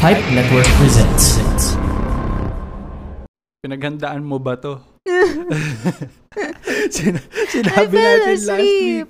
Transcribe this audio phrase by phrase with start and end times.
[0.00, 1.36] Pipe Network presents.
[3.60, 4.80] Pinaghandaan mo ba to?
[6.88, 9.04] Sin- I sinabi fell natin last week.
[9.04, 9.08] asleep.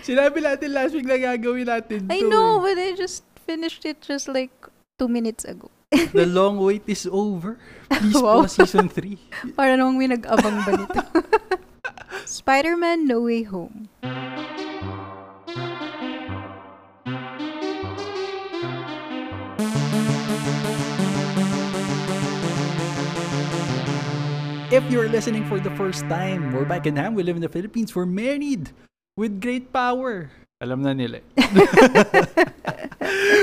[0.00, 2.12] Sinabi natin last week na gagawin natin to.
[2.12, 2.72] I know, eh.
[2.72, 4.52] but I just finished it just like
[4.96, 5.68] two minutes ago.
[6.16, 7.60] The long wait is over.
[7.92, 8.46] Please Wow.
[8.46, 9.52] pause season 3.
[9.58, 11.00] Para namang may nag-abang ba nito?
[12.40, 13.90] Spider-Man No Way Home.
[24.70, 27.14] If you're listening for the first time, we're back in Ham.
[27.14, 27.94] We live in the Philippines.
[27.94, 28.70] We're married
[29.18, 30.30] with great power.
[30.62, 31.18] Alam na nila.
[31.34, 31.48] eh.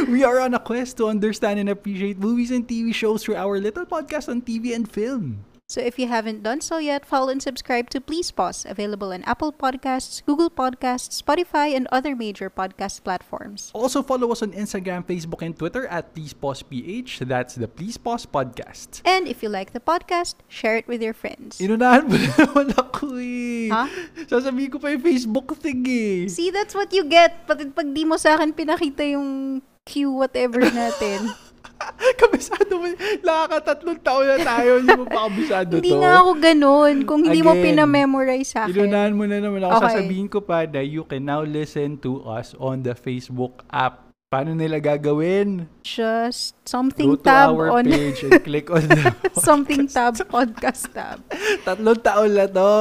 [0.11, 3.59] we are on a quest to understand and appreciate movies and TV shows through our
[3.59, 5.43] little podcast on TV and film.
[5.67, 9.19] So if you haven't done so yet, follow and subscribe to Please Pause, available on
[9.27, 13.75] Apple Podcasts, Google Podcasts, Spotify, and other major podcast platforms.
[13.75, 17.27] Also follow us on Instagram, Facebook, and Twitter at Please Pause PH.
[17.27, 19.03] That's the Please Pause Podcast.
[19.03, 21.59] And if you like the podcast, share it with your friends.
[21.59, 23.67] Inunahan mo na naman ako eh.
[23.67, 23.91] Ha?
[24.23, 26.31] Sasabihin ko pa yung Facebook thing eh.
[26.31, 27.43] See, that's what you get.
[27.43, 31.27] Pati pag di mo sa akin pinakita yung Q whatever natin.
[32.21, 32.87] kabisado mo.
[33.23, 34.71] Nakakatatlong taon na tayo.
[34.81, 35.99] Hindi mo pa kabisado hindi to.
[36.01, 36.95] nga ako ganun.
[37.03, 38.73] Kung hindi mo Again, pinamemorize sa akin.
[38.73, 39.71] Inunahan mo na naman ako.
[39.77, 39.85] Okay.
[39.87, 44.07] Sasabihin ko pa na you can now listen to us on the Facebook app.
[44.27, 45.71] Paano nila gagawin?
[45.87, 50.91] Just Go something to tab our on page and click on the something tab podcast
[50.91, 51.23] tab.
[51.63, 52.75] Tatlong taon na to.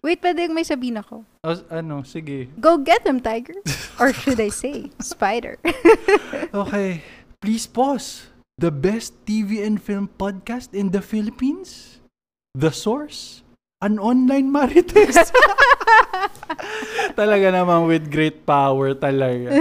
[0.00, 1.26] Wait, pwede yung may sabihin ako.
[1.42, 2.46] O, ano, sige.
[2.56, 3.58] Go get them, tiger.
[3.98, 5.58] Or should I say, spider.
[6.54, 7.02] Okay.
[7.40, 8.26] Please pause.
[8.58, 12.02] The best TV and film podcast in the Philippines?
[12.58, 13.46] The Source?
[13.78, 15.14] An online marites?
[17.18, 19.54] talaga naman with great power talaga.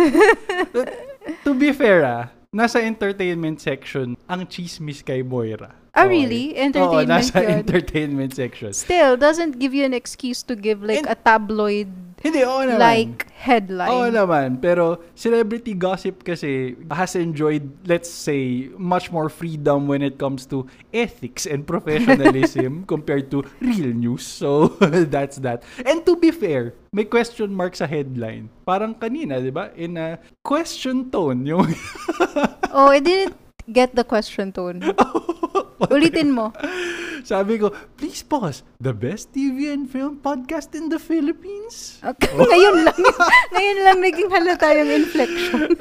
[1.46, 5.70] to be fair ah, nasa entertainment section ang chismis kay Moira.
[5.94, 6.26] Ah, Okay.
[6.26, 6.46] really?
[6.58, 7.62] Entertainment Oo, nasa yun?
[7.62, 8.74] entertainment section.
[8.74, 12.82] Still, doesn't give you an excuse to give like And- a tabloid Hindi, oo naman.
[12.82, 13.94] like headline.
[13.94, 20.18] Oo naman, pero celebrity gossip kasi has enjoyed, let's say, much more freedom when it
[20.18, 24.26] comes to ethics and professionalism compared to real news.
[24.26, 24.74] So,
[25.14, 25.62] that's that.
[25.86, 28.50] And to be fair, may question mark sa headline.
[28.66, 29.70] Parang kanina, di ba?
[29.78, 31.70] In a question tone, yung...
[32.74, 33.38] Oh, I didn't
[33.70, 34.82] get the question tone.
[35.94, 36.50] Ulitin mo.
[37.28, 38.64] Sabi ko, please pause.
[38.80, 42.00] The best TV and film podcast in the Philippines?
[42.00, 42.32] Okay.
[42.40, 43.00] ngayon lang.
[43.52, 45.76] ngayon lang naging halata yung inflection.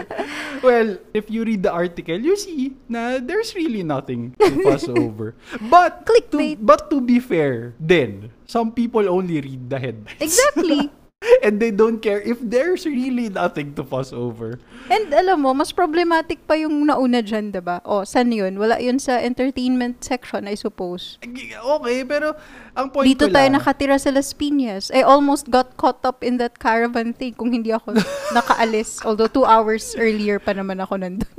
[0.66, 5.34] well, if you read the article, you see na there's really nothing to fuss over.
[5.66, 6.62] But Clickbait.
[6.62, 10.22] To, but to be fair, then some people only read the headlines.
[10.22, 10.86] exactly.
[11.46, 14.58] and they don't care if there's really nothing to fuss over.
[14.90, 17.80] And alam mo, mas problematic pa yung nauna dyan, diba?
[17.86, 18.58] O, saan yun?
[18.58, 21.18] Wala yun sa entertainment section, I suppose.
[21.22, 22.34] Okay, pero
[22.74, 24.90] ang point Dito ko tayo lang, nakatira sa Las Piñas.
[24.90, 27.94] I almost got caught up in that caravan thing kung hindi ako
[28.36, 29.00] nakaalis.
[29.06, 31.30] Although two hours earlier pa naman ako nandun.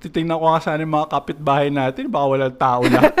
[0.00, 3.12] titingnan ko nga sana yung mga kapitbahay natin, baka walang tao lahat.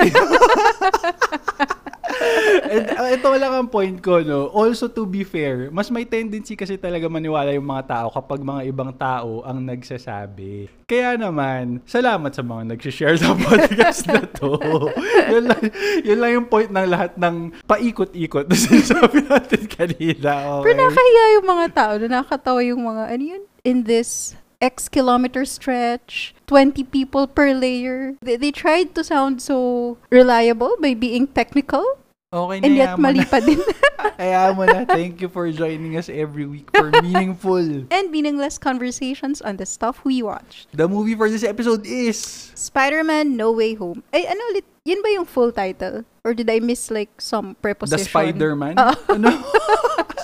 [2.70, 4.46] And uh, ito lang ang point ko, no?
[4.54, 8.62] Also, to be fair, mas may tendency kasi talaga maniwala yung mga tao kapag mga
[8.70, 10.70] ibang tao ang nagsasabi.
[10.86, 14.58] Kaya naman, salamat sa mga nag-share ng podcast na to.
[15.34, 15.62] yun, lang,
[16.02, 20.62] yun lang yung point ng lahat ng paikot-ikot na sinasabi natin kanina.
[20.62, 20.66] Okay?
[20.70, 23.42] Pero nakahiya yung mga tao na nakakatawa yung mga, ano yun?
[23.62, 28.14] In this X kilometer stretch, 20 people per layer.
[28.20, 31.84] They, they tried to sound so reliable by being technical,
[32.30, 33.58] okay na and yet mali pa din.
[34.20, 34.86] Kaya mo na.
[34.86, 37.88] Thank you for joining us every week for Meaningful.
[37.90, 40.68] and meaningless conversations on the stuff we watched.
[40.76, 42.20] The movie for this episode is...
[42.54, 44.04] Spider-Man No Way Home.
[44.12, 44.64] Ay, ano ulit?
[44.84, 46.04] Yun ba yung full title?
[46.24, 48.04] Or did I miss like some preposition?
[48.04, 48.76] The Spider-Man?
[48.80, 48.94] Oo.
[49.16, 49.40] Ano?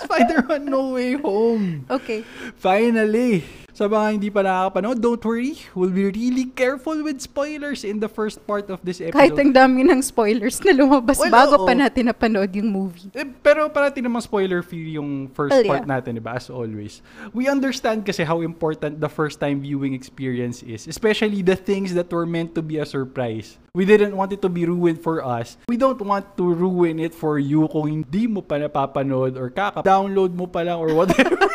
[0.04, 1.88] Spider-Man No Way Home.
[1.90, 2.22] Okay.
[2.60, 3.65] Finally!
[3.76, 5.52] Sa mga hindi pa nakakapanood, don't worry.
[5.76, 9.20] We'll be really careful with spoilers in the first part of this episode.
[9.20, 11.68] Kahit ang dami ng spoilers na lumabas Well, bago oo.
[11.68, 13.12] pa natin napanood yung movie.
[13.12, 15.92] Eh, pero parati namang spoiler-free yung first Well, part yeah.
[15.92, 16.40] natin, di ba?
[16.40, 17.04] As always.
[17.36, 20.88] We understand kasi how important the first-time viewing experience is.
[20.88, 23.60] Especially the things that were meant to be a surprise.
[23.76, 25.60] We didn't want it to be ruined for us.
[25.68, 30.32] We don't want to ruin it for you kung hindi mo pa napapanood or kaka-download
[30.32, 31.36] mo pa lang or whatever.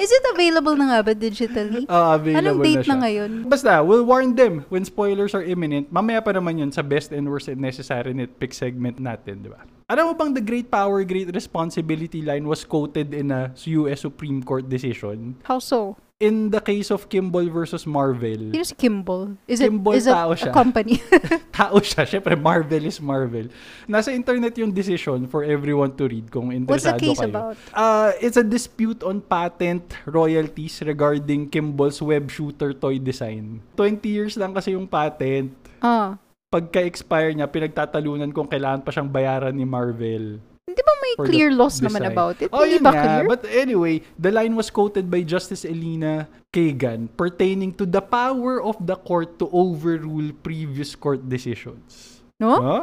[0.00, 1.84] Is it available na nga ba digitally?
[1.92, 2.92] Ah, available Anong date na, siya.
[2.96, 3.30] na ngayon?
[3.44, 5.92] Basta, we'll warn them when spoilers are imminent.
[5.92, 9.60] Mamaya pa naman yun sa best and worst and necessary nitpick segment natin, di ba?
[9.92, 14.40] Alam mo bang the great power, great responsibility line was quoted in a US Supreme
[14.40, 15.36] Court decision?
[15.44, 16.00] How so?
[16.20, 19.40] In the case of Kimball versus Marvel, Sino si Kimball?
[19.48, 20.52] Is it Kimball, is it tao a siya.
[20.52, 21.00] company?
[21.56, 22.04] tao siya.
[22.04, 23.48] Siyempre, Marvel is Marvel.
[23.88, 27.32] Nasa internet yung decision for everyone to read kung What's the interesado case kayo.
[27.32, 27.56] about?
[27.72, 33.64] Uh, it's a dispute on patent royalties regarding Kimball's web shooter toy design.
[33.74, 35.56] 20 years lang kasi yung patent.
[35.80, 36.20] Ah.
[36.52, 40.42] Pagka-expire niya, pinagtatalunan kung kailangan pa siyang bayaran ni Marvel.
[40.70, 42.14] Hindi ba may clear laws naman design.
[42.14, 42.48] about it?
[42.54, 43.02] Oh, Hindi ba nga.
[43.02, 43.26] clear?
[43.26, 48.78] But anyway, the line was quoted by Justice Elena Kagan pertaining to the power of
[48.78, 52.22] the court to overrule previous court decisions.
[52.40, 52.56] no?
[52.56, 52.82] Huh?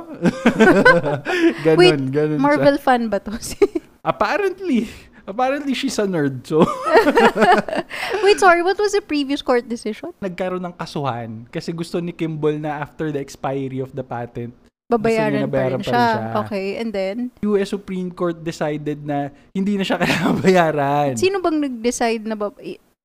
[1.65, 2.43] ganun, Wait, ganun siya.
[2.43, 3.33] Marvel fan ba to?
[4.05, 4.85] Apparently,
[5.25, 6.45] apparently she's a nerd.
[6.45, 6.61] So,
[8.23, 10.13] Wait, sorry, what was the previous court decision?
[10.21, 14.53] nagkaroon ng kasuhan kasi gusto ni Kimball na after the expiry of the patent,
[14.87, 15.91] Babayaran pa rin pa siya.
[15.91, 16.39] rin siya.
[16.47, 17.15] Okay, and then?
[17.43, 21.11] US Supreme Court decided na hindi na siya kailangan bayaran.
[21.19, 22.55] Sino bang nag-decide na ba?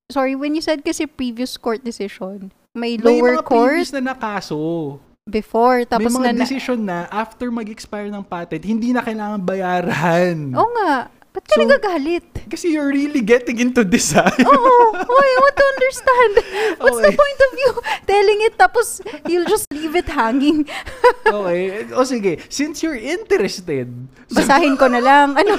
[0.07, 4.15] Sorry, when you said kasi previous court decision, may May lower mga court previous na
[4.15, 4.59] nakaso.
[5.27, 9.43] before, tapos May mga na, na decision na after mag-expire ng patent, hindi na kailangan
[9.43, 10.55] bayaran.
[10.55, 11.11] Oo nga.
[11.33, 12.25] Ba't ka So- nagagalit?
[12.45, 14.29] Kasi you're really getting into this, ah.
[14.29, 14.77] Oo.
[14.93, 16.33] Oh, I want to understand.
[16.85, 17.17] What's the Okay.
[17.17, 17.71] point of you
[18.05, 20.69] telling it tapos you'll just leave it hanging?
[21.27, 21.89] okay.
[21.97, 23.89] O sige, since you're interested,
[24.37, 25.33] Basahin ko na lang.
[25.33, 25.53] Ano?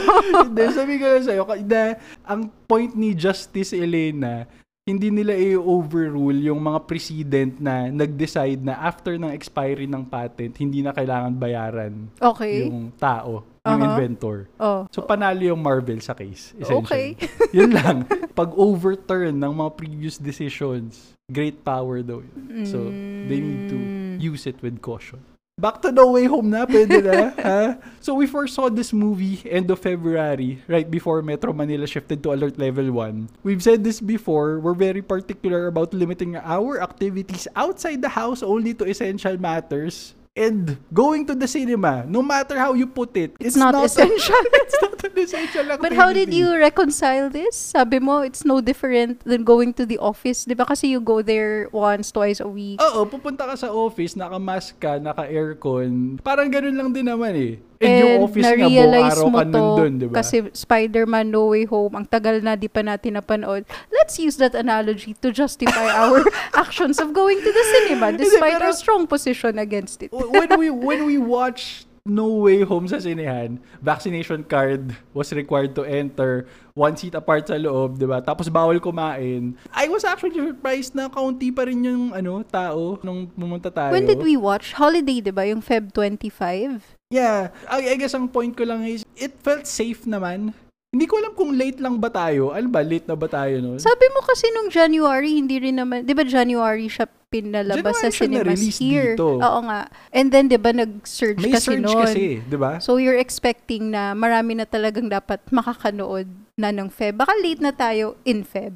[0.45, 4.45] Hindi, sabi ko lang sa'yo, na ang point ni Justice Elena,
[4.83, 10.83] hindi nila i-overrule yung mga precedent na nag-decide na after ng expiry ng patent, hindi
[10.83, 12.67] na kailangan bayaran Okay.
[12.67, 13.95] yung tao, yung Uh-huh.
[13.95, 14.37] inventor.
[14.59, 14.83] Oh.
[14.91, 16.83] So, panalo yung Marvel sa case, essentially.
[16.83, 17.31] Okay.
[17.55, 18.03] yun lang.
[18.35, 22.67] Pag overturn ng mga previous decisions, great power daw yun.
[22.67, 22.91] So,
[23.23, 24.19] they need to Mm.
[24.19, 25.23] use it with caution.
[25.55, 27.29] Back to No Way Home na, pwede na.
[27.39, 27.61] ha?
[28.03, 32.33] So, we first saw this movie end of February, right before Metro Manila shifted to
[32.35, 33.47] Alert Level 1.
[33.47, 38.73] We've said this before, we're very particular about limiting our activities outside the house only
[38.75, 40.17] to essential matters.
[40.33, 44.33] And going to the cinema, no matter how you put it, It's not essential.
[44.65, 45.85] it's not an essential activity.
[45.85, 47.53] But how did you reconcile this?
[47.53, 50.49] Sabi mo, it's no different than going to the office.
[50.49, 52.81] Di ba kasi you go there once, twice a week.
[52.81, 56.17] Oo, pupunta ka sa office, naka-mask ka, naka-aircon.
[56.25, 57.61] Parang ganun lang din naman eh.
[57.83, 60.13] And, yung office nga, buong araw mo ka nandun, di ba?
[60.19, 63.67] kasi Spider-Man No Way Home, ang tagal na di pa natin napanood.
[63.91, 66.23] Let's use that analogy to justify our
[66.55, 70.11] actions of going to the cinema despite our strong position against it.
[70.11, 75.87] When we when we watch No Way Home sa sinehan, vaccination card was required to
[75.87, 78.19] enter, one seat apart sa loob, 'di ba?
[78.19, 79.55] Tapos bawal kumain.
[79.71, 83.95] I was actually surprised na kaunti pa rin yung ano, tao nung pumunta tayo.
[83.95, 84.75] When did we watch?
[84.75, 85.47] Holiday, di ba?
[85.47, 86.92] Yung Feb 25?
[87.13, 90.57] Yeah, I, I guess ang point ko lang is it felt safe naman.
[90.89, 92.53] Hindi ko alam kung late lang ba tayo.
[92.53, 93.81] Ano ba, late na ba tayo noon?
[93.81, 98.53] Sabi mo kasi nung January, hindi rin naman, di ba January siya pinalabas sa January
[98.53, 99.13] siya cinemas here?
[99.17, 99.41] dito.
[99.41, 99.89] Oo nga.
[100.13, 101.97] And then, di ba, nag-surge May kasi surge noon.
[101.97, 102.77] kasi, 'di ba?
[102.77, 107.17] So, you're expecting na marami na talagang dapat makakanood na ng Feb.
[107.17, 108.73] Baka late na tayo in Feb.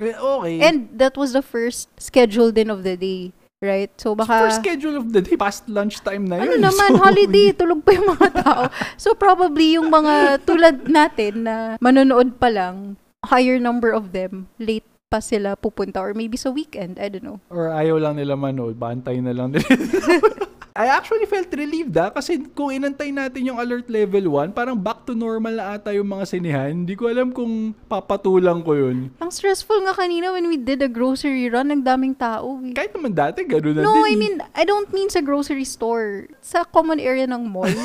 [0.00, 0.64] Eh, Okay.
[0.64, 3.36] And that was the first schedule din of the day.
[3.60, 3.92] Right?
[4.00, 4.48] So, baka...
[4.48, 6.64] First schedule of the day, past lunchtime na ano yun.
[6.64, 8.62] naman, So, holiday, tulog pa yung mga tao.
[8.96, 14.88] So, probably yung mga tulad natin na manonood pa lang, higher number of them, late
[15.12, 17.42] pa sila pupunta or maybe sa weekend, I don't know.
[17.52, 19.66] Or ayaw lang nila manood, baantay na lang nila.
[20.72, 25.02] I actually felt relieved ah, kasi kung inantay natin yung alert level 1, parang back
[25.02, 26.70] to normal na ata yung mga sinihan.
[26.70, 29.10] Hindi ko alam kung papatulang ko yun.
[29.18, 32.58] Ang stressful nga kanina when we did a grocery run, ang daming tao.
[32.60, 32.70] eh.
[32.70, 34.04] Kahit naman dati, gano'n na No, din.
[34.04, 34.16] I eh.
[34.16, 36.30] mean, I don't mean sa grocery store.
[36.40, 37.70] Sa common area ng mall.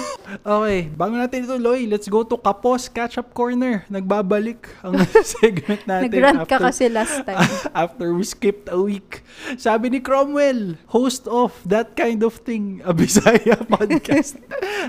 [0.46, 3.86] Okay, bago natin ituloy, let's go to Kapos Catch-Up Corner.
[3.88, 4.98] Nagbabalik ang
[5.38, 6.10] segment natin.
[6.10, 7.38] Nag-rant ka after- kasi last time.
[7.72, 9.22] after we skipped a week.
[9.56, 14.42] Sabi ni Cromwell, host of That Kind of Thing, a Bisaya podcast.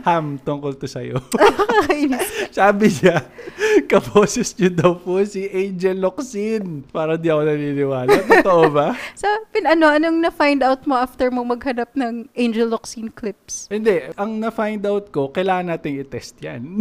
[0.03, 1.21] Ham, tungkol to sa'yo.
[2.57, 3.29] Sabi niya,
[3.85, 6.89] kaposes niyo daw po si Angel Locsin.
[6.89, 8.17] Para di ako naniniwala.
[8.25, 8.97] Totoo ba?
[9.21, 13.69] Sa, pin, ano, anong na-find out mo after mo maghanap ng Angel Locsin clips?
[13.69, 14.09] Hindi.
[14.17, 16.81] Ang na-find out ko, kailangan nating i-test yan.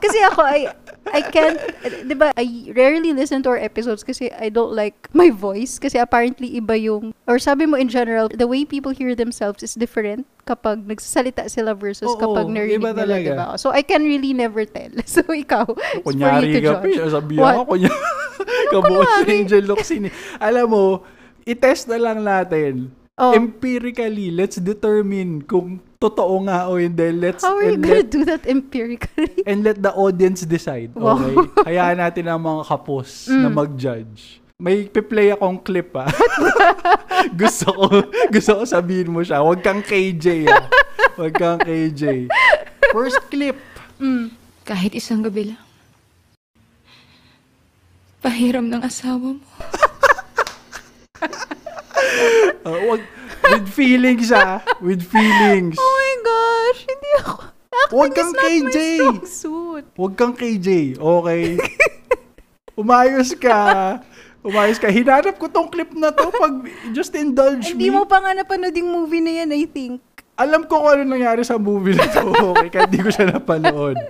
[0.00, 0.70] Kasi ako, I,
[1.10, 1.58] I can't,
[2.06, 5.82] di ba, I rarely listen to our episodes kasi I don't like my voice.
[5.82, 9.74] Kasi apparently iba yung, or sabi mo in general, the way people hear themselves is
[9.74, 13.26] different kapag nagsasalita sila versus Oo, kapag narinig iba nila, talaga.
[13.26, 13.46] di ba?
[13.58, 14.94] So I can really never tell.
[15.10, 17.10] So ikaw, it's for you Kunyari to ka, judge.
[17.10, 17.54] sabi What?
[17.58, 17.98] ako, kunyari.
[18.70, 19.26] Kabuos si?
[19.28, 20.02] Angel Locsin.
[20.38, 20.84] Alam mo,
[21.42, 22.94] i-test na lang natin.
[23.20, 23.36] Oh.
[23.36, 27.12] Empirically, let's determine kung totoo nga o hindi.
[27.12, 29.44] Let's, How are you and gonna let, do that empirically?
[29.44, 30.96] and let the audience decide.
[30.96, 31.20] Wow.
[31.20, 31.36] Okay?
[31.68, 33.54] Hayaan natin ang mga kapos na Mm.
[33.54, 34.39] mag-judge.
[34.60, 36.04] May piplay akong clip ah.
[37.40, 37.86] gusto ko
[38.28, 39.40] gusto ko sabihin mo siya.
[39.40, 40.68] Huwag kang KJ ah.
[41.16, 42.28] Huwag kang KJ.
[42.92, 43.56] First clip.
[43.96, 44.36] Mm.
[44.68, 45.60] Kahit isang gabi lang.
[48.20, 49.44] Pahiram ng asawa mo.
[52.60, 53.00] Uh, wag,
[53.56, 54.60] with feelings ah.
[54.84, 55.80] With feelings.
[55.80, 57.36] Oh my gosh, hindi ako.
[57.48, 58.76] Acting Huwag kang KJ.
[59.96, 60.68] Huwag kang KJ.
[61.00, 61.56] Okay?
[62.80, 63.96] Umayos ka.
[64.40, 64.88] Umayos ka.
[64.88, 66.64] Hinanap ko tong clip na to pag
[66.96, 68.00] just indulge Hindi me.
[68.00, 70.00] mo pa nga napanood yung movie na yan, I think.
[70.40, 72.32] Alam ko kung ano nangyari sa movie na to.
[72.32, 72.72] Okay?
[72.72, 74.00] Kaya hindi ko siya napanood.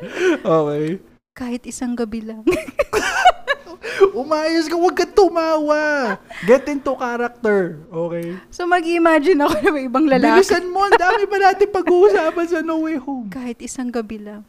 [0.46, 1.02] Okay?
[1.34, 2.46] Kahit isang gabi lang.
[4.22, 4.78] Umayos ka.
[4.78, 6.14] Huwag ka tumawa.
[6.46, 7.82] Get into character.
[7.90, 8.38] Okay?
[8.54, 10.46] so mag-imagine ako na may ibang lalaki.
[10.46, 10.86] Bilisan mo.
[10.86, 13.26] Ang dami pa natin pag-uusapan sa No Way Home.
[13.34, 14.46] Kahit isang gabi lang.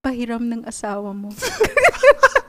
[0.00, 1.28] Pahiram ng asawa mo.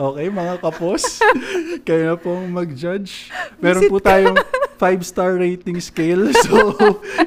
[0.00, 1.20] Okay, mga kapos.
[1.86, 3.28] Kayo na pong mag-judge.
[3.60, 4.40] Meron po tayong
[4.80, 6.32] 5-star rating scale.
[6.40, 6.72] So,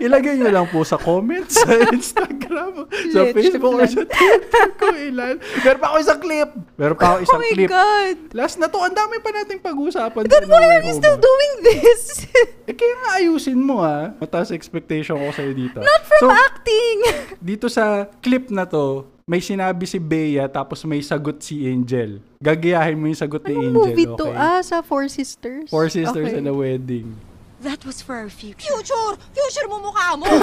[0.01, 4.97] ilagay nyo lang po sa comments, sa Instagram, sa Let's Facebook, or sa Twitter kung
[4.97, 5.37] ilan.
[5.61, 6.49] Meron pa ako isang clip.
[6.81, 7.69] Meron pa ako oh isang my clip.
[7.69, 8.17] God.
[8.33, 10.25] Last na to, ang dami pa nating pag-usapan.
[10.25, 12.25] Then why are you still doing this?
[12.65, 14.17] Eh, kaya nga ayusin mo ah.
[14.17, 15.77] Mataas expectation ko sa'yo dito.
[15.77, 16.97] Not from so, acting.
[17.37, 22.19] dito sa clip na to, may sinabi si Bea tapos may sagot si Angel.
[22.37, 23.75] Gagayahin mo yung sagot ni Anong Angel.
[23.87, 24.27] movie to?
[24.27, 24.35] okay?
[24.35, 25.67] Ah, sa Four Sisters?
[25.67, 26.37] Four Sisters Okay.
[26.37, 27.15] and a Wedding.
[27.59, 28.67] That was for our future.
[28.67, 29.15] Future!
[29.31, 30.27] Future mo mukha mo!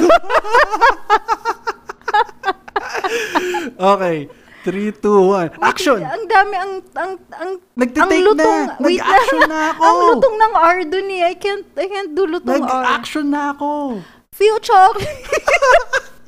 [3.77, 4.29] Okay.
[4.63, 5.57] 3, 2, 1.
[5.65, 6.05] Action!
[6.05, 8.77] Ang dami, ang, ang, ang, Nagtitake ang lutong, na.
[8.79, 9.81] wait Nag-action na ako.
[9.83, 11.23] Ang lutong ng R dun eh.
[11.25, 12.69] I can't, I can't do lutong R.
[12.69, 14.01] Nag-action na ako.
[14.31, 14.93] Future!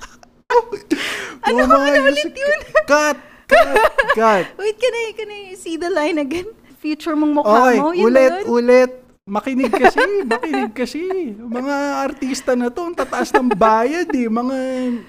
[1.42, 2.38] ano ka Umayos ulit ka.
[2.38, 2.60] yun?
[2.84, 3.16] Cut!
[3.44, 3.76] Cut!
[4.14, 4.44] Cut!
[4.60, 6.48] Wait, can I, can I see the line again?
[6.78, 7.90] Future mong mukha Okay, mo?
[7.90, 8.44] Yun ulit, yun?
[8.48, 8.90] ulit.
[9.22, 11.00] Makinig kasi, makinig kasi.
[11.32, 14.26] Mga artista na to, ang tataas ng bayad eh.
[14.26, 14.56] Mga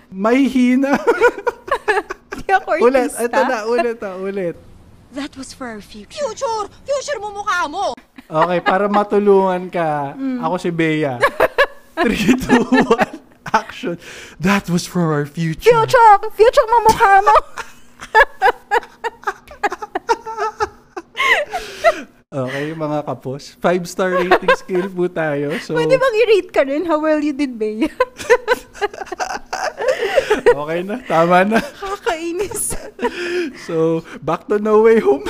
[0.08, 0.94] mahihina.
[2.34, 4.56] Hindi ako ulit, ito na, ulit ah, ulit.
[5.14, 6.14] That was for our future.
[6.20, 6.70] Future!
[6.84, 7.94] Future mo mukha mo!
[8.24, 10.42] Okay, para matulungan ka, Mm.
[10.42, 11.18] ako si Bea.
[11.94, 13.03] 3, 2, 1,
[13.54, 13.98] action.
[14.40, 15.70] That was for our future.
[15.70, 16.12] Future!
[16.36, 17.36] Future mo mukha mo!
[22.34, 23.54] Okay, mga kapos.
[23.62, 25.54] Five-star rating scale po tayo.
[25.62, 27.86] So, Pwede bang i-rate ka rin how well you did, Bea?
[30.66, 30.98] okay na.
[31.06, 31.62] Tama na.
[31.62, 32.74] Kakainis.
[33.70, 35.30] So, back to No Way Home.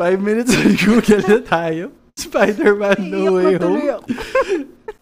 [0.00, 1.92] Five minutes on Google na tayo.
[2.16, 4.00] Spider-Man No Way Home.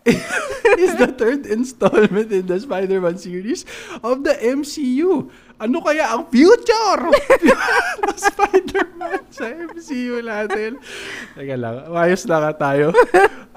[0.84, 3.64] is the third installment in the Spider-Man series
[4.04, 5.32] of the MCU.
[5.56, 10.76] Ano kaya ang future ng Spider-Man sa MCU natin?
[11.32, 12.92] Teka lang, ayos lang nga tayo.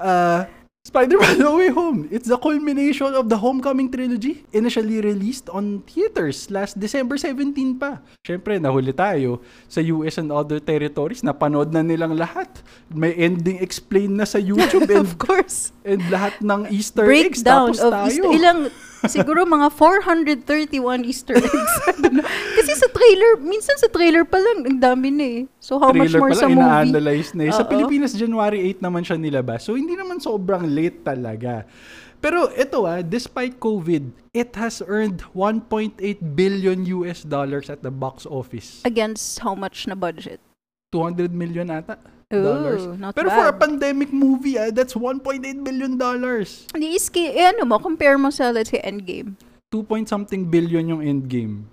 [0.00, 0.48] Uh,
[0.88, 2.08] Spider-Man No Way Home.
[2.08, 8.00] It's the culmination of the Homecoming trilogy, initially released on theaters last December 17 pa.
[8.24, 11.20] Siyempre, nahuli tayo sa US and other territories.
[11.20, 12.48] Napanood na nilang lahat.
[12.88, 15.76] May ending explained na sa YouTube and, of course.
[15.84, 17.44] and lahat ng Easter eggs.
[17.44, 18.08] Breakdown Tapos of tayo.
[18.08, 18.30] Easter.
[18.32, 18.60] Ilang,
[19.06, 21.74] siguro mga 431 Easter eggs.
[22.58, 25.40] Kasi sa trailer, minsan sa trailer pa lang, ang dami na eh.
[25.62, 26.66] So how much trailer more pa sa lang, movie?
[26.66, 27.52] ina-analyze na eh.
[27.54, 27.70] Sa Oo.
[27.70, 29.62] Pilipinas, January 8 naman siya nilabas.
[29.62, 31.62] So, hindi naman sobrang late talaga.
[32.18, 36.02] Pero ito ah, despite COVID, it has earned 1.8
[36.34, 38.82] billion US dollars at the box office.
[38.82, 40.42] Against how much na budget?
[40.90, 42.82] 200 million ata Ooh, dollars.
[43.16, 43.60] Pero for a bad.
[43.60, 46.68] pandemic movie, ah, that's 1.8 billion dollars.
[46.76, 49.40] Hindi, iski, eh, ano mo, compare mo sa, let's say, Endgame.
[49.72, 51.64] 2 point something billion yung Endgame.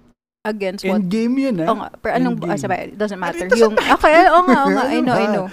[0.47, 1.03] Against what?
[1.03, 1.67] Endgame yun ah.
[1.67, 3.43] Oo nga, pero anong, ah, sabay, doesn't matter.
[3.43, 5.47] It doesn't yung, okay, oo nga, oo nga, I know, I know.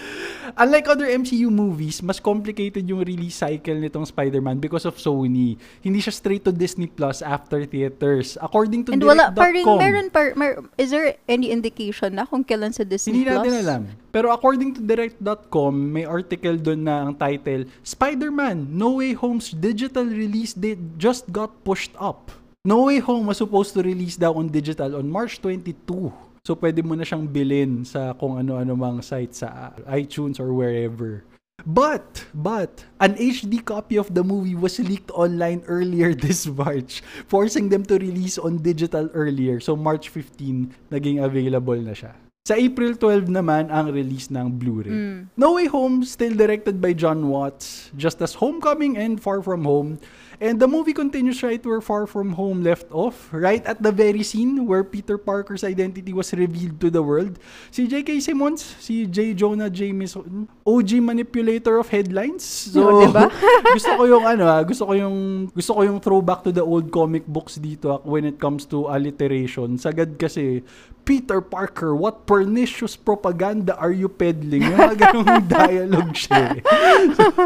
[0.57, 5.57] Unlike other MCU movies, mas complicated yung release cycle nitong Spider-Man because of Sony.
[5.81, 8.37] Hindi siya straight to Disney Plus after theaters.
[8.41, 9.39] According to And wala, Direct.com.
[9.39, 13.39] parang, meron, par, mer, is there any indication na kung kailan sa Disney Hindi Plus?
[13.41, 13.83] natin alam.
[14.13, 20.05] Pero according to Direct.com, may article doon na ang title, Spider-Man, No Way Home's digital
[20.05, 22.29] release date just got pushed up.
[22.63, 26.31] No Way Home was supposed to release daw on digital on March 22.
[26.43, 31.23] So pwede mo na siyang bilhin sa kung ano-ano mang site sa iTunes or wherever.
[31.63, 36.99] But, but, an HD copy of the movie was leaked online earlier this March,
[37.31, 39.63] forcing them to release on digital earlier.
[39.63, 42.19] So March 15, naging available na siya.
[42.43, 44.91] Sa April 12 naman ang release ng Blu-ray.
[44.91, 45.19] Mm.
[45.39, 50.03] No Way Home, still directed by John Watts, just as Homecoming and Far From Home.
[50.43, 54.27] And the movie continues right where Far From Home left off, right at the very
[54.27, 57.39] scene where Peter Parker's identity was revealed to the world.
[57.71, 58.19] Si J.K.
[58.19, 59.39] Simmons, si J.
[59.39, 62.43] Jonah Jameson, OG manipulator of headlines.
[62.43, 63.31] So, Oh, diba?
[63.79, 66.91] gusto ko yung ano ah, gusto ko yung gusto ko yung throwback to the old
[66.91, 69.79] comic books dito ah, when it comes to alliteration.
[69.79, 70.67] Sagad kasi
[71.03, 74.63] Peter Parker, what pernicious propaganda are you peddling?
[74.63, 76.57] Yung mga ganung dialogue siya.
[76.57, 76.63] eh.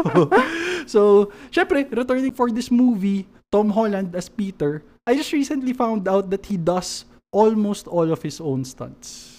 [0.07, 0.29] So,
[0.87, 1.01] so,
[1.51, 6.45] syempre, returning for this movie, Tom Holland as Peter, I just recently found out that
[6.47, 9.35] he does almost all of his own stunts.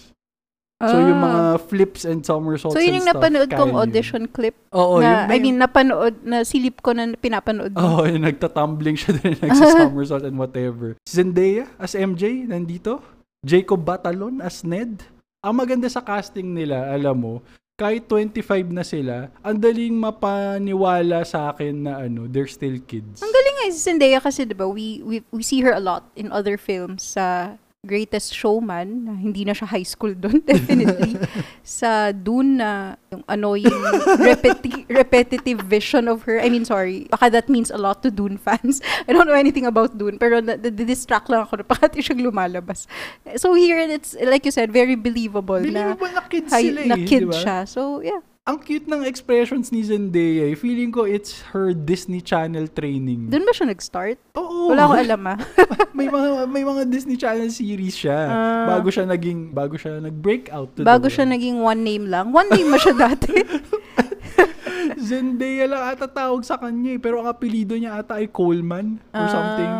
[0.79, 2.79] So, yung mga flips and somersaults Ah.
[2.79, 3.83] So, yun and yung stuff, napanood kong yun.
[3.83, 4.55] audition clip.
[4.71, 5.43] Oo, yun na, ba I yun?
[5.43, 7.75] mean, napanood, na silip ko na pinapanood.
[7.75, 10.95] Oo, oh, yung nagtatumbling siya din, nagsa-somersault and whatever.
[11.03, 13.03] Zendaya as MJ, nandito.
[13.47, 15.07] Jacob Batalon as Ned.
[15.47, 17.35] Ang maganda sa casting nila, alam mo,
[17.78, 23.23] kahit 25 na sila, ang daling mapaniwala sa akin na ano, they're still kids.
[23.23, 26.11] Ang galing nga si Zendaya kasi, di ba, we, we, we see her a lot
[26.18, 27.54] in other films sa
[27.87, 31.14] Greatest Showman, na hindi na siya high school doon, definitely.
[31.62, 33.78] sa Dune na yung annoying,
[34.18, 36.42] repeti- repetitive vision of her.
[36.42, 38.82] I mean, sorry, baka that means a lot to Dune fans.
[39.06, 42.26] I don't know anything about Dune, pero na, na, distract lang ako na pakati siyang
[42.26, 42.90] lumalabas.
[43.38, 46.90] So here, it's, like you said, very believable, na, Believable na kids high, sila eh,
[46.90, 47.38] na kid di ba?
[47.38, 47.58] siya.
[47.62, 48.26] So, yeah.
[48.49, 50.49] Ang cute ng expressions ni Zendaya.
[50.49, 50.57] eh.
[50.57, 53.28] Feeling ko it's her Disney Channel training.
[53.28, 54.17] Doon ba siya nag-start?
[54.35, 54.73] Oo.
[54.73, 55.37] Wala akong alam ah.
[55.99, 58.17] may mga may mga Disney Channel series siya.
[58.25, 58.64] Ah.
[58.67, 62.33] bago siya naging bago siya nag-break out to Bago siya naging one name lang.
[62.33, 63.37] One name ba siya dati?
[64.99, 66.99] Zendaya lang ata tawag sa kanya eh.
[66.99, 69.28] Pero ang apelido niya ata ay Coleman or Ah.
[69.28, 69.73] something.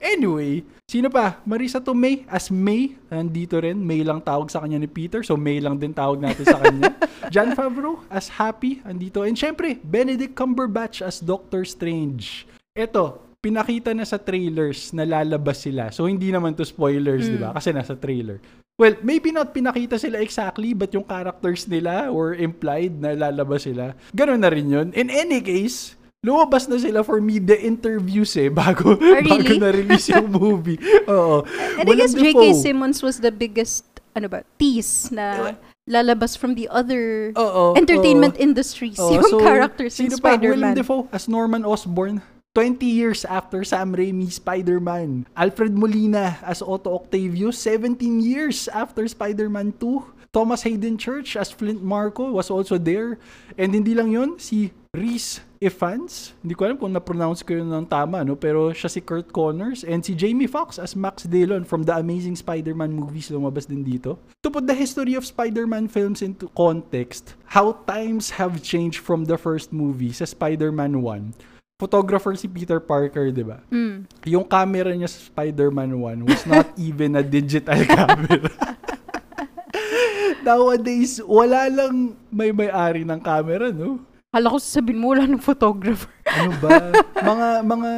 [0.00, 1.40] Anyway, sino pa?
[1.48, 2.96] Marisa Tomei as May.
[3.08, 3.80] Nandito rin.
[3.80, 5.24] May lang tawag sa kanya ni Peter.
[5.24, 6.92] So May lang din tawag natin sa kanya.
[7.34, 8.84] Jan Favreau as Happy.
[8.84, 9.24] Andito.
[9.24, 12.44] And syempre, Benedict Cumberbatch as Doctor Strange.
[12.76, 15.94] Eto, pinakita na sa trailers na lalabas sila.
[15.94, 17.54] So hindi naman to spoilers, di ba?
[17.54, 18.42] Kasi nasa trailer.
[18.76, 23.96] Well, maybe not pinakita sila exactly, but yung characters nila were implied na lalabas sila.
[24.12, 24.88] Ganun na rin yun.
[24.92, 29.62] In any case, lumabas na sila for media interviews eh, bago, bago really?
[29.62, 30.78] na-release yung movie.
[31.06, 31.46] Oo.
[31.78, 32.42] And I Willem guess J.K.
[32.58, 33.86] Simmons was the biggest,
[34.18, 35.54] ano ba, tease na
[35.86, 38.42] lalabas from the other Oo, entertainment oo.
[38.42, 38.98] industries.
[38.98, 40.34] Oo, yung so, characters in sino pa?
[40.34, 40.74] Willem Spider-Man.
[40.74, 42.18] Dafoe as Norman Osborn.
[42.56, 45.28] 20 years after Sam Raimi's Spider-Man.
[45.36, 47.60] Alfred Molina as Otto Octavius.
[47.60, 50.32] 17 years after Spider-Man 2.
[50.32, 53.20] Thomas Hayden Church as Flint Marco was also there.
[53.60, 56.36] And hindi lang yun, si Reese Ifans.
[56.44, 58.36] Hindi ko alam kung na-pronounce ko yun ng tama, no?
[58.36, 59.82] pero siya si Kurt Connors.
[59.82, 64.20] And si Jamie Foxx as Max Dillon from the Amazing Spider-Man movies lumabas din dito.
[64.44, 69.40] To put the history of Spider-Man films into context, how times have changed from the
[69.40, 73.60] first movie sa Spider-Man 1 photographer si Peter Parker, di ba?
[73.68, 74.08] Mm.
[74.32, 78.48] Yung camera niya sa Spider-Man 1 was not even a digital camera.
[80.46, 84.00] Nowadays, wala lang may may-ari ng camera, no?
[84.36, 86.12] Hala ko sasabihin mo, wala ng photographer.
[86.28, 86.92] Ano ba?
[87.24, 87.90] mga mga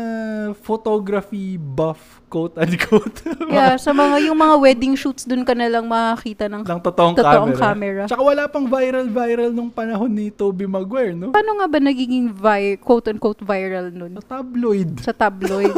[0.62, 3.26] photography buff, quote unquote.
[3.50, 7.18] yeah, sa mga, yung mga wedding shoots, dun ka na lang makakita ng ng totoong,
[7.18, 7.64] totoong camera.
[7.74, 8.02] camera.
[8.06, 11.34] Tsaka wala pang viral-viral nung panahon ni Tobey Maguire, no?
[11.34, 14.22] Paano nga ba nagiging vi- quote-unquote viral nun?
[14.22, 14.90] Sa tabloid.
[15.02, 15.74] Sa tabloid.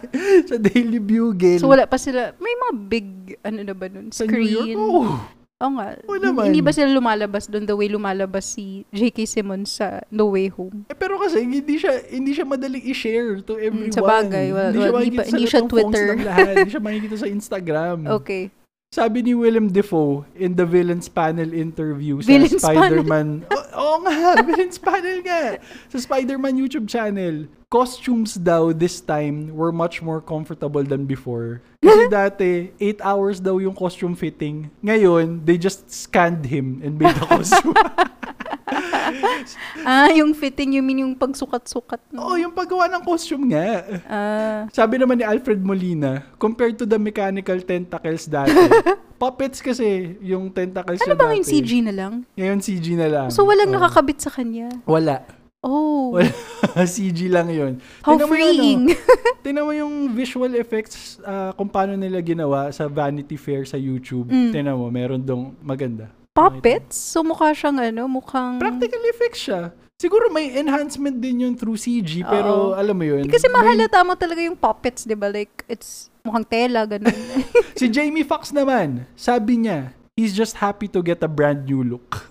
[0.54, 1.58] sa Daily Bugle.
[1.58, 3.08] so wala pa sila, may mga big,
[3.42, 4.14] ano na ba nun?
[4.14, 4.70] sa New York.
[4.70, 4.78] Screen.
[4.78, 5.18] Oh,
[5.64, 5.88] Oo nga.
[6.04, 6.52] Oo naman.
[6.52, 9.24] Hindi ba sila lumalabas doon the way lumalabas si J.K.
[9.24, 10.84] Simmons sa No Way Home?
[10.92, 13.88] Eh, pero kasi hindi siya hindi siya madaling i-share to everyone.
[13.88, 16.04] Mm, sa bagay, wala- hindi siya wala- makikita hindi pa- sa hindi siya Twitter.
[16.52, 17.98] hindi siya makikita sa Instagram.
[18.14, 18.52] Okay.
[18.94, 23.42] Sabi ni Willem Dafoe in the Villains Panel interview sa Villains Spider-Man.
[23.74, 25.58] Oo oh, nga, Villains Panel nga.
[25.90, 27.50] Sa Spider-Man YouTube channel.
[27.74, 31.58] Costumes daw this time were much more comfortable than before.
[31.82, 34.70] Kasi dati, 8 hours daw yung costume fitting.
[34.78, 37.74] Ngayon, they just scanned him and made the costume.
[39.84, 42.00] Ah, yung fitting, you mean yung pagsukat-sukat.
[42.10, 42.24] no?
[42.24, 43.84] Oo, yung paggawa ng costume nga.
[44.08, 48.56] Ah, Sabi naman ni Alfred Molina, compared to the mechanical tentacles dati,
[49.22, 51.44] puppets kasi yung tentacles ano niya ba dati.
[51.46, 52.12] CG na lang?
[52.34, 53.28] Ngayon CG na lang.
[53.28, 53.76] So, walang Oo.
[53.76, 54.72] nakakabit sa kanya.
[54.88, 55.43] Wala.
[55.64, 56.28] Oh, Wala.
[56.84, 57.80] CG lang yun.
[58.04, 58.82] how Tingnan mo yung freeing.
[58.92, 59.00] Ano,
[59.44, 64.28] tingnan mo yung visual effects ah, kung paano nila ginawa sa Vanity Fair sa YouTube.
[64.28, 64.52] Mm.
[64.52, 66.12] Tingnan mo, meron dong maganda.
[66.36, 67.00] Puppets?
[67.00, 68.60] So, mukha siyang ano, mukhang...
[68.60, 69.72] Practical effects siya.
[69.94, 72.76] Siguro may enhancement din yun through CG, pero Oo.
[72.76, 73.24] alam mo yun.
[73.30, 75.30] Kasi may- mahalata mo talaga yung puppets, di ba?
[75.30, 77.14] Like, it's mukhang tela, ganun.
[77.78, 82.26] Si Jamie Foxx naman, sabi niya, he's just happy to get a brand new look.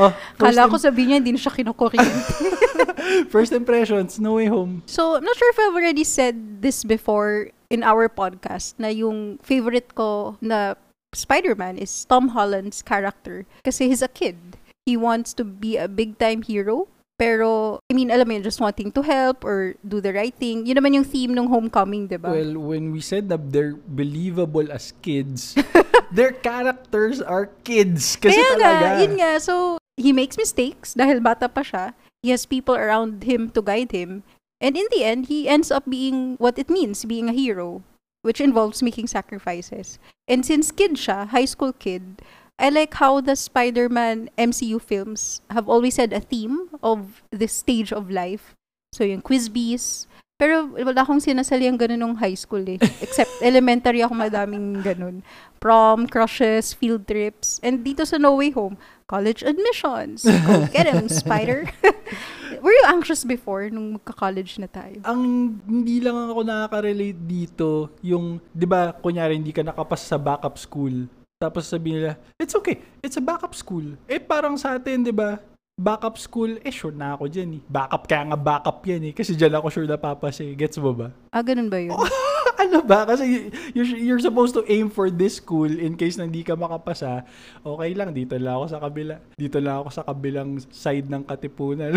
[0.00, 2.32] oh, Kala ko sabihin niya, hindi na siya kinukuryente.
[3.34, 4.82] first impressions, No Way Home.
[4.86, 9.38] so, I'm not sure if I've already said this before in our podcast na yung
[9.44, 10.74] favorite ko na
[11.14, 13.46] Spider-Man is Tom Holland's character.
[13.62, 14.58] Kasi he's a kid.
[14.84, 16.88] He wants to be a big-time hero.
[17.14, 20.66] Pero, I mean, alam mo yun, just wanting to help or do the right thing.
[20.66, 22.34] Yun naman yung theme ng Homecoming, di ba?
[22.34, 25.54] Well, when we said that they're believable as kids,
[26.10, 28.18] their characters are kids.
[28.18, 28.82] Kasi Kaya talaga.
[28.82, 29.30] nga, yun nga.
[29.38, 31.94] So, he makes mistakes dahil bata pa siya.
[32.26, 34.26] He has people around him to guide him.
[34.58, 37.82] And in the end, he ends up being what it means, being a hero,
[38.22, 39.98] which involves making sacrifices.
[40.26, 42.22] And since kid siya, high school kid,
[42.58, 47.92] I like how the Spider-Man MCU films have always had a theme of this stage
[47.92, 48.54] of life.
[48.94, 50.06] So yung quiz bees.
[50.34, 52.78] Pero wala akong sinasaliang ganun nung high school eh.
[53.04, 55.22] Except elementary ako madaming ganun.
[55.58, 57.58] Prom, crushes, field trips.
[57.62, 60.26] And dito sa No Way Home, college admissions.
[60.26, 61.70] Go get 'em, Spider.
[62.62, 65.02] Were you anxious before nung magka-college na tayo?
[65.06, 65.22] ang
[65.66, 71.06] hindi lang ako nakaka-relate dito, yung, di ba, kunyari, hindi ka nakapasa sa backup school.
[71.44, 73.84] Tapos sabihin nila, it's okay, it's a backup school.
[74.08, 75.36] Eh, parang sa atin, di ba,
[75.76, 77.62] backup school, eh, sure na ako dyan eh.
[77.68, 79.12] Backup, kaya nga backup yan eh.
[79.12, 80.56] Kasi dyan ako sure na papasa eh.
[80.56, 81.12] Gets mo ba?
[81.28, 81.92] Ah, ganun ba yun?
[82.64, 83.04] ano ba?
[83.04, 87.26] Kasi you're, you're supposed to aim for this school in case na hindi ka makapasa.
[87.60, 89.14] Okay lang, dito lang ako sa kabila.
[89.36, 91.92] Dito lang ako sa kabilang side ng katipunan.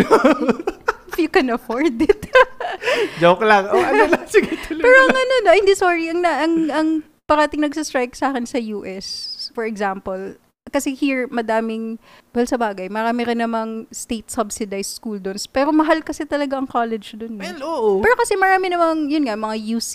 [1.14, 2.30] If you can afford it.
[3.22, 3.70] Joke lang.
[3.70, 6.90] O ano lang, sige tuloy Pero ang ano na, hindi sorry, ang, ang, ang
[7.30, 10.38] parating nagsa-strike sa akin sa US, for example,
[10.70, 11.98] kasi here, madaming,
[12.36, 15.40] well, sa bagay, marami rin namang state-subsidized school doon.
[15.50, 17.42] Pero mahal kasi talaga ang college doon.
[17.42, 17.50] eh.
[17.50, 17.90] Well, oo.
[18.04, 19.94] Pero kasi marami namang, yun nga, mga UC,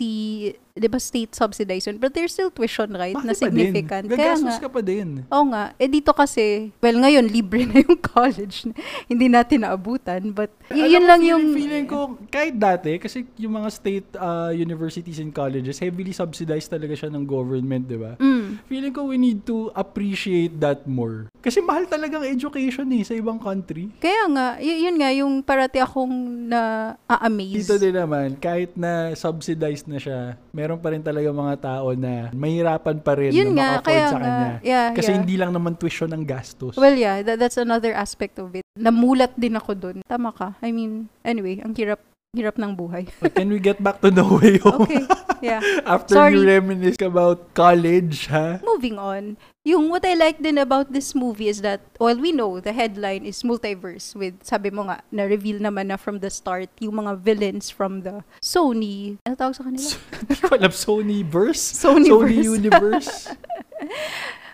[0.73, 1.99] di ba, state-subsidized yun.
[2.01, 3.13] But there's still tuition, right?
[3.13, 3.45] Mahal na pa din.
[3.45, 4.05] significant.
[4.09, 5.09] Kaya nga, ka pa din.
[5.29, 5.77] Oo nga.
[5.77, 8.69] Eh dito kasi, well ngayon, libre na yung college.
[9.07, 10.33] Hindi natin naabutan.
[10.33, 11.45] But, y- yun lang feeling, yung...
[11.53, 11.99] Feeling ko,
[12.33, 17.25] kahit dati, kasi yung mga state uh, universities and colleges, heavily subsidized talaga siya ng
[17.29, 18.17] government, di ba?
[18.17, 18.65] Mm.
[18.65, 21.29] Feeling ko we need to appreciate that more.
[21.45, 23.93] Kasi mahal talagang education eh sa ibang country.
[24.01, 26.13] Kaya nga, y- yun nga, yung parati akong
[26.49, 27.67] na-amaze.
[27.67, 32.31] Dito din naman, kahit na subsidized na siya, meron pa rin talaga mga tao na
[32.31, 34.23] mahirapan pa rin Yun na nga, kaya sa nga.
[34.23, 34.53] kanya.
[34.63, 35.19] Yeah, Kasi yeah.
[35.19, 36.79] hindi lang naman tuition ang gastos.
[36.79, 38.63] Well, yeah, that, that's another aspect of it.
[38.79, 39.97] Namulat din ako dun.
[40.07, 40.55] Tama ka.
[40.63, 41.99] I mean, anyway, ang hirap,
[42.33, 43.13] hirap ng buhay.
[43.21, 44.89] But can we get back to No Way Home?
[44.89, 45.05] Okay,
[45.45, 45.61] yeah.
[45.85, 46.41] After Sorry.
[46.41, 48.57] you reminisce about college, ha?
[48.65, 49.37] Moving on.
[49.69, 53.29] Yung what I like din about this movie is that, well, we know the headline
[53.29, 57.69] is multiverse with, sabi mo nga, na-reveal naman na from the start yung mga villains
[57.69, 59.93] from the Sony, ano tawag sa kanila?
[60.25, 61.65] Hindi ko alam, Sony-verse?
[61.85, 62.17] Sony-verse.
[62.17, 63.13] Sony Universe?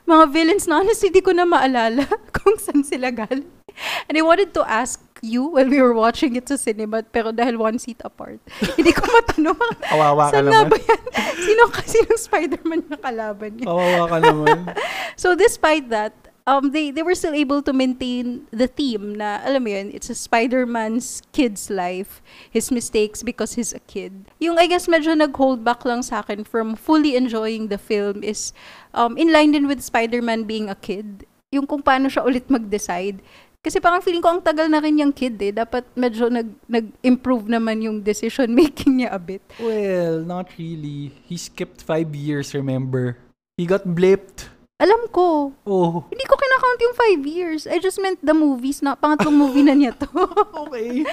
[0.08, 2.02] mga villains na honestly di ko na maalala
[2.34, 3.46] kung saan sila galing.
[4.10, 7.58] And I wanted to ask you when we were watching it sa cinema, pero dahil
[7.58, 8.38] one seat apart,
[8.78, 9.58] hindi ko matanong.
[9.86, 10.70] Kawawa ka naman.
[10.70, 11.02] ba yan?
[11.38, 13.66] Sino kasi ng Spider-Man na kalaban niya?
[13.66, 14.58] Kawawa ka naman.
[15.18, 16.14] So despite that,
[16.48, 20.08] um, they, they were still able to maintain the theme na, alam mo yun, it's
[20.08, 24.30] a Spider-Man's kid's life, his mistakes because he's a kid.
[24.40, 28.56] Yung I guess medyo nag-hold back lang sa akin from fully enjoying the film is
[28.94, 31.28] um, in line din with Spider-Man being a kid.
[31.52, 33.20] Yung kung paano siya ulit mag-decide.
[33.68, 35.52] Kasi parang feeling ko ang tagal na rin yung kid eh.
[35.52, 39.44] Dapat medyo nag, nag-improve naman yung decision making niya a bit.
[39.60, 41.12] Well, not really.
[41.28, 43.20] He skipped five years, remember?
[43.60, 44.48] He got blipped.
[44.80, 47.68] Alam ko, Oh, hindi ko kinakount yung five years.
[47.68, 50.08] I just meant the movies na pangatlong movie na niya to.
[50.64, 51.04] okay.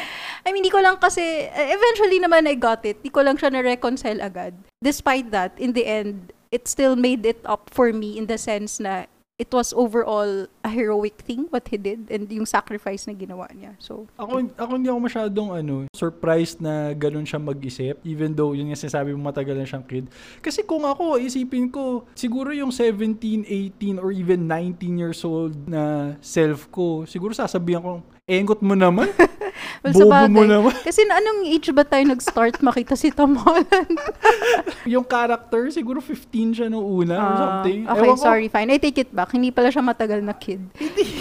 [0.48, 3.04] I mean, di ko lang kasi, uh, eventually naman I got it.
[3.04, 4.56] Di ko lang siya na-reconcile agad.
[4.80, 8.80] Despite that, in the end, it still made it up for me in the sense
[8.80, 13.52] na it was overall a heroic thing what he did and yung sacrifice na ginawa
[13.52, 13.76] niya.
[13.84, 18.00] So, Ako, ako hindi ako masyadong ano, surprised na ganun siya mag-isip.
[18.08, 20.08] Even though, yun yung sinasabi mo matagal na siyang kid.
[20.40, 23.44] Kasi kung ako, isipin ko, siguro yung 17,
[23.76, 29.06] 18, or even 19 years old na self ko, siguro sasabihan ko, engot mo naman.
[29.86, 30.74] well, Bobo mo naman.
[30.82, 33.98] Kasi na anong age ba tayo nag-start makita si Tom Holland?
[34.94, 37.86] yung character, siguro 15 siya nung una or Ah, something.
[37.86, 38.26] okay, Ewan ko.
[38.26, 38.70] sorry, fine.
[38.74, 39.30] I take it back.
[39.30, 40.66] Hindi pala siya matagal na kid.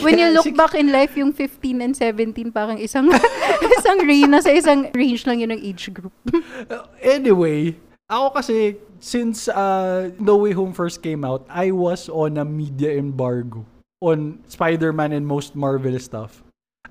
[0.00, 3.12] When you look back in life, yung 15 and 17 parang isang
[3.80, 6.12] isang range, nasa isang range lang yun ng age group.
[6.72, 7.76] Uh, anyway,
[8.08, 12.96] ako kasi, since uh, No Way Home first came out, I was on a media
[12.96, 13.64] embargo
[14.00, 16.43] on Spider-Man and most Marvel stuff.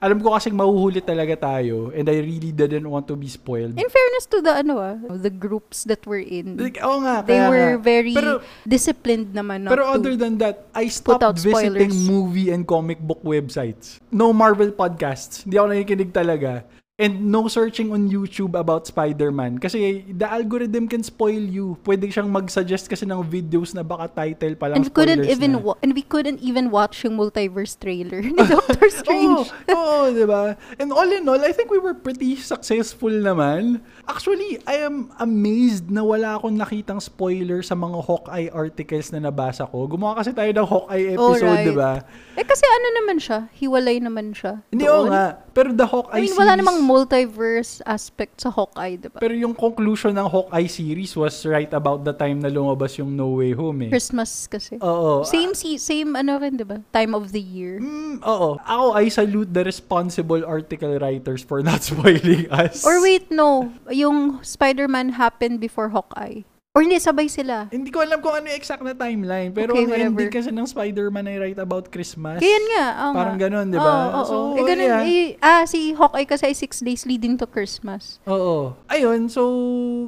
[0.03, 3.79] Alam ko kasing mahuhuli talaga tayo and I really didn't want to be spoiled.
[3.79, 7.39] In fairness to the ano ah, the groups that we're in, Like, oo nga, they
[7.39, 7.87] were nga.
[7.87, 12.99] very Pero, disciplined naman not pero other than that, I stopped visiting movie and comic
[12.99, 14.03] book websites.
[14.11, 15.47] No Marvel podcasts.
[15.47, 16.67] Hindi ako nakikinig talaga.
[17.01, 19.58] And no searching on YouTube about Spider-Man.
[19.58, 21.73] Kasi the algorithm can spoil you.
[21.82, 25.58] Pwede siyang mag-suggest kasi ng videos na baka title pa lang and we couldn't even
[25.58, 25.73] na.
[25.73, 29.49] wa- and we couldn't even watch yung multiverse trailer ni Doctor Strange.
[29.73, 30.53] Oo, oo, di ba?
[30.77, 33.82] And all in all, I think we were pretty successful naman.
[34.06, 39.65] Actually, I am amazed na wala akong nakitang spoiler sa mga Hawkeye articles na nabasa
[39.65, 39.89] ko.
[39.89, 41.65] Gumawa kasi tayo ng Hawkeye episode, Alright.
[41.65, 42.06] di ba?
[42.38, 44.62] Eh kasi ano naman siya, hiwalay naman siya.
[44.69, 45.41] Hindi, oo nga.
[45.58, 49.17] Pero the Hawkeye I mean, wala series- multiverse aspect sa Hawkeye, diba?
[49.23, 53.39] Pero yung conclusion ng Hawkeye series was right about the time na lumabas yung No
[53.39, 53.91] Way Home eh.
[53.91, 54.77] Christmas kasi.
[54.83, 55.23] Oo.
[55.23, 56.83] Same si same ano rin, 'di ba?
[56.91, 57.79] Time of the year.
[57.79, 58.59] Mm, oo.
[58.61, 62.83] Ako, I salute the responsible article writers for not spoiling us.
[62.83, 63.71] Or wait, no.
[63.89, 66.43] Yung Spider-Man happened before Hawkeye.
[66.73, 67.69] Or hindi, sabay sila.
[67.69, 69.53] Hindi ko alam kung ano yung exact na timeline.
[69.53, 72.41] Pero Okay, ang ending kasi ng Spider-Man ay right about Christmas.
[72.41, 72.86] Kaya nga.
[72.97, 73.45] oo Parang nga.
[73.45, 73.86] ganun, di ba?
[73.86, 75.05] Oo, oo, So, eh, ganun, yeah.
[75.05, 78.17] eh, ah, si Hawkeye kasi ay six days leading to Christmas.
[78.25, 78.73] Oo.
[78.89, 79.45] Ayun, so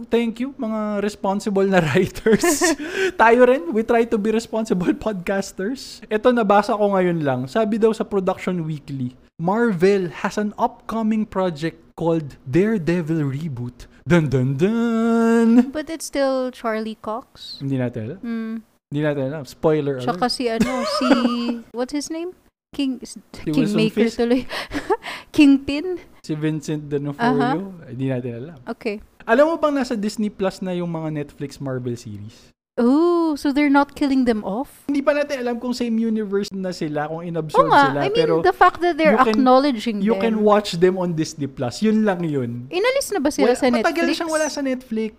[0.09, 2.73] thank you mga responsible na writers.
[3.13, 6.01] Tayo rin, we try to be responsible podcasters.
[6.09, 7.39] Ito nabasa ko ngayon lang.
[7.45, 13.85] Sabi daw sa Production Weekly, Marvel has an upcoming project called Daredevil Reboot.
[14.05, 15.73] Dun dun dun!
[15.73, 17.57] But it's still Charlie Cox.
[17.57, 18.19] Hindi natin alam.
[18.21, 18.55] Hmm.
[18.93, 19.43] Hindi natin alam.
[19.49, 20.05] Spoiler alert.
[20.05, 21.09] Tsaka si ano, si,
[21.77, 22.37] what's his name?
[22.69, 24.45] King, Wilson Kingmaker tuloy.
[25.35, 25.97] Kingpin?
[26.21, 27.81] Si Vincent D'Onofrio.
[27.89, 28.57] Hindi natin alam.
[28.69, 29.01] Okay.
[29.25, 32.53] Alam mo bang nasa Disney Plus na yung mga Netflix Marvel series?
[32.75, 34.83] Oh, so they're not killing them off?
[34.91, 37.99] Hindi pa natin alam kung same universe na sila, kung inabsorb nga, sila.
[38.03, 40.21] I mean, pero the fact that they're you can- acknowledging you them.
[40.21, 41.79] can watch them on Disney Plus.
[41.79, 42.67] Yun lang yun.
[42.67, 44.15] Inalis na ba sila Wala- sa matagal Netflix?
[44.19, 45.15] siyang wala sa Netflix.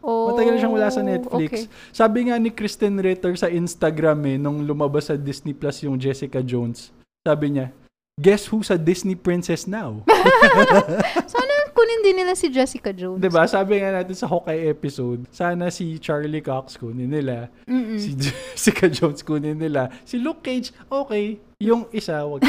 [0.00, 1.50] Oh, Matagal siyang wala sa Netflix.
[1.50, 1.64] okay.
[1.90, 6.38] Sabi nga ni Kristen Ritter sa Instagram eh, nung lumabas sa Disney Plus yung Jessica
[6.40, 6.94] Jones.
[7.20, 7.74] Sabi niya,
[8.20, 10.04] guess who's a Disney princess now?
[11.32, 13.18] Sana kunin din nila si Jessica Jones.
[13.24, 13.48] 'Di ba?
[13.48, 17.96] Sabi nga natin sa Hawkeye episode, sana si Charlie Cox kunin nila, Mm-mm.
[17.96, 21.40] si Jessica Jones kunin nila, si Luke Cage, okay.
[21.60, 22.40] Yung isa, wag.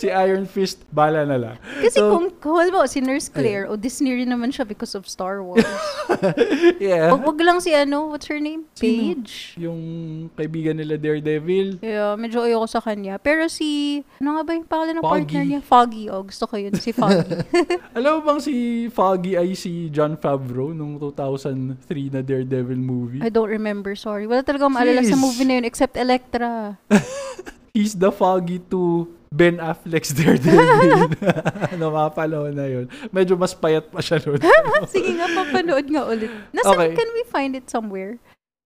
[0.00, 1.56] si Iron Fist, bala na lang.
[1.84, 5.04] Kasi So, kung, kung mo, si Nurse Claire, o Disney rin naman siya because of
[5.04, 5.68] Star Wars.
[6.80, 7.12] yeah.
[7.12, 8.64] wag, wag lang si ano, what's her name?
[8.72, 8.88] Sino?
[8.88, 9.60] Paige.
[9.60, 9.80] Yung
[10.32, 11.76] kaibigan nila Daredevil.
[11.84, 13.20] Yeah, medyo ayoko sa kanya.
[13.20, 15.12] Pero si, ano nga ba yung pangalan ng Foggy.
[15.12, 15.60] partner niya?
[15.60, 16.04] Foggy.
[16.08, 17.36] Oh, gusto ko yun, si Foggy.
[18.00, 23.20] Alam mo bang si Foggy ay si John Favreau nung 2003 na Daredevil movie?
[23.20, 24.24] I don't remember, sorry.
[24.24, 26.00] Wala talaga maalala sa movie na yun except
[26.62, 26.78] Electra.
[27.74, 31.16] He's the Foggy to Ben Affleck's Daredevil.
[31.72, 32.84] ano mga panahon na yun.
[33.08, 34.36] Medyo mas payat pa siya nun.
[34.84, 36.28] Sige nga, papanood nga ulit.
[36.52, 36.92] Nasa, Okay.
[36.92, 38.20] can we find it somewhere?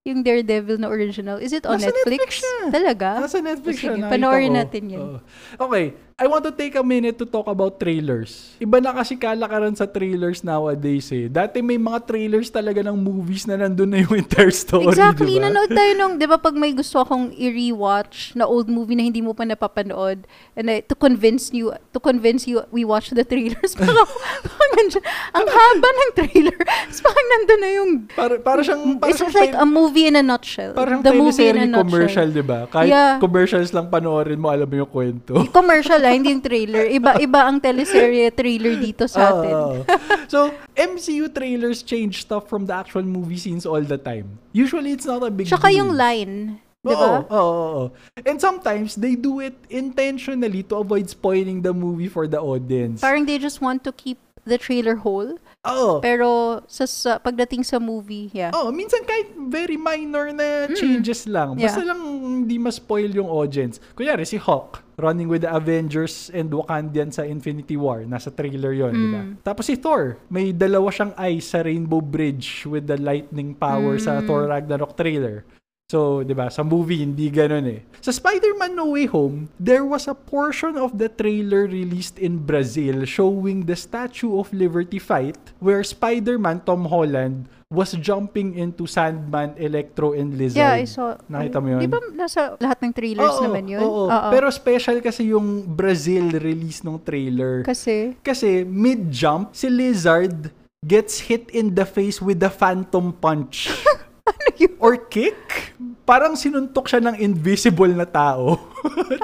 [0.06, 1.42] Yung Daredevil na original.
[1.42, 2.22] Is it on Nasa Netflix?
[2.22, 2.54] Netflix siya.
[2.70, 3.08] Talaga?
[3.18, 3.92] Nasa Netflix O siya.
[3.98, 5.02] sige, panoorin natin yun.
[5.02, 5.18] Oo.
[5.66, 5.98] Okay.
[6.16, 8.56] I want to take a minute to talk about trailers.
[8.56, 11.28] Iba na kasi kalakaran sa trailers nowadays eh.
[11.28, 15.36] Dati may mga trailers talaga ng movies na nandun na yung entire story, Exactly.
[15.36, 15.52] di ba?
[15.52, 19.20] Nanood tayo nung, di ba pag may gusto akong i-rewatch na old movie na hindi
[19.20, 20.24] mo pa napapanood
[20.56, 23.76] and I, to convince you, to convince you, we watch the trailers.
[23.84, 24.08] Parang,
[24.40, 25.04] parang nandiyan,
[25.36, 26.58] ang haba ng trailer.
[27.04, 30.20] Parang nandun na yung, Para, para siyang, para it's siyang like a movie in a
[30.20, 30.76] nutshell.
[30.76, 31.80] parang the movie in a nutshell.
[31.80, 32.68] commercial, di ba?
[32.68, 33.16] Kahit Yeah.
[33.16, 35.32] commercials lang panoorin mo, alam mo yung kwento.
[35.56, 36.84] Commercial ah, hindi yung trailer.
[36.84, 39.56] Iba-iba ang teleserye trailer dito sa atin.
[40.28, 44.26] So, MCU trailers change stuff from the actual movie scenes all the time.
[44.50, 45.80] Usually, it's not a big Tsaka deal.
[45.80, 47.82] yung line, di Oo, oo, oo.
[48.26, 53.00] And sometimes, they do it intentionally to avoid spoiling the movie for the audience.
[53.00, 55.36] Parang they just want to keep the trailer whole.
[55.66, 55.98] Oo.
[55.98, 58.54] Pero sa, sa pagdating sa movie, yeah.
[58.54, 61.58] Oh, minsan kahit very minor na changes lang.
[61.58, 61.90] Basta Yeah.
[61.90, 62.00] lang
[62.46, 63.82] hindi ma-spoil yung audience.
[63.98, 68.06] Kunyari, si Hawk, running with the Avengers and Wakandian sa Infinity War.
[68.06, 69.22] Nasa trailer yon di ba?
[69.42, 74.22] Tapos si Thor, may dalawa siyang eyes sa Rainbow Bridge with the lightning power sa
[74.22, 75.42] Thor Ragnarok trailer.
[75.86, 77.86] So, di ba, sa movie, hindi ganun eh.
[78.02, 83.06] Sa Spider-Man No Way Home, there was a portion of the trailer released in Brazil
[83.06, 90.10] showing the Statue of Liberty fight where Spider-Man, Tom Holland, was jumping into Sandman, Electro,
[90.10, 90.58] and Lizard.
[90.58, 91.22] Yeah, I saw.
[91.30, 91.80] Nakita mo yun?
[91.82, 93.82] Di ba nasa lahat ng trailers Oo, naman yun?
[93.86, 94.10] oo.
[94.10, 94.30] Oo.
[94.34, 97.62] Pero special kasi yung Brazil release ng trailer.
[97.62, 100.50] Kasi, Kasi mid-jump, si Lizard
[100.82, 103.70] gets hit in the face with the phantom punch.
[104.30, 104.74] ano yun?
[104.78, 105.74] Or kick?
[106.06, 108.54] Parang sinuntok siya ng invisible na tao.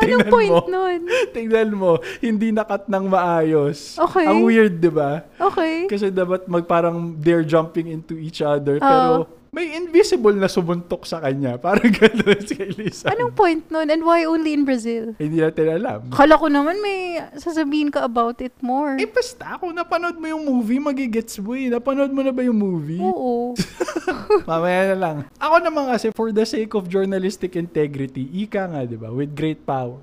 [0.03, 0.67] Anong point mo.
[0.67, 1.07] nun?
[1.31, 3.97] Tingnan mo, hindi nakat ng maayos.
[3.97, 4.27] Okay.
[4.27, 5.23] Ang weird, di ba?
[5.39, 5.87] Okay.
[5.87, 8.77] Kasi dapat mag parang they're jumping into each other.
[8.77, 8.85] Oo.
[8.85, 9.15] Pero
[9.53, 11.55] may invisible na sumuntok sa kanya.
[11.65, 13.13] Parang gano'n si Elisa.
[13.13, 13.85] Anong point nun?
[13.93, 15.13] And why only in Brazil?
[15.21, 16.09] Hindi natin alam.
[16.09, 18.97] Kala ko naman may sasabihin ka about it more.
[18.97, 21.69] Eh, basta kung napanood mo yung movie, magigets mo eh.
[21.69, 22.97] Napanood mo na ba yung movie?
[23.05, 23.53] Oo.
[24.49, 25.17] Mamaya na lang.
[25.37, 29.13] Ako naman kasi, for the sake of journalistic integrity, ika nga, di ba?
[29.13, 30.01] With great power.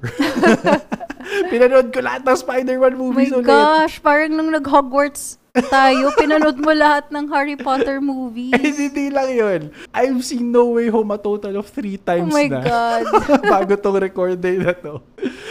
[1.52, 3.50] Pinanood ko lahat ng Spider-Man Oh my movies ulit.
[3.50, 8.54] gosh, parang nung nag-Hogwarts tayo, pinanood mo lahat ng Harry Potter movies.
[8.54, 9.62] Eh, hindi lang yun.
[9.90, 12.62] I've seen No Way Home a total of three Oh times my na.
[12.62, 13.04] God.
[13.54, 15.02] Bago tong record day na to.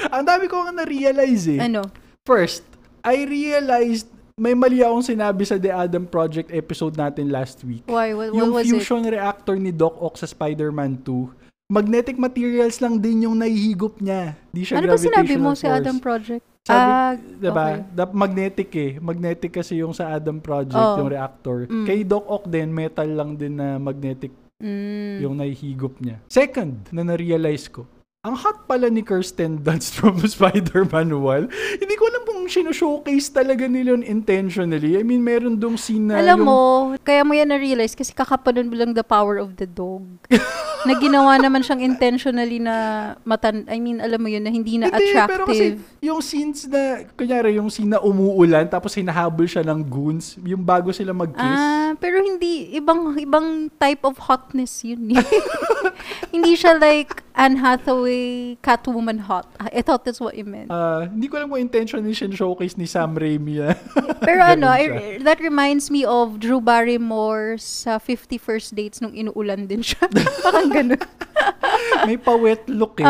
[0.08, 1.60] Ang dami ko nga na-realize eh.
[1.60, 1.82] Ano?
[2.22, 2.62] First,
[3.00, 4.06] I realized
[4.38, 7.82] may mali akong sinabi sa The Adam Project episode natin last week.
[7.90, 8.14] Why?
[8.14, 8.70] What, what yung was it?
[8.70, 14.38] fusion reactor ni Doc Ock sa Spider-Man 2, magnetic materials lang din yung nahihigop niya.
[14.48, 15.78] Di siya Ano ba sinabi mo gravitational si force.
[15.82, 16.44] Adam Project?
[16.68, 17.64] Sabi, ah, diba?
[17.64, 17.76] okay.
[17.90, 18.92] Dap- magnetic eh.
[18.98, 21.00] Magnetic kasi yung sa Adam Project, Oh.
[21.00, 21.64] yung reactor.
[21.64, 21.86] Mm.
[21.86, 25.22] Kay Doc Ock din, metal lang din na magnetic Mm.
[25.22, 26.20] yung nahihigop niya.
[26.26, 27.86] Second, na na-realize ko,
[28.20, 31.48] ang hot pala ni Kirsten Dunst from Spider-Man 1.
[31.78, 34.96] Hindi ko alam kung sino-showcase talaga nila yun intentionally.
[34.96, 36.48] I mean, meron dong scene na Alam yung...
[36.48, 36.58] mo,
[37.04, 40.08] kaya mo yan na-realize kasi kakapanood mo lang The Power of the Dog.
[40.88, 44.88] na ginawa naman siyang intentionally na matan I mean, alam mo yun, na hindi na
[44.88, 46.00] Hindi, pero kasi attractive.
[46.00, 50.88] yung scenes na, kunyari, yung scene na umuulan, tapos hinahabol siya ng goons, yung bago
[50.88, 51.60] sila mag-kiss.
[51.60, 55.12] Ah, pero hindi ibang ibang type of hotness yun.
[55.12, 55.20] eh.
[56.34, 59.46] hindi siya like Anne Hathaway Catwoman hot.
[59.62, 60.74] I thought that's what you meant.
[60.74, 63.62] Ah, hindi ko alam kung intentionally siya showcase ni Sam Raimi.
[64.26, 65.22] Pero ano, I, siya.
[65.22, 70.10] that reminds me of Drew Barrymore sa 50 First Dates nung inuulan din siya.
[70.44, 70.98] Parang ganun.
[72.10, 73.06] May pa-wet look eh.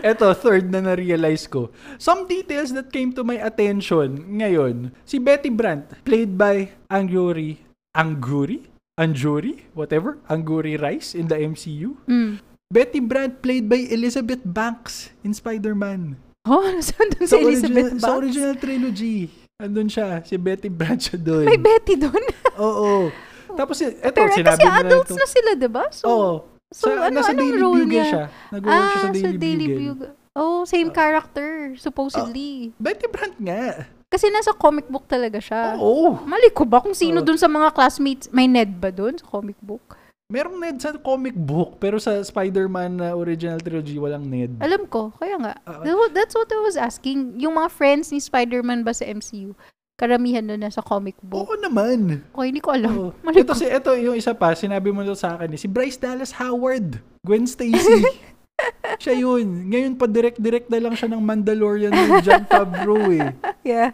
[0.00, 1.68] Eto, third na na-realize ko.
[2.00, 4.96] Some details that came to my attention ngayon.
[5.04, 7.60] Si Betty Brant, played by Anguri,
[7.92, 8.69] Anguri?
[9.00, 9.64] Anjuri?
[9.72, 10.20] Whatever.
[10.28, 11.96] Anguri Rice in the MCU.
[12.04, 12.44] Mm.
[12.68, 16.20] Betty Brant played by Elizabeth Banks in Spider-Man.
[16.44, 18.20] Oh, saan dun si Elizabeth original, sa Banks?
[18.20, 19.18] original trilogy.
[19.58, 20.20] Andun siya.
[20.22, 21.48] Si Betty Brant siya doon.
[21.48, 22.22] May Betty doon.
[22.62, 23.08] Oo.
[23.56, 25.18] Tapos, eto, Pero sinabi kasi na adults ito.
[25.18, 25.84] na sila, di ba?
[25.90, 26.32] So, Oo.
[26.70, 28.06] so sa, ano, nasa Daily role Bugle niya?
[28.06, 28.24] siya.
[28.54, 29.88] Nag-work siya ah, sa Daily, Daily Bugle.
[29.88, 30.10] Bugle.
[30.38, 32.70] Oh, same character, supposedly.
[32.78, 33.90] Betty Brant nga.
[34.10, 35.78] Kasi nasa comic book talaga siya.
[35.78, 36.18] Oo.
[36.26, 38.26] Mali ko ba kung sino dun sa mga classmates?
[38.34, 39.94] May Ned ba dun sa comic book?
[40.30, 44.58] Merong Ned sa comic book, pero sa Spider-Man na original trilogy, walang Ned.
[44.58, 45.54] Alam ko, kaya nga.
[45.62, 47.38] Wa- That's what I was asking.
[47.38, 49.54] Yung mga friends ni Spider-Man ba sa MCU?
[49.94, 51.46] Karamihan doon nasa comic book.
[51.46, 52.26] Oo naman.
[52.30, 53.14] Okay, hindi ko alam.
[53.22, 53.58] Mali Ito, ko.
[53.58, 56.98] si, ito, yung isa pa, sinabi mo sa akin, si Bryce Dallas Howard.
[57.22, 57.78] Gwen Stacy.
[59.02, 59.70] siya yun.
[59.70, 63.32] Ngayon pa direct-direct na lang siya ng Mandalorian ni John Favreau eh.
[63.60, 63.92] Yeah.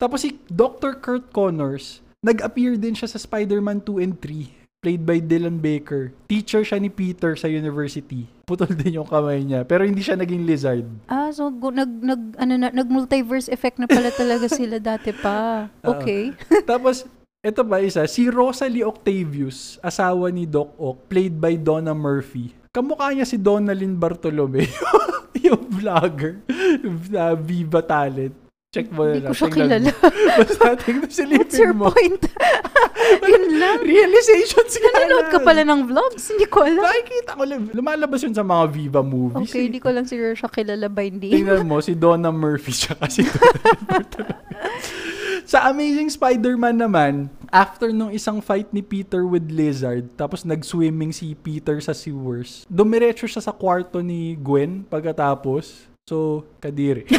[0.00, 0.98] Tapos si Dr.
[0.98, 6.10] Kurt Connors, nag-appear din siya sa Spider-Man 2 and 3 played by Dylan Baker.
[6.26, 8.26] Teacher siya ni Peter sa university.
[8.42, 9.62] Putol din yung kamay niya.
[9.62, 10.82] Pero hindi siya naging lizard.
[11.06, 15.70] Ah, so go, nag, nag, ano na, nag-multiverse effect na pala talaga sila dati pa.
[15.86, 16.34] Okay.
[16.66, 17.06] Tapos,
[17.46, 22.50] ito ba isa, si Rosalie Octavius, asawa ni Doc Ock, played by Donna Murphy.
[22.72, 24.64] Kamukha niya si Donalyn Bartolome,
[25.44, 26.40] yung vlogger
[27.12, 28.32] na Viva Talent.
[28.72, 29.28] Check mo na Hindi lang.
[29.28, 29.90] ko siya kilala.
[30.40, 31.92] Basta tingnan What's silipin your mo.
[31.92, 32.22] point?
[33.28, 33.84] Yun lang.
[33.84, 36.24] Realizations nga Nanonood ka pala ng vlogs?
[36.32, 36.80] Hindi ko alam.
[36.80, 37.60] Nakikita ko lang.
[37.76, 39.52] Lumalabas yun sa mga Viva movies.
[39.52, 41.44] Okay, hindi ko lang siguro siya kilala by name.
[41.44, 43.28] Tingnan mo, si Donna Murphy siya kasi.
[45.42, 51.34] Sa Amazing Spider-Man naman, after nung isang fight ni Peter with Lizard, tapos nag-swimming si
[51.34, 55.90] Peter sa sewers, dumiretso siya sa kwarto ni Gwen pagkatapos.
[56.06, 57.06] So, kadiri.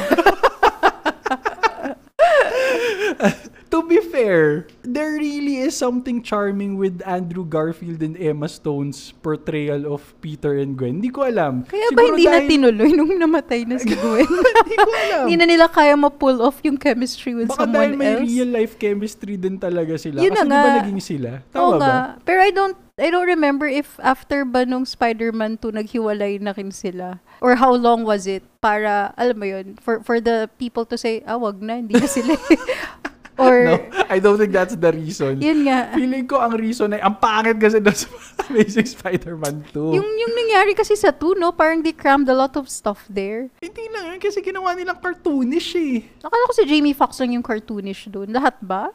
[3.74, 9.90] to be fair, there really is something charming with Andrew Garfield and Emma Stone's portrayal
[9.90, 11.02] of Peter and Gwen.
[11.02, 11.66] Hindi ko alam.
[11.66, 14.30] Kaya ba Siguro hindi na dahil- tinuloy nung namatay na si Gwen?
[14.30, 15.24] Hindi ko alam.
[15.26, 18.24] hindi na nila kaya ma-pull off yung chemistry with Baka dahil someone may else.
[18.24, 20.22] real life chemistry din talaga sila.
[20.22, 20.78] Yun Kasi na di ba nga.
[20.78, 21.30] naging sila?
[21.50, 21.82] Tama Oo ba?
[21.82, 21.98] nga.
[22.22, 26.70] Pero I don't I don't remember if after ba nung Spider-Man 2 naghiwalay na rin
[26.70, 27.18] sila.
[27.42, 31.26] Or how long was it para, alam mo yun, for, for the people to say,
[31.26, 32.38] ah, wag na, hindi na sila.
[33.36, 33.76] Or, No,
[34.08, 35.42] I don't think that's the reason.
[35.42, 35.90] yun nga.
[35.92, 38.08] Feeling ko ang reason ay ang pangit kasi doon sa
[38.50, 39.98] Amazing Spider-Man 2.
[39.98, 41.50] Yung, yung nangyari kasi sa 2, no?
[41.50, 43.50] Parang they crammed a lot of stuff there.
[43.58, 46.06] Hindi lang kasi ginawa nilang cartoonish eh.
[46.22, 48.30] Nakala ko si Jamie Foxx lang yung cartoonish doon.
[48.30, 48.94] Lahat ba?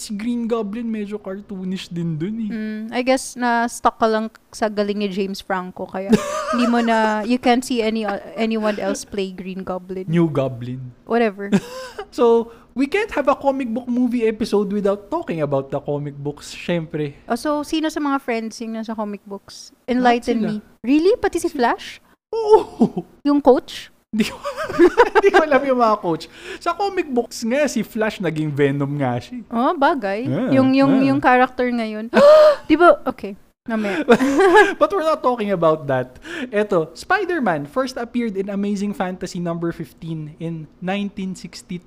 [0.00, 2.50] Si Green Goblin medyo cartoonish din dun eh.
[2.50, 6.08] Mm, I guess na stuck ka lang sa galing ni James Franco kaya
[6.56, 10.08] hindi mo na you can't see any anyone else play Green Goblin.
[10.08, 10.96] New Goblin.
[11.04, 11.52] Whatever.
[12.12, 16.52] So, we can't have a comic book movie episode without talking about the comic books,
[16.52, 17.16] syempre.
[17.24, 19.72] Oh, so sino sa mga friends yung nasa comic books?
[19.88, 20.54] Enlighten me.
[20.84, 21.16] Really?
[21.16, 22.04] Pati si Flash?
[22.32, 23.08] Oo!
[23.24, 23.91] Yung coach?
[24.12, 24.36] Hindi ko,
[25.16, 26.28] hindi ko alam yung mga coach.
[26.60, 29.40] Sa comic books nga, si Flash naging Venom nga siya.
[29.48, 30.28] Oh, bagay.
[30.28, 31.08] Yeah, yung yung yeah.
[31.08, 32.12] yung character ngayon.
[32.68, 33.00] 'Di ba?
[33.08, 33.40] Okay.
[34.76, 36.18] But we're not talking about that.
[36.50, 41.78] Eto, Spider-Man first appeared in Amazing Fantasy number 15 in 1962.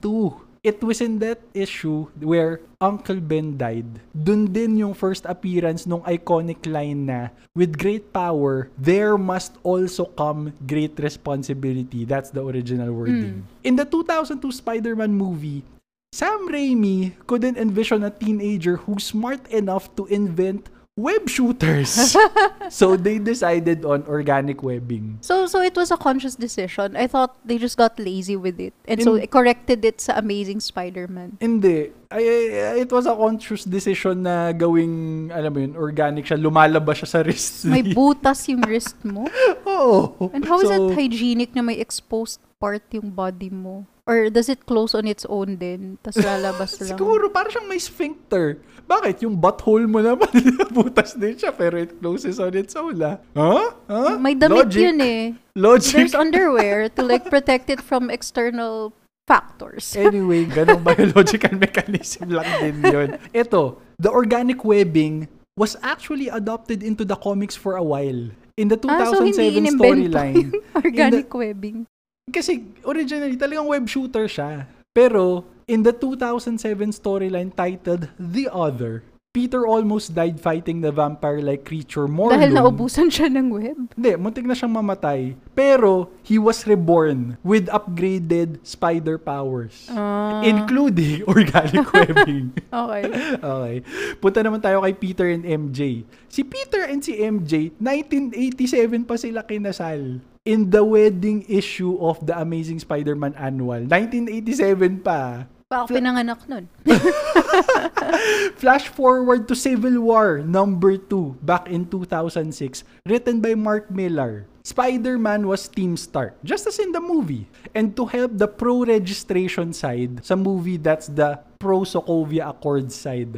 [0.66, 3.86] It was in that issue where Uncle Ben died.
[4.18, 10.10] Dun din yung first appearance nung iconic line na, with great power, there must also
[10.18, 12.02] come great responsibility.
[12.02, 13.46] That's the original wording.
[13.62, 15.62] In the 2002 Spider-Man movie,
[16.10, 22.16] Sam Raimi couldn't envision a teenager who's smart enough to invent web shooters.
[22.70, 25.20] so they decided on organic webbing.
[25.22, 26.96] So so it was a conscious decision.
[26.96, 28.74] I thought they just got lazy with it.
[28.88, 31.38] And so In- it corrected it sa Amazing Spider-Man.
[31.40, 31.92] Hindi.
[32.08, 36.40] Ay, ay- it was a conscious decision na gawing, alam mo yun, organic siya.
[36.40, 37.68] Lumalabas siya sa wrist.
[37.68, 39.28] May butas yung wrist mo.
[39.68, 40.32] Oo.
[40.32, 43.86] And how is So, it hygienic na may exposed part yung body mo?
[44.10, 46.02] Or does it close on its own din?
[46.02, 46.98] Tapos lalabas lang.
[46.98, 48.58] Siguro, parang siyang may sphincter.
[48.90, 49.22] Bakit?
[49.22, 50.30] Yung butthole mo naman,
[50.78, 53.18] butas din siya, pero it closes on its own, ah.
[53.38, 53.70] Huh?
[53.86, 54.18] Huh?
[54.18, 54.82] May damit Logic.
[54.90, 55.24] yun eh.
[55.54, 56.06] Logic.
[56.06, 58.94] There's underwear to like protect it from external
[59.26, 59.94] factors.
[59.98, 63.10] Anyway, ganong biological mechanism lang din yun.
[63.34, 65.26] Ito, the organic webbing
[65.58, 68.30] was actually adopted into the comics for a while.
[68.56, 70.54] In the 2007 ah, so storyline.
[70.78, 71.90] organic webbing.
[72.34, 74.66] Kasi originally, talagang web shooter siya.
[74.96, 79.06] Pero, in the 2007 storyline titled The Other,
[79.36, 82.40] Peter almost died fighting the vampire-like creature Morlun.
[82.40, 83.92] Dahil naubusan siya ng web.
[83.92, 85.36] Hindi, muntik na siyang mamatay.
[85.52, 89.92] Pero, he was reborn with upgraded spider powers.
[89.92, 92.56] Ah, Including organic webbing.
[92.72, 93.04] okay.
[93.36, 93.76] okay.
[94.24, 96.08] Punta naman tayo kay Peter and MJ.
[96.32, 100.24] Si Peter and si MJ, 1987 pa sila kinasal.
[100.48, 103.92] In the wedding issue of the Amazing Spider-Man Annual.
[103.92, 105.52] 1987 pa.
[105.76, 106.72] Pa ako pinanganak nun.
[108.64, 114.48] Flash forward to Civil War number 2 back in 2006, written by Mark Millar.
[114.64, 117.46] Spider-Man was Team Stark, just as in the movie.
[117.76, 123.36] And to help the pro-registration side, sa movie that's the pro-Sokovia Accord side,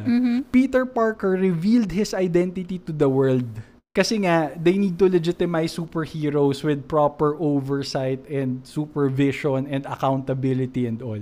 [0.54, 3.50] Peter Parker revealed his identity to the world.
[3.98, 11.02] Kasi nga, they need to legitimize superheroes with proper oversight and supervision and accountability and
[11.02, 11.18] all.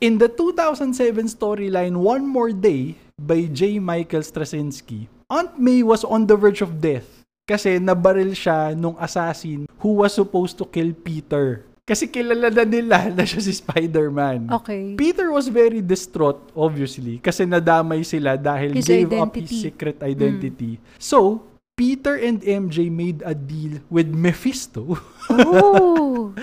[0.00, 3.76] In the 2007 storyline One More Day by J.
[3.76, 7.04] Michael Straczynski, Aunt May was on the verge of death
[7.44, 11.68] kasi nabaril siya nung assassin who was supposed to kill Peter.
[11.84, 14.48] Kasi kilala na nila na siya si Spider-Man.
[14.64, 14.96] Okay.
[14.96, 19.60] Peter was very distraught, obviously, kasi nadamay sila dahil His gave up his identity.
[19.60, 20.72] secret identity.
[20.96, 21.44] So,
[21.76, 24.98] Peter and MJ made a deal with Mephisto.
[25.30, 26.34] Oh.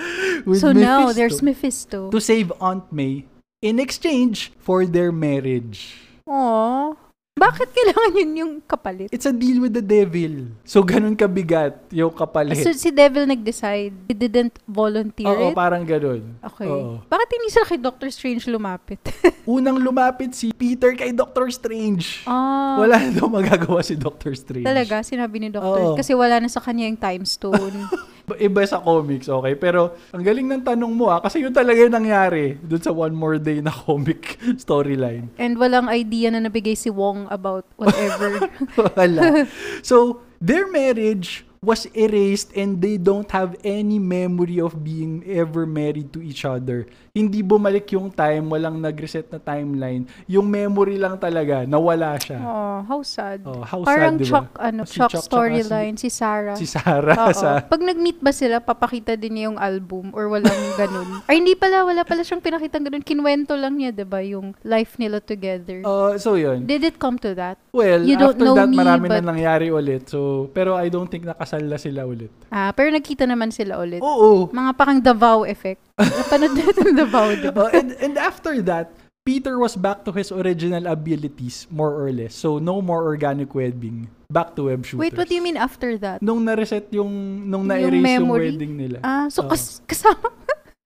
[0.45, 2.09] with so now Mephisto there's Mephisto.
[2.11, 3.25] to save Aunt May
[3.61, 5.95] in exchange for their marriage.
[6.27, 6.95] Aw.
[7.41, 9.09] Bakit kailangan yun yung kapalit?
[9.09, 10.53] It's a deal with the devil.
[10.61, 12.61] So, ganun kabigat yung kapalit.
[12.61, 13.93] So si Devil nag-decide.
[14.05, 15.57] He didn't volunteer Oo, it?
[15.57, 16.37] parang ganun.
[16.39, 16.69] Okay.
[16.69, 17.01] Oo.
[17.09, 19.01] Bakit hindi sila kay Doctor Strange lumapit?
[19.49, 22.21] Unang lumapit si Peter kay Doctor Strange.
[22.29, 22.77] ah.
[22.77, 24.63] Wala na daw magagawa si Doctor Strange.
[24.65, 25.93] Talaga, sinabi ni Doctor.
[25.93, 25.97] Oo.
[25.97, 27.89] Kasi wala na sa kanya yung time stone.
[28.37, 29.55] Iba sa comics, okay?
[29.55, 33.15] Pero, ang galing ng tanong mo ah, kasi yun talaga yung nangyari dun sa One
[33.15, 35.31] More Day na comic storyline.
[35.39, 38.47] And walang idea na nabigay si Wong about whatever.
[38.95, 39.45] Wala.
[39.81, 46.09] So, their marriage was erased and they don't have any memory of being ever married
[46.09, 46.89] to each other.
[47.11, 50.07] Hindi bumalik yung time, walang nag-reset na timeline.
[50.25, 52.39] Yung memory lang talaga, nawala siya.
[52.39, 53.43] oh, how sad.
[53.43, 54.31] Oh, how Parang sad, di ba?
[54.31, 56.55] Chuck, ano, Si Chuck Chuck storyline, si, Sarah.
[56.55, 57.59] Si Sarah sa...
[57.61, 61.19] Pag nag-meet ba sila, papakita din niya yung album or walang ganun?
[61.27, 63.03] Ay, hindi pala, wala pala siyang pinakitang ganun.
[63.03, 65.83] Kinwento lang niya, 'di ba yung life nila together.
[65.83, 66.63] Uh, so, yun.
[66.63, 67.59] Did it come to that?
[67.71, 70.07] Well, You don't after know that, me, marami but- na nangyari ulit.
[70.07, 72.31] So, pero I don't think nakasal na sila ulit.
[72.47, 73.99] Ah, pero nagkita naman sila ulit.
[73.99, 74.47] Oo.
[74.47, 75.90] Mga parang Davao effect.
[76.03, 77.69] Napanood natin Davao, di ba?
[77.69, 78.91] Uh, and, and after that,
[79.21, 82.33] Peter was back to his original abilities, more or less.
[82.33, 84.09] So, no more organic webbing.
[84.31, 84.97] Back to web shooters.
[84.97, 86.23] Wait, what do you mean after that?
[86.23, 88.49] Nung na-reset yung, nung Yung na-erase yung, memory?
[88.49, 88.97] wedding nila.
[89.03, 89.51] Ah, so Oo.
[89.51, 90.31] kas- kasama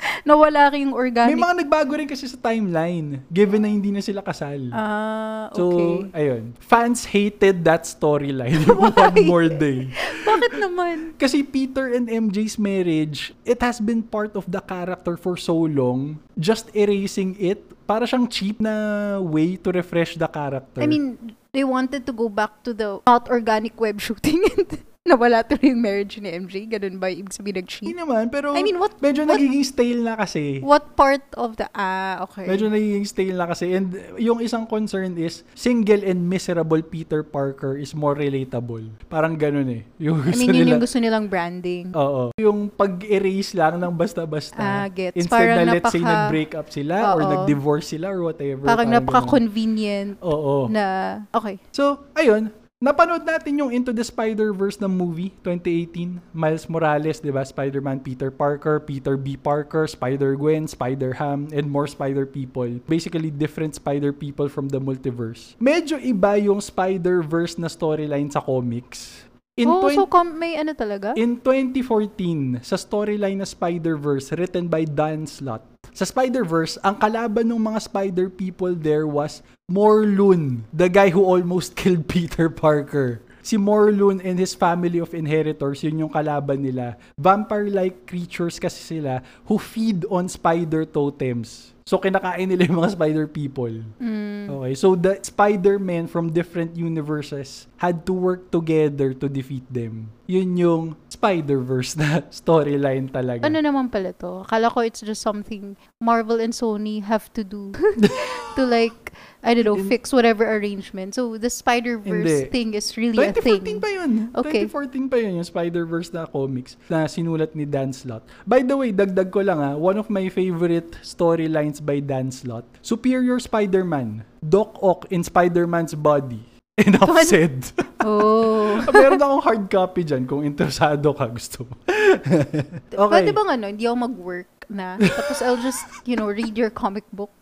[0.28, 1.36] Nawala rin yung May organic.
[1.36, 4.70] mga nagbago rin kasi sa timeline, given na hindi na sila kasal.
[4.72, 5.94] Ah, So, okay.
[6.14, 6.54] ayun.
[6.58, 8.66] Fans hated that storyline.
[8.74, 9.90] One more day.
[10.26, 11.14] Bakit naman?
[11.16, 16.18] Kasi Peter and MJ's marriage, it has been part of the character for so long.
[16.36, 18.74] Just erasing it, para siyang cheap na
[19.22, 20.82] way to refresh the character.
[20.82, 21.16] I mean,
[21.54, 24.82] they wanted to go back to the not organic web shooting and
[25.14, 26.66] nawala tuloy yung marriage ni MJ.
[26.66, 27.94] Ganun ba ibig sabihin hindi nag-cheat?
[27.94, 30.66] naman, pero I mean, what- medyo what- nagiging stale na kasi.
[30.66, 31.70] What part of the...
[31.78, 32.50] Ah, okay.
[32.50, 33.70] Medyo nagiging stale na kasi.
[33.78, 38.82] And yung isang concern is, single and miserable Peter Parker is more relatable.
[39.06, 39.86] Parang ganun eh.
[40.02, 41.94] Yung I mean, yun nila- yung gusto nilang branding.
[41.94, 42.34] Oo.
[42.42, 44.58] Yung pag-erase lang ng basta-basta.
[44.58, 45.14] Ah, gets.
[45.14, 47.30] Instead Parang na let's say nag-break up sila or Oo.
[47.30, 48.66] nag-divorce sila or whatever.
[48.66, 49.06] Parang ganun.
[49.06, 50.66] napaka-convenient Oo.
[50.66, 50.86] na...
[51.30, 51.62] Okay.
[51.70, 52.65] So, ayun.
[52.84, 56.20] Napanood natin yung Into the Spider-Verse na movie, 2018.
[56.36, 57.40] Miles Morales, di ba?
[57.40, 59.40] Spider-Man, Peter Parker, Peter B.
[59.40, 62.84] Parker, Spider-Gwen, Spider-Ham, and more Spider-People.
[62.84, 65.56] Basically, different Spider-People from the multiverse.
[65.56, 69.24] Medyo iba yung Spider-Verse na storyline sa comics.
[69.56, 71.16] In oh, 20 so com- may ano talaga?
[71.16, 75.64] In 2014, sa storyline na Spider-Verse written by Dan Slott,
[75.96, 79.40] sa Spider-Verse, ang kalaban ng mga Spider people there was
[79.72, 83.24] Morlun, the guy who almost killed Peter Parker.
[83.40, 87.00] Si Morlun and his family of inheritors, yun yung kalaban nila.
[87.16, 91.72] Vampire-like creatures kasi sila who feed on spider totems.
[91.86, 93.70] So, kinakain nila yung mga spider people.
[94.02, 94.50] Mm.
[94.50, 100.10] Okay, so the Spider-Men from different universes had to work together to defeat them.
[100.26, 100.84] Yun yung
[101.26, 103.42] Spider-Verse na storyline talaga.
[103.42, 104.46] Ano naman pala to?
[104.46, 107.74] Akala ko it's just something Marvel and Sony have to do
[108.56, 109.10] to like,
[109.42, 111.18] I don't know, In- fix whatever arrangement.
[111.18, 112.54] So the Spider-Verse Hindi.
[112.54, 113.78] thing is really a 2014 thing.
[113.82, 114.12] pa yun.
[114.38, 114.70] Okay.
[114.70, 118.22] 2014 pa yun, yung Spider-Verse na comics na sinulat ni Dan Slott.
[118.46, 122.70] By the way, dagdag ko lang ha, one of my favorite storylines by Dan Slott,
[122.86, 126.55] Superior Spider-Man, Doc Ock in Spider-Man's body.
[126.78, 127.72] Enough said.
[128.06, 128.78] Oh.
[128.94, 131.74] Meron akong hard copy dyan kung interesado ka gusto mo.
[131.90, 133.10] okay.
[133.18, 135.02] Pwede bang ano, hindi ako mag-work na.
[135.02, 137.34] Tapos I'll just, you know, read your comic book.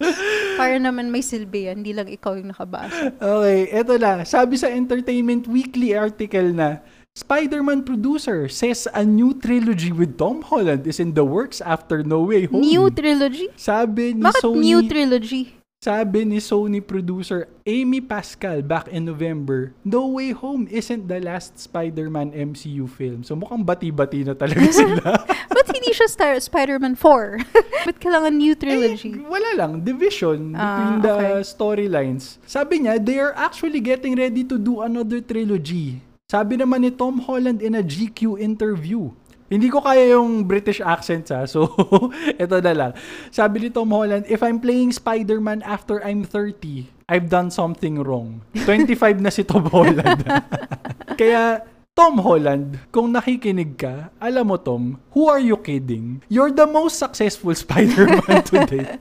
[0.56, 3.12] Para naman may silbi yan, hindi lang ikaw yung nakabasa.
[3.20, 4.24] Okay, eto na.
[4.24, 6.80] Sabi sa Entertainment Weekly article na,
[7.14, 12.24] Spider-Man producer says a new trilogy with Tom Holland is in the works after No
[12.24, 12.64] Way Home.
[12.64, 13.52] New trilogy?
[13.60, 15.60] Sabi ni Bakit Sony, new trilogy?
[15.84, 21.60] Sabi ni Sony producer Amy Pascal back in November, No Way Home isn't the last
[21.60, 23.28] Spider-Man MCU film.
[23.28, 25.28] So mukhang bati-bati na talaga sila.
[25.28, 27.44] Ba't hindi siya star- Spider-Man 4?
[27.86, 29.12] Ba't kailangan new trilogy?
[29.12, 31.44] Eh, wala lang, division between Ah, the okay.
[31.44, 32.40] storylines.
[32.48, 36.00] Sabi niya, they are actually getting ready to do another trilogy.
[36.32, 39.12] Sabi naman ni Tom Holland in a GQ interview.
[39.54, 41.70] Hindi ko kaya yung British accent ha, so
[42.42, 42.92] ito na lang.
[43.30, 48.42] Sabi ni Tom Holland, if I'm playing Spider-Man after I'm 30, I've done something wrong.
[48.66, 50.26] 25 na si Tom Holland.
[51.22, 51.62] kaya
[51.94, 56.26] Tom Holland, kung nakikinig ka, alam mo Tom, who are you kidding?
[56.26, 58.98] You're the most successful Spider-Man today.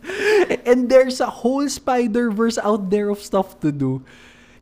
[0.68, 4.04] And there's a whole Spider-Verse out there of stuff to do.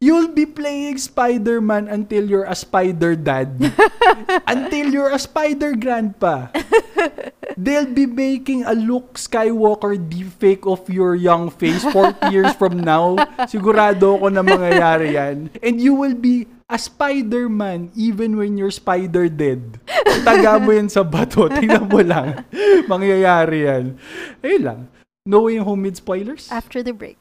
[0.01, 3.61] You'll be playing Spider-Man until you're a Spider-Dad.
[4.49, 6.57] until you're a Spider-Grandpa.
[7.61, 13.21] They'll be making a Luke Skywalker deepfake of your young face 40 years from now.
[13.45, 15.53] Sigurado ako na mangyayari yan.
[15.61, 19.85] And you will be a Spider-Man even when you're Spider-Dead.
[20.25, 21.45] Taga mo yan sa bato.
[21.53, 22.49] Tingnan mo lang.
[22.89, 24.01] Mangyayari yan.
[24.41, 24.81] Ayun lang.
[25.29, 26.49] No way home with spoilers?
[26.49, 27.21] After the break.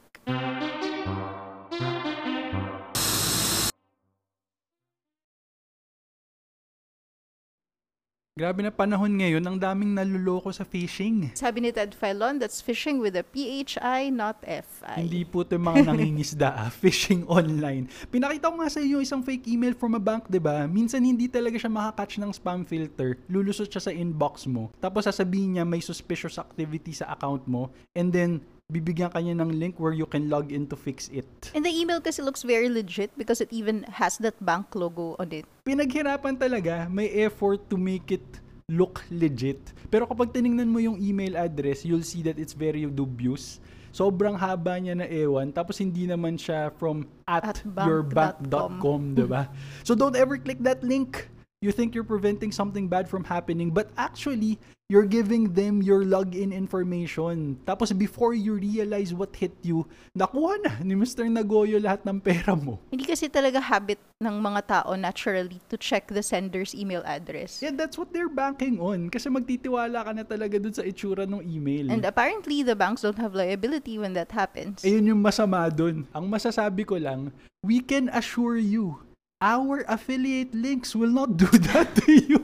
[8.40, 11.28] Grabe na panahon ngayon, ang daming naluloko sa phishing.
[11.36, 15.04] Sabi ni Ted Filon, that's fishing with a P-H-I, not F-I.
[15.04, 17.92] Hindi po ito yung mga nangingisda, ah, phishing online.
[18.08, 20.64] Pinakita ko nga sa iyo isang fake email from a bank, 'di ba?
[20.72, 23.20] Minsan hindi talaga siya makakatch ng spam filter.
[23.28, 24.72] Lulusot siya sa inbox mo.
[24.80, 28.40] Tapos sasabihin niya may suspicious activity sa account mo and then
[28.70, 31.26] bibigyan kanya ng link where you can log in to fix it.
[31.58, 35.34] And the email kasi looks very legit because it even has that bank logo on
[35.34, 35.50] it.
[35.66, 38.24] Pinaghirapan talaga, may effort to make it
[38.70, 39.74] look legit.
[39.90, 43.58] Pero kapag tiningnan mo yung email address, you'll see that it's very dubious.
[43.90, 47.90] Sobrang haba niya na ewan, tapos hindi naman siya from at, At bank.com.
[47.90, 49.50] yourbank.com, di ba?
[49.88, 51.26] So don't ever click that link.
[51.62, 56.56] You think you're preventing something bad from happening, but actually, you're giving them your login
[56.56, 57.60] information.
[57.68, 59.86] Tapos before you realize what hit you,
[60.18, 61.28] nakuha na ni Mr.
[61.30, 62.80] Nagoyo lahat ng pera mo.
[62.90, 67.62] Hindi kasi talaga habit ng mga tao naturally to check the sender's email address.
[67.62, 69.12] Yeah, that's what they're banking on.
[69.14, 71.92] Kasi magtitiwala ka na talaga dun sa itsura ng email.
[71.92, 74.82] And apparently, the banks don't have liability when that happens.
[74.82, 76.08] Ayun yung masama dun.
[76.16, 77.30] Ang masasabi ko lang,
[77.62, 78.98] we can assure you,
[79.42, 82.44] our affiliate links will not do that to you.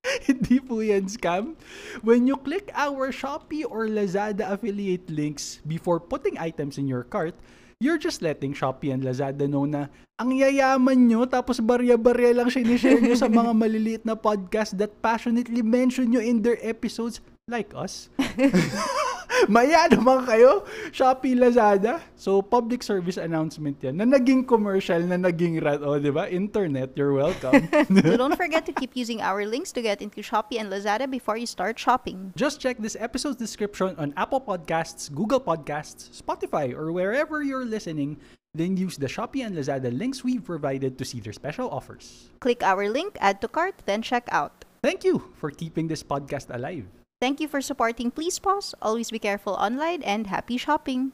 [0.28, 1.60] Hindi po yan scam.
[2.00, 7.36] When you click our Shopee or Lazada affiliate links before putting items in your cart,
[7.80, 13.00] you're just letting Shopee and Lazada know na ang yayaman nyo tapos barya-barya lang sinishare
[13.00, 18.12] nyo sa mga maliliit na podcast that passionately mention nyo in their episodes like us.
[19.52, 22.02] Maya naman kayo, Shopee, Lazada.
[22.18, 25.80] So, public service announcement yan na naging commercial, na naging rat.
[25.82, 26.26] O, oh, di ba?
[26.26, 27.70] Internet, you're welcome.
[28.02, 31.38] so don't forget to keep using our links to get into Shopee and Lazada before
[31.38, 32.34] you start shopping.
[32.34, 38.18] Just check this episode's description on Apple Podcasts, Google Podcasts, Spotify, or wherever you're listening.
[38.50, 42.34] Then use the Shopee and Lazada links we've provided to see their special offers.
[42.42, 44.64] Click our link, add to cart, then check out.
[44.82, 46.99] Thank you for keeping this podcast alive.
[47.20, 51.12] Thank you for supporting Please Pause, Always Be Careful Online, and happy shopping!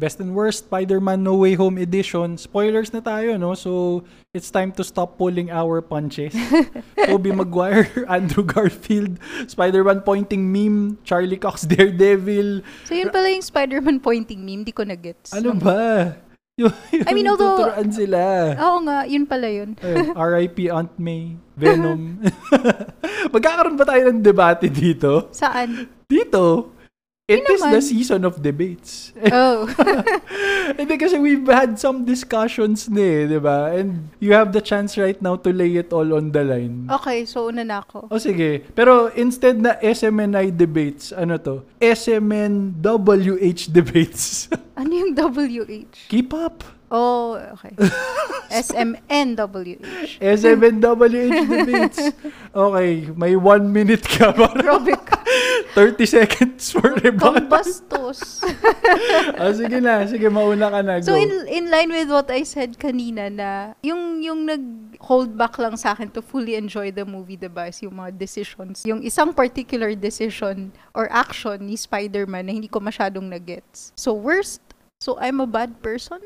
[0.00, 2.40] Best and Worst Spider-Man No Way Home Edition.
[2.40, 3.52] Spoilers na tayo, no?
[3.52, 4.02] So,
[4.32, 6.32] it's time to stop pulling our punches.
[7.12, 12.64] Tobey Maguire, Andrew Garfield, Spider-Man pointing meme, Charlie Cox Daredevil.
[12.88, 15.36] So yun pala yung Spider-Man pointing meme, di ko na-gets.
[15.36, 16.16] Ano ba?
[16.56, 18.56] Yung, yung I mean, although- sila.
[18.56, 19.76] Oo nga, yun pala yun.
[20.16, 20.72] R.I.P.
[20.72, 22.20] Aunt May, Venom.
[23.34, 25.28] Magkakaroon ba tayo ng debate dito?
[25.30, 25.88] Saan?
[26.08, 26.72] Dito,
[27.24, 29.12] it Hindi is the season of debates.
[29.30, 29.64] Oh.
[30.80, 33.72] Hindi kasi we've had some discussions na eh, di ba?
[33.72, 36.88] And you have the chance right now to lay it all on the line.
[36.90, 38.08] okay, so una na ako.
[38.10, 38.64] O sige.
[38.74, 41.62] Pero instead na SMNI debates, ano to?
[41.80, 44.48] SMNWH debates.
[44.72, 46.08] Ano yung WH?
[46.08, 46.64] Keep up.
[46.92, 47.72] Oh, okay.
[48.52, 50.20] SMNWH.
[50.20, 52.12] SMNWH debates.
[52.52, 54.28] Okay, may one minute ka
[54.60, 55.24] Grabe ka.
[55.72, 57.48] 30 seconds for rebuttal.
[57.48, 58.44] Kambastos.
[59.40, 61.00] Ah, sige na, sige, mauna ka na.
[61.00, 61.08] Go.
[61.08, 64.60] So in in line with what I said kanina na yung yung nag
[65.00, 67.72] hold back lang sa akin to fully enjoy the movie, 'di ba?
[67.72, 68.84] is Yung mga decisions.
[68.84, 73.96] Yung isang particular decision or action ni Spider-Man na hindi ko masyadong na-gets.
[73.96, 74.60] So worst,
[75.00, 76.20] so I'm a bad person?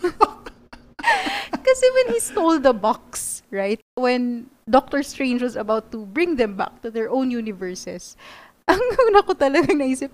[1.70, 3.80] Kasi when he stole the box, right?
[3.94, 8.16] When Doctor Strange was about to bring them back to their own universes,
[8.70, 10.10] ang una ko talagang naisip,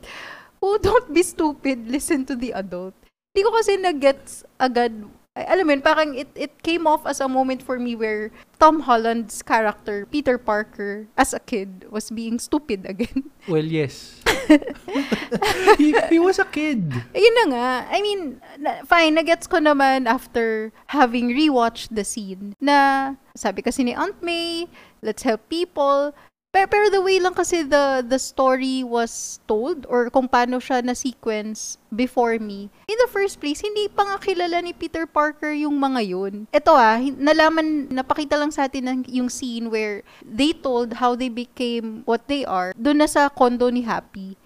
[0.60, 2.94] oh, don't be stupid, listen to the adult.
[3.32, 4.92] Hindi ko kasi nag-gets agad,
[5.36, 8.80] alam mo yun, parang it, it came off as a moment for me where Tom
[8.88, 13.28] Holland's character, Peter Parker, as a kid, was being stupid again.
[13.46, 14.26] Well, yes.
[15.78, 16.90] he, he was a kid.
[17.14, 17.68] Ayun na nga.
[17.94, 23.86] I mean, na, fine, nagets ko naman after having rewatched the scene na sabi kasi
[23.86, 24.66] ni Aunt May,
[24.98, 26.10] let's help people.
[26.50, 30.80] Pero, pero the way lang kasi the the story was told or kung paano siya
[30.80, 32.72] na sequence before me.
[32.88, 36.34] In the first place, hindi pa nga kilala ni Peter Parker yung mga yun.
[36.48, 41.28] Ito ah, nalaman, napakita lang sa atin ng, yung scene where they told how they
[41.28, 44.40] became what they are doon na sa condo ni Happy.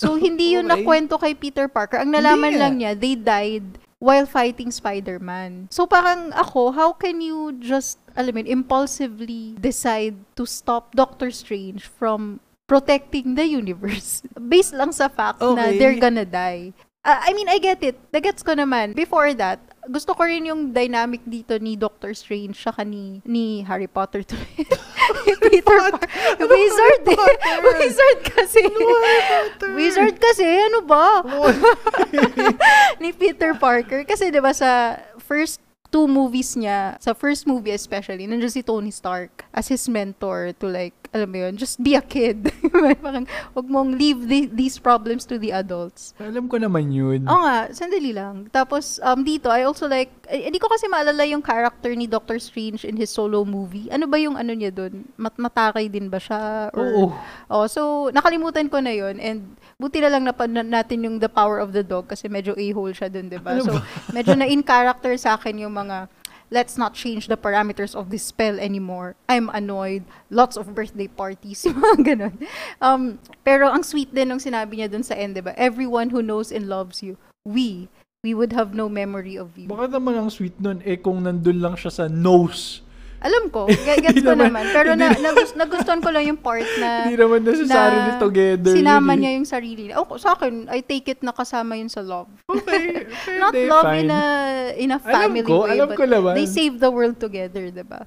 [0.00, 0.80] So, hindi yun Okay.
[0.82, 2.00] nakwento kay Peter Parker.
[2.00, 2.60] Ang nalaman nga.
[2.66, 5.70] lang niya, they died while fighting Spider-Man.
[5.70, 11.86] So, parang ako, how can you just, alam mo impulsively decide to stop Doctor Strange
[11.86, 15.78] from protecting the universe based lang sa fact na Okay.
[15.78, 16.72] they're gonna die.
[17.02, 17.98] Ah, I mean, I get it.
[18.14, 18.94] Nagets ko naman.
[18.94, 19.58] Before that,
[19.90, 24.38] gusto ko rin yung dynamic dito ni Doctor Strange saka ni, ni Harry Potter to
[25.42, 26.06] Peter Parker.
[26.46, 27.18] Wizard eh.
[27.82, 28.62] Wizard kasi.
[29.74, 31.26] Wizard kasi, ano ba?
[33.02, 34.06] ni Peter Parker.
[34.06, 35.58] Kasi 'di ba sa first
[35.92, 40.64] two movies niya, sa first movie especially, nandiyan si Tony Stark as his mentor to
[40.64, 42.48] like, alam mo yun, just be a kid.
[43.04, 46.16] Parang, wag mong leave the- these problems to the adults.
[46.16, 47.28] Alam ko naman yun.
[47.28, 48.48] Oo nga, sandali lang.
[48.48, 52.40] Tapos, um, dito, I also like, eh, hindi ko kasi maalala yung character ni Doctor
[52.40, 53.92] Strange in his solo movie.
[53.92, 55.04] Ano ba yung ano niya dun?
[55.20, 56.72] Mat matakay din ba siya?
[56.72, 57.06] Or, Oo.
[57.52, 59.20] Oh, so, nakalimutan ko na yun.
[59.20, 62.96] And, buti na lang napanood natin yung The Power of the Dog kasi medyo a-hole
[62.96, 63.56] siya dun, di ba?
[63.56, 63.84] Ano so, ba?
[64.16, 66.08] medyo na in character sa akin yung mga
[66.52, 69.16] let's not change the parameters of this spell anymore.
[69.26, 70.04] I'm annoyed.
[70.28, 71.64] Lots of birthday parties.
[71.64, 72.36] Yung mga ganun.
[72.78, 75.56] Um, pero ang sweet din nung sinabi niya dun sa end, di ba?
[75.56, 77.16] Everyone who knows and loves you,
[77.48, 77.88] we,
[78.20, 79.66] we would have no memory of you.
[79.66, 82.81] Baka naman ang sweet nun, eh kung nandun lang siya sa nose.
[83.22, 84.66] Alam ko, ge- gets ko naman-.
[84.74, 88.74] Pero na, nagus- nagustuhan ko lang yung part na Hindi naman necessarily together.
[88.74, 89.18] sinama eh.
[89.22, 89.94] niya yung sarili.
[89.94, 92.26] Oh, sa akin, I take it na kasama yun sa love.
[92.50, 93.06] Okay,
[93.42, 94.04] Not pwede, love fine.
[94.04, 94.22] in a
[94.74, 96.34] in a Alam family ko, way, alam but ko naman.
[96.34, 98.02] they save the world together, 'di ba?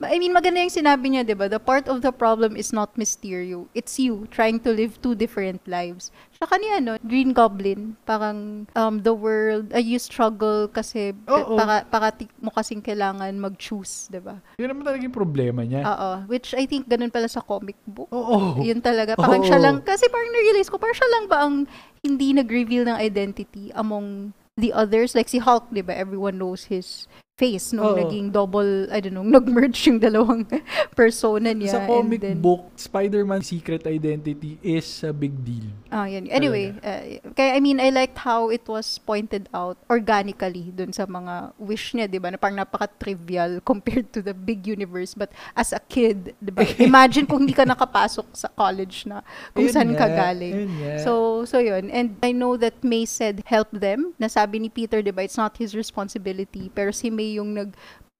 [0.00, 1.50] I mean, maganda yung sinabi niya, 'di ba?
[1.50, 3.66] The part of the problem is not Mysterio.
[3.74, 6.14] It's you trying to live two different lives.
[6.40, 11.52] Saka niya, no, Green Goblin, parang um, the world, uh, you struggle kasi Oo.
[11.52, 14.40] para, parati mo kasing kailangan mag-choose, 'di ba?
[14.56, 15.84] Yun naman talaga yung problema niya.
[15.84, 18.08] Oo, which I think ganun pala sa comic book.
[18.08, 18.56] Oo.
[18.56, 19.20] Yun talaga.
[19.20, 19.48] Parang Oo.
[19.52, 21.54] siya lang, kasi parang na-realize ko, parang siya lang ba ang
[22.00, 25.12] hindi nag-reveal ng identity among the others?
[25.12, 25.92] Like si Hulk, di ba?
[25.92, 27.04] Everyone knows his
[27.40, 28.00] face nung Oo.
[28.04, 30.44] naging double, I don't know, nag-merge yung dalawang
[31.00, 31.80] persona niya.
[31.80, 35.72] Sa comic and then, book, Spider-Man secret identity is a big deal.
[35.88, 36.28] Ah, yan.
[36.28, 41.08] Anyway, uh, kaya I mean, I liked how it was pointed out organically dun sa
[41.08, 42.28] mga wish niya, 'di ba?
[42.28, 45.16] Na parang napaka-trivial compared to the big universe.
[45.16, 46.62] But as a kid, 'di ba?
[46.90, 49.24] Imagine kung hindi ka nakapasok sa college na
[49.56, 50.54] kung Yun saan ka nga, galing.
[50.68, 50.92] yun nga.
[51.00, 51.88] So, so yun.
[51.88, 54.12] And I know that May said help them.
[54.20, 55.24] Nasabi ni Peter, 'di ba?
[55.24, 56.68] It's not his responsibility.
[56.74, 57.70] Pero si May yung nag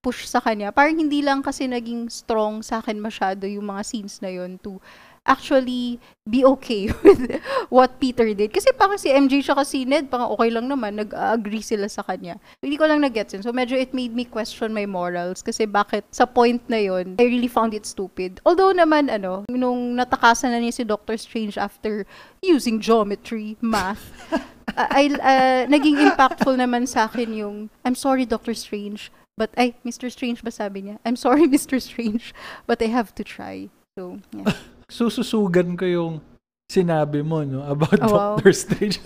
[0.00, 0.72] push sa kanya.
[0.72, 4.80] Parang hindi lang kasi naging strong sa akin masyado yung mga scenes na yun to
[5.30, 7.38] actually be okay with
[7.70, 8.50] what Peter did.
[8.50, 12.34] Kasi parang si MJ siya si Ned, parang okay lang naman, nag-agree sila sa kanya.
[12.58, 13.42] Hindi ko lang nag-gets yun.
[13.46, 17.30] So medyo it made me question my morals kasi bakit sa point na yun, I
[17.30, 18.42] really found it stupid.
[18.42, 22.02] Although naman, ano, nung natakasan na niya si Doctor Strange after
[22.42, 24.10] using geometry, math,
[24.76, 30.12] I, uh, naging impactful naman sa akin yung, I'm sorry, Doctor Strange, but, ay, Mr.
[30.12, 30.96] Strange ba sabi niya?
[31.02, 31.82] I'm sorry, Mr.
[31.82, 32.34] Strange,
[32.66, 33.70] but I have to try.
[33.98, 34.54] So, yeah.
[34.90, 36.14] Sususugan ko yung
[36.66, 37.62] sinabi mo, no?
[37.62, 38.18] About Oh, wow.
[38.36, 38.98] Doctor Strange.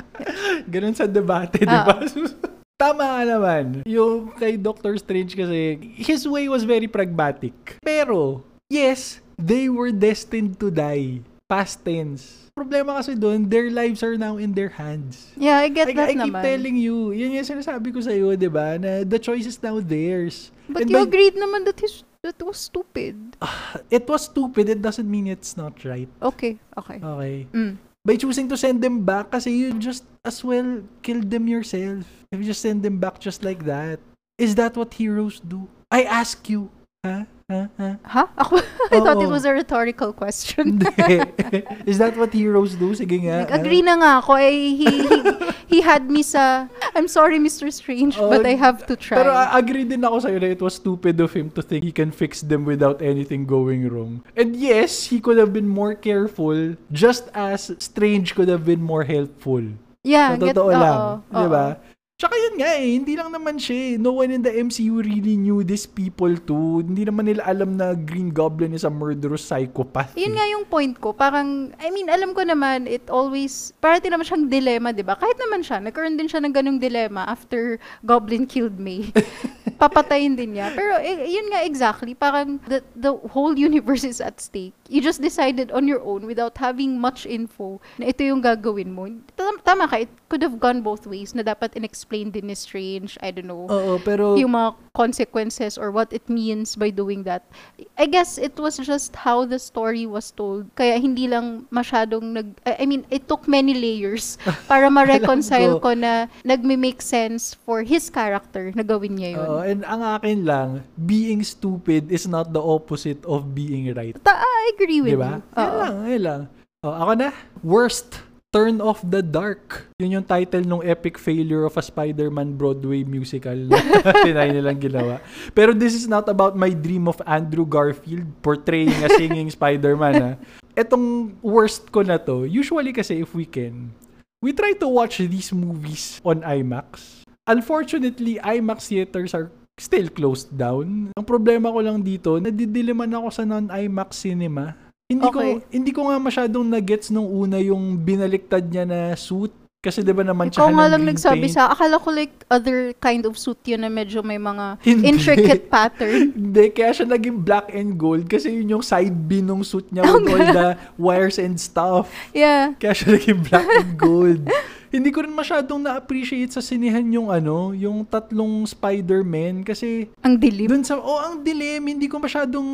[0.72, 2.00] Ganun sa debate, di ba?
[2.80, 3.64] Tama ka naman.
[3.84, 7.52] Yung kay Doctor Strange kasi, his way was very pragmatic.
[7.78, 11.20] Pero, yes, they were destined to die.
[11.44, 12.48] Past tense.
[12.54, 15.28] Problema kasi doon, their lives are now in their hands.
[15.34, 16.44] Yeah, I get I, that I keep naman.
[16.44, 18.76] telling you, yun yung sinasabi ko sa'yo, di ba?
[18.76, 20.48] Na the choice is now theirs.
[20.64, 23.36] But And you by- agreed naman that his that was stupid.
[23.90, 26.08] It was stupid, it doesn't mean it's not right.
[26.22, 26.98] Okay, okay.
[27.02, 27.46] Okay.
[27.52, 27.76] Mm.
[28.04, 32.08] By choosing to send them back, kasi you just as well kill them yourself.
[32.32, 34.00] If you just send them back just like that.
[34.40, 35.68] Is that what heroes do?
[35.92, 36.72] I ask you.
[37.04, 37.24] Ha?
[37.48, 37.60] Ha?
[37.80, 37.88] Ha?
[38.04, 38.22] Ha?
[38.36, 38.60] Ako,
[38.92, 40.84] I thought it was a rhetorical question.
[40.84, 41.24] Hindi.
[41.88, 42.92] Is that what heroes do?
[42.92, 43.48] Sige nga.
[43.48, 44.36] Like, agree na nga ako.
[44.36, 45.18] Eh, he, he,
[45.64, 47.72] he had me sa, I'm sorry, Mr.
[47.72, 49.16] Strange, Oh, but I have to try.
[49.16, 51.92] Pero I agree din ako sa'yo na it was stupid of him to think he
[51.92, 54.20] can fix them without anything going wrong.
[54.36, 59.08] And yes, he could have been more careful just as Strange could have been more
[59.08, 59.64] helpful.
[60.04, 61.24] yeah, Sa get, totoo lang.
[61.32, 61.64] oo, Di ba?
[61.80, 61.89] oo.
[62.20, 63.92] Tsaka yun nga eh, hindi lang naman siya eh.
[63.96, 66.84] No one in the MCU really knew these people too.
[66.84, 70.12] Hindi naman nila alam na Green Goblin is a murderous psychopath.
[70.20, 70.36] Yun eh.
[70.36, 71.16] nga yung point ko.
[71.16, 75.16] Parang, I mean, alam ko naman, it always, parati naman siyang dilemma, di ba?
[75.16, 79.08] Kahit naman siya, nagkaroon din siya ng ganung dilemma after Goblin killed May.
[79.80, 80.76] Papatayin din niya.
[80.76, 84.76] Pero, eh, yun nga exactly, parang the, the whole universe is at stake.
[84.90, 89.06] You just decided on your own without having much info na ito yung gagawin mo.
[89.38, 93.14] Tama, tama ka, it could have gone both ways na dapat in-explain din ni Strange,
[93.22, 97.46] I don't know, Oo, pero yung mga consequences or what it means by doing that.
[97.94, 100.66] I guess it was just how the story was told.
[100.74, 102.48] Kaya hindi lang masyadong nag...
[102.66, 104.36] I mean, it took many layers
[104.70, 105.90] para ma-reconcile ko.
[105.90, 109.46] ko na nagme-make sense for his character na gawin niya yun.
[109.46, 110.68] Oo, and ang akin lang,
[111.06, 114.18] being stupid is not the opposite of being right.
[114.26, 115.44] Ta- I agree with Di ba?
[115.44, 115.60] you.
[115.60, 116.40] Yan lang, yan lang.
[116.80, 117.28] Oh, ako na.
[117.60, 118.24] Worst.
[118.50, 119.86] Turn off the dark.
[120.02, 123.78] Yun yung title ng epic failure of a Spider-Man Broadway musical na
[124.26, 125.22] tinay nilang ginawa.
[125.54, 130.14] Pero this is not about my dream of Andrew Garfield portraying a singing Spider-Man.
[130.18, 130.32] Ha?
[130.74, 133.94] Etong worst ko na to, usually kasi if we can,
[134.42, 137.22] we try to watch these movies on IMAX.
[137.46, 141.08] Unfortunately, IMAX theaters are still closed down.
[141.16, 144.76] Ang problema ko lang dito, nadidiliman ako sa non-IMAX cinema.
[145.10, 145.54] Hindi ko Okay.
[145.74, 149.50] hindi ko nga masyadong na-gets nung una yung binaliktad niya na suit
[149.80, 151.56] kasi 'di ba naman nga ng lang nagsabi paint.
[151.56, 155.08] sa, akala ko like other kind of suit yun na medyo may mga Hindi.
[155.08, 156.30] intricate pattern.
[156.36, 160.04] Hindi, kaya siya naging black and gold kasi yun yung side bin ng suit niya
[160.04, 160.68] with all the
[161.00, 162.12] wires and stuff.
[162.36, 162.76] Yeah.
[162.76, 164.44] Kaya siya naging black and gold.
[164.90, 170.66] hindi ko rin masyadong na-appreciate sa sinihan yung ano, yung tatlong Spider-Man kasi Ang dilim.
[170.66, 172.66] dun sa, oh, ang dilim, hindi ko masyadong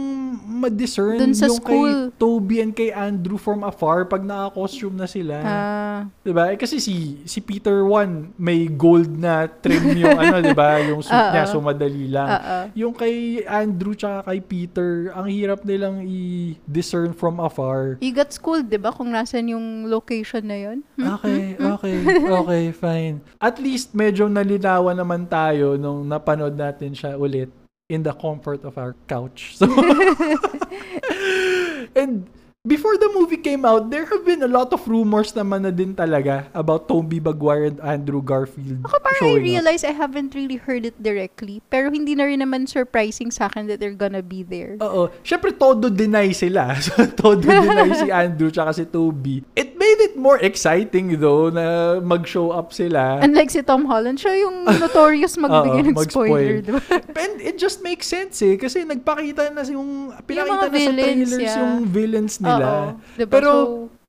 [0.42, 1.92] ma-discern Dun sa yung school.
[2.08, 5.36] kay Toby and kay Andrew from afar pag naka-costume na sila.
[5.38, 6.50] Ah, Diba?
[6.50, 10.76] Eh, kasi si si Peter one may gold na trim yung ano, 'di ba?
[10.86, 11.32] Yung suit Oo.
[11.32, 12.28] niya so madali lang.
[12.28, 12.58] Oo.
[12.76, 17.96] Yung kay Andrew tsaka kay Peter, ang hirap nilang i-discern from afar.
[17.98, 18.90] you got schooled, di ba?
[18.90, 20.78] Kung nasan yung location na yun.
[20.94, 21.16] Hmm?
[21.16, 21.96] Okay, okay,
[22.42, 23.20] okay, fine.
[23.40, 27.50] At least medyo nalinawan naman tayo nung napanood natin siya ulit
[27.86, 29.54] in the comfort of our couch.
[29.54, 29.66] So,
[32.00, 32.26] and
[32.66, 35.94] before the movie came out, there have been a lot of rumors naman na din
[35.94, 39.50] talaga about Tobey Maguire and Andrew Garfield Ako parang I showing up.
[39.54, 41.62] realize I haven't really heard it directly.
[41.70, 44.74] Pero hindi na rin naman surprising sa akin that they're gonna be there.
[44.82, 45.08] Oo.
[45.22, 46.74] Siyempre, todo deny sila.
[46.86, 49.42] So, todo deny si Andrew tsaka si Toby.
[49.58, 53.18] It made it more exciting though na mag-show up sila.
[53.22, 56.62] Unlike si Tom Holland, siya yung notorious magbigay ng spoiler, mag-spoil.
[56.62, 56.82] di ba?
[57.26, 58.54] And it just makes sense eh.
[58.54, 61.58] Kasi nagpakita na yung, pinakita mga na sa trailers yeah.
[61.58, 62.55] yung villains nila.
[62.62, 62.86] Oo.
[63.16, 63.30] Diba?
[63.32, 63.62] Pero, so,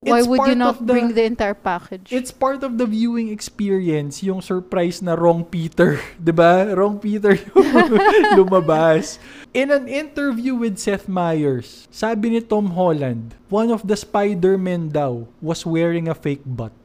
[0.05, 2.13] why would you not the- bring the entire package?
[2.13, 5.99] It's part of the viewing experience, yung surprise na wrong Peter.
[6.21, 6.71] ba?
[6.71, 7.97] Wrong Peter yung
[8.39, 9.17] lumabas.
[9.51, 15.25] In an interview with Seth Meyers, sabi ni Tom Holland, one of the Spider-Men daw
[15.41, 16.75] was wearing a fake butt.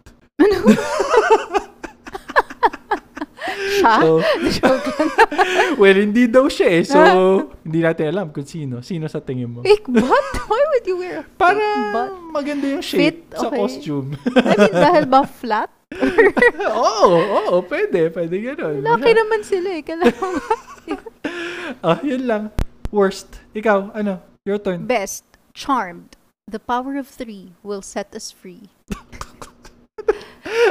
[3.47, 3.95] siya?
[4.53, 4.69] So,
[5.81, 6.83] well, hindi daw siya eh.
[6.87, 6.99] So,
[7.67, 8.81] hindi natin alam kung sino.
[8.81, 9.61] Sino sa tingin mo?
[9.63, 10.29] Fake butt?
[10.51, 12.13] Why would you wear a fake Para butt?
[12.31, 13.59] maganda yung shape Fit, sa okay.
[13.59, 14.09] costume.
[14.39, 15.71] I mean, dahil ba flat?
[16.73, 18.09] Oo, oo, pwede.
[18.09, 18.81] Pwede ganun.
[18.81, 19.83] Laki naman sila eh.
[19.85, 20.33] Kailangan.
[21.85, 22.43] Ah, yun lang.
[22.89, 23.45] Worst.
[23.53, 24.21] Ikaw, ano?
[24.49, 24.89] Your turn.
[24.89, 26.17] Best, Charmed.
[26.49, 28.73] The power of three will set us free.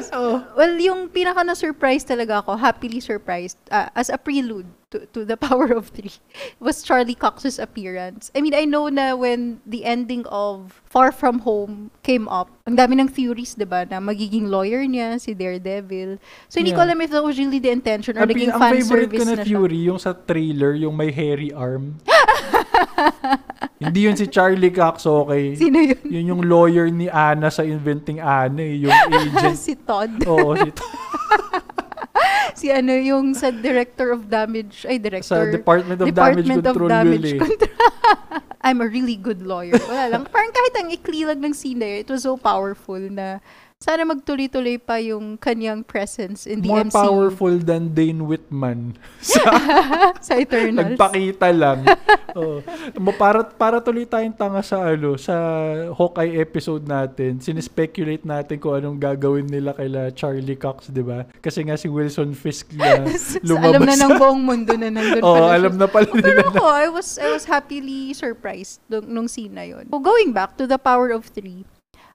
[0.15, 0.41] Oh.
[0.55, 5.37] Well, yung pinaka na-surprise talaga ako, happily surprised, uh, as a prelude to, to the
[5.47, 6.11] power of three,
[6.59, 8.31] was Charlie Cox's appearance.
[8.35, 12.75] I mean, I know na when the ending of Far From Home came up, ang
[12.75, 16.17] dami ng theories, di ba, na magiging lawyer niya, si Daredevil.
[16.47, 16.91] So, hindi ko Yeah.
[16.91, 19.21] alam if that was really the intention or Ang, naging pin- ang fan favorite ko
[19.21, 19.47] service na na siya.
[19.47, 21.99] theory, yung sa trailer, yung may hairy arm.
[23.81, 25.57] Hindi yun si Charlie Cox, okay?
[25.57, 26.01] Sino yun?
[26.05, 29.57] Yun yung lawyer ni Anna sa Inventing Anna, eh, yung agent.
[29.57, 30.21] si Todd.
[30.29, 30.69] Oo, si
[32.61, 36.65] si ano yung sa director of damage ay director sa Department of Department Damage of
[36.69, 37.39] Control Damage yun eh.
[37.41, 37.73] Control.
[38.65, 39.73] I'm a really good lawyer.
[39.89, 40.21] Wala lang.
[40.29, 43.41] Parang kahit ang ikli lang ng scene na yun, it was so powerful na
[43.81, 48.93] sana magtuloy-tuloy pa yung kanyang presence in the More MCU powerful than Dane Whitman.
[49.17, 49.41] sa
[50.29, 50.93] sa Eternals.
[50.93, 51.81] Nagpakita lang.
[53.01, 55.33] Mo- para para tuloy tayong tanga sa ano sa
[55.91, 57.41] Hawkeye episode natin.
[57.41, 61.25] Sinespeculate natin kung anong gagawin nila kaila Charlie Cox, 'di ba?
[61.41, 63.01] Kasi nga si Wilson Fisk na
[63.49, 63.65] lumabas.
[63.65, 65.57] alam na ng buong mundo na nandun Oo, pala siya.
[65.57, 66.21] alam na pala nila.
[66.23, 69.89] Pero ako, I was I was happily surprised nung, nung scene na yun.
[69.89, 71.65] So, going back to the power of three,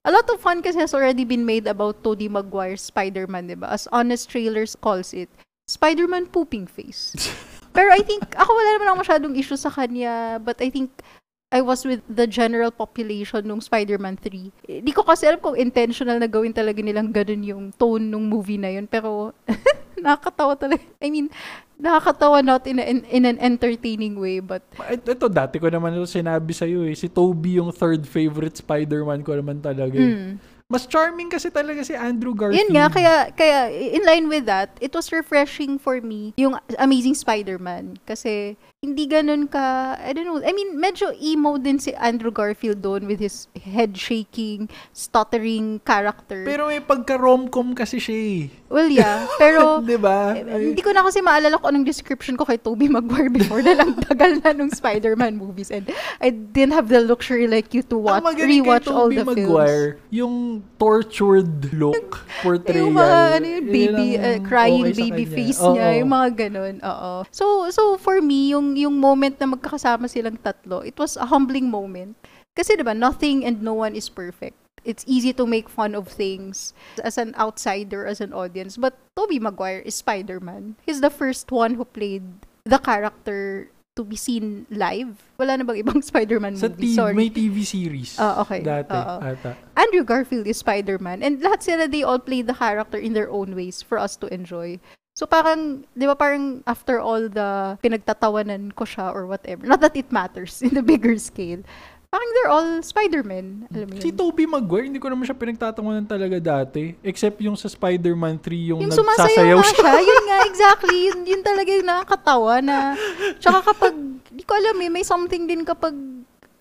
[0.06, 3.74] a lot of fun kasi has already been made about Tobey Maguire's Spider-Man, di ba?
[3.74, 5.26] As Honest Trailers calls it,
[5.66, 7.12] Spider-Man pooping face.
[7.76, 11.02] Pero I think, ako wala naman ako masyadong issue sa kanya, but I think
[11.50, 14.82] I was with the general population nung Spider-Man 3.
[14.82, 18.58] Hindi ko kasi alam kung intentional na gawin talaga nilang ganun yung tone nung movie
[18.58, 18.86] na yun.
[18.86, 19.34] Pero,
[20.02, 20.82] nakakatawa talaga.
[21.02, 21.28] I mean,
[21.76, 25.92] nakakatawa not in, a, in, in an entertaining way, but Ito, ito, dati ko naman
[25.92, 26.96] ito sinabi sa iyo eh.
[26.96, 29.96] Si Toby yung third favorite Spider-Man ko naman talaga.
[29.96, 30.12] eh.
[30.16, 30.56] mm.
[30.66, 32.58] Mas charming kasi talaga si Andrew Garfield.
[32.58, 37.14] Yun nga, kaya, kaya in line with that, it was refreshing for me yung Amazing
[37.14, 38.02] Spider-Man.
[38.02, 42.84] Kasi hindi ganun ka, I don't know, I mean, medyo emo din si Andrew Garfield
[42.84, 46.44] doon with his head shaking, stuttering character.
[46.44, 48.42] Pero may pagka-romcom kasi siya eh.
[48.68, 49.24] well, yeah.
[49.40, 50.36] Pero, 'Di ba?
[50.36, 53.80] eh, hindi ko na kasi maalala kung anong description ko kay Tobey Maguire before na
[53.80, 55.88] lang tagal na nung Spider-Man movies and
[56.20, 59.40] I didn't have the luxury like you to watch, rewatch all the films.
[59.48, 62.92] Maguire, yung tortured look portrayal.
[62.92, 65.36] Yung mga, ano yun, yun baby, ang uh, crying okay baby kanya.
[65.40, 65.72] face Oo.
[65.72, 67.12] niya, yung mga ganun, oo.
[67.32, 71.68] So, so for me, yung, yung moment na magkakasama silang tatlo, it was a humbling
[71.70, 72.14] moment.
[72.54, 74.56] Kasi diba, nothing and no one is perfect.
[74.86, 76.70] It's easy to make fun of things
[77.02, 78.78] as an outsider, as an audience.
[78.78, 80.76] But Tobey Maguire is Spider-Man.
[80.86, 82.22] He's the first one who played
[82.62, 85.16] the character to be seen live.
[85.40, 86.94] Wala na bang ibang Spider-Man Sa movie?
[86.94, 87.14] Sorry.
[87.18, 88.14] may TV series.
[88.20, 88.62] Ah, okay.
[88.62, 89.16] Dati, Oo.
[89.26, 89.56] ata.
[89.74, 91.24] Andrew Garfield is Spider-Man.
[91.26, 94.30] And lahat sila, they all play the character in their own ways for us to
[94.32, 94.78] enjoy.
[95.16, 99.96] So parang, di ba parang after all the pinagtatawanan ko siya or whatever, not that
[99.96, 101.64] it matters in the bigger scale,
[102.06, 103.66] Parang they're all Spider-Man.
[103.68, 104.02] Alam mo yun?
[104.02, 106.94] Si Tobey Maguire, hindi ko naman siya pinagtatawanan talaga dati.
[107.02, 109.76] Except yung sa Spider-Man 3, yung, yung nagsasayaw siya.
[109.76, 109.92] siya.
[110.00, 110.96] yun nga, exactly.
[111.10, 112.96] Yun, yun talaga yung nakakatawa na,
[113.42, 113.94] tsaka kapag,
[114.32, 115.92] di ko alam eh, may something din kapag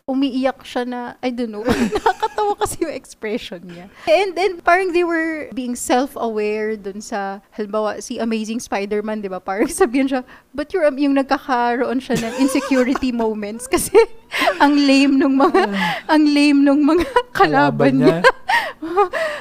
[0.05, 1.65] umiiyak siya na, I don't know,
[1.97, 3.89] nakakatawa kasi yung expression niya.
[4.05, 9.41] And then, parang they were being self-aware dun sa, halimbawa, si Amazing Spider-Man, di ba?
[9.41, 10.21] Parang sabihin siya,
[10.53, 13.97] but you're, um, yung nagkakaroon siya ng insecurity moments kasi
[14.61, 15.73] ang lame nung mga,
[16.05, 18.21] ang lame nung mga kalaban niya.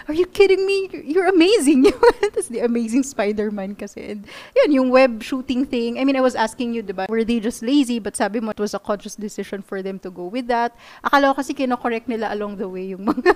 [0.08, 0.88] Are you kidding me?
[1.04, 1.92] You're amazing.
[2.32, 4.16] That's the amazing Spider-Man kasi.
[4.16, 4.20] And
[4.56, 6.00] yun, yung web shooting thing.
[6.00, 8.00] I mean, I was asking you, diba, were they just lazy?
[8.00, 10.53] But sabi mo, it was a conscious decision for them to go with that.
[11.00, 13.32] Akala ko kasi kinokorrect nila along the way yung mga,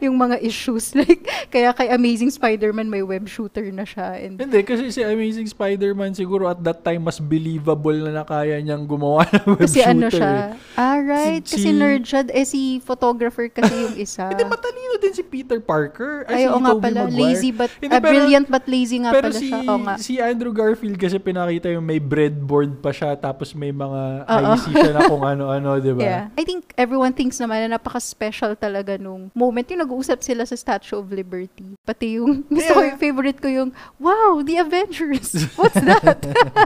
[0.00, 0.92] yung mga issues.
[0.96, 4.16] Like, kaya kay Amazing Spider-Man, may web shooter na siya.
[4.16, 8.56] And Hindi, kasi si Amazing Spider-Man siguro at that time mas believable na na kaya
[8.58, 9.90] niyang gumawa ng web kasi shooter.
[9.90, 10.30] ano siya.
[10.54, 10.78] eh.
[10.78, 11.42] Ah, right.
[11.42, 12.20] Si- kasi si- nerd siya.
[12.28, 14.28] Eh, si photographer kasi yung isa.
[14.28, 16.24] Hindi, matalino din si Peter Parker.
[16.24, 16.98] Ay, si oo nga pala.
[17.04, 17.18] Maguire.
[17.26, 19.58] Lazy but, Hindi, pero- brilliant but lazy nga Pero pala si, siya.
[19.64, 19.94] Oo nga.
[19.96, 24.54] si Andrew Garfield kasi pinakita yung may breadboard pa siya tapos may mga Oo.
[24.54, 26.02] IC siya na kung ano-ano, di ba?
[26.04, 26.24] Yeah.
[26.32, 30.98] I think everyone thinks naman na napaka-special talaga nung moment yung nag-uusap sila sa Statue
[30.98, 31.74] of Liberty.
[31.82, 32.90] Pati yung, gusto ko Yeah.
[32.92, 35.32] yung favorite ko yung, wow, the Avengers.
[35.58, 36.20] What's that?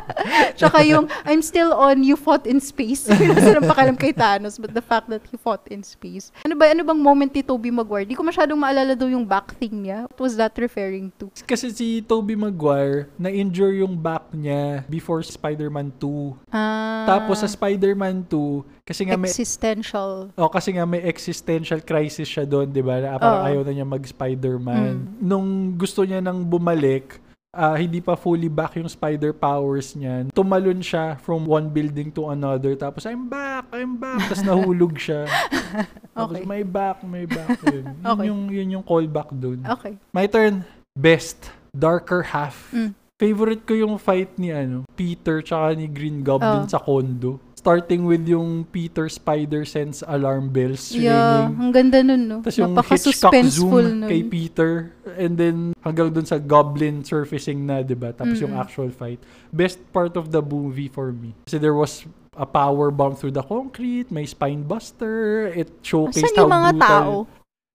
[0.58, 3.06] Tsaka yung, I'm still on You Fought in Space.
[3.08, 6.32] Nasa nang pakalam kay Thanos, but the fact that he fought in space.
[6.42, 8.04] Ano ba, ano bang moment ni Tobey Maguire?
[8.04, 10.08] Di ko masyadong maalala daw yung back thing niya.
[10.10, 11.30] What was that referring to?
[11.44, 16.50] Kasi si Tobey Maguire, na-injure yung back niya before Spider-Man 2.
[16.50, 20.32] Ah, Tapos sa Spider-Man 2, kasi nga may existential.
[20.32, 22.96] Oh, kasi nga may existential crisis siya doon, 'di ba?
[22.96, 23.48] Na parang Oo.
[23.52, 24.94] ayaw na niya mag-Spider-Man.
[24.96, 25.06] Mm.
[25.20, 27.20] Nung gusto niya nang bumalik,
[27.50, 30.24] ah, hindi pa fully back yung spider powers niya.
[30.32, 32.72] Tumalon siya from one building to another.
[32.72, 34.24] Tapos, I'm back, I'm back.
[34.24, 35.28] Tapos nahulog siya.
[36.16, 36.44] Tapos, Okay.
[36.44, 37.60] may back, may back.
[37.62, 38.24] Yun, yun, Okay.
[38.26, 39.64] yung, yun yung callback doon.
[39.64, 40.00] Okay.
[40.12, 40.64] My turn.
[40.94, 41.52] Best.
[41.76, 42.72] Darker half.
[42.72, 42.96] Mm.
[43.18, 46.70] Favorite ko yung fight ni ano, Peter tsaka ni Green Goblin Oh.
[46.70, 47.42] sa condo.
[47.58, 51.58] Starting with yung Peter Spider sends alarm bells Yeah, ringing.
[51.58, 52.38] ang ganda nun, no?
[52.38, 54.06] Tapos yung Hitchcock zoom nun.
[54.06, 54.94] kay Peter.
[55.18, 58.14] And then hanggang dun sa Goblin surfacing na, 'di ba?
[58.14, 58.62] Tapos yung Mm-mm.
[58.62, 59.18] actual fight.
[59.50, 61.34] Best part of the movie for me.
[61.50, 62.06] Kasi there was
[62.38, 66.70] a power bomb through the concrete, may spine buster, it showcased Asan how yung mga
[66.70, 66.86] brutal.
[66.86, 67.12] tao?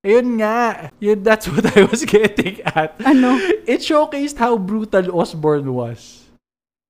[0.04, 0.60] Ayun nga.
[1.04, 2.96] Yun, that's what I was getting at.
[3.04, 3.36] Ano?
[3.68, 6.23] It showcased how brutal Osborn was.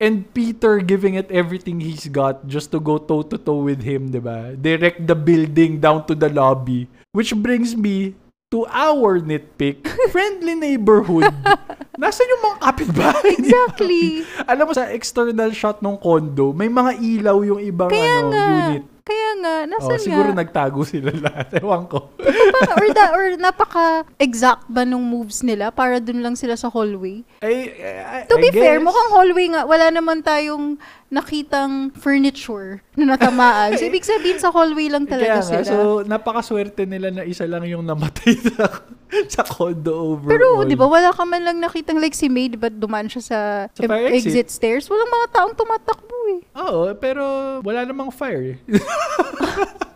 [0.01, 4.57] And Peter giving it everything he's got just to go toe-to-toe with him, di ba?
[4.57, 6.89] Direct the building down to the lobby.
[7.13, 8.17] Which brings me
[8.53, 9.81] to our nitpick,
[10.13, 11.33] friendly neighborhood.
[12.01, 14.25] Nasaan yung mga kapitbahay Exactly.
[14.49, 18.45] Alam mo, sa external shot ng condo, may mga ilaw yung ibang Kaya ano, nga.
[18.49, 18.83] unit.
[19.03, 20.39] Kaya nga, Oh, nasan siguro nga?
[20.39, 21.59] nagtago sila lahat.
[21.59, 22.07] Ewan ko.
[22.15, 27.19] Pa- or, da, or napaka-exact ba nung moves nila para dun lang sila sa hallway?
[27.37, 28.85] Ay, I, To I be fair, guess.
[28.85, 29.63] mukhang hallway nga.
[29.63, 30.79] Wala naman tayong
[31.13, 33.77] nakitang furniture na natamaan.
[33.77, 35.63] So, ibig sabihin sa hallway lang talaga Kaya nga, sila.
[35.63, 38.81] so napakaswerte nila na isa lang yung namatay sa,
[39.29, 40.33] sa condo overall.
[40.33, 43.21] Pero, di ba, wala ka man lang nakitang like si May, di ba dumaan siya
[43.21, 43.39] sa,
[43.71, 44.33] Sa fire exit.
[44.33, 44.47] exit.
[44.49, 44.89] stairs?
[44.89, 46.41] Walang mga taong tumatakbo eh.
[46.57, 47.23] Oo, pero
[47.61, 48.57] wala namang fire.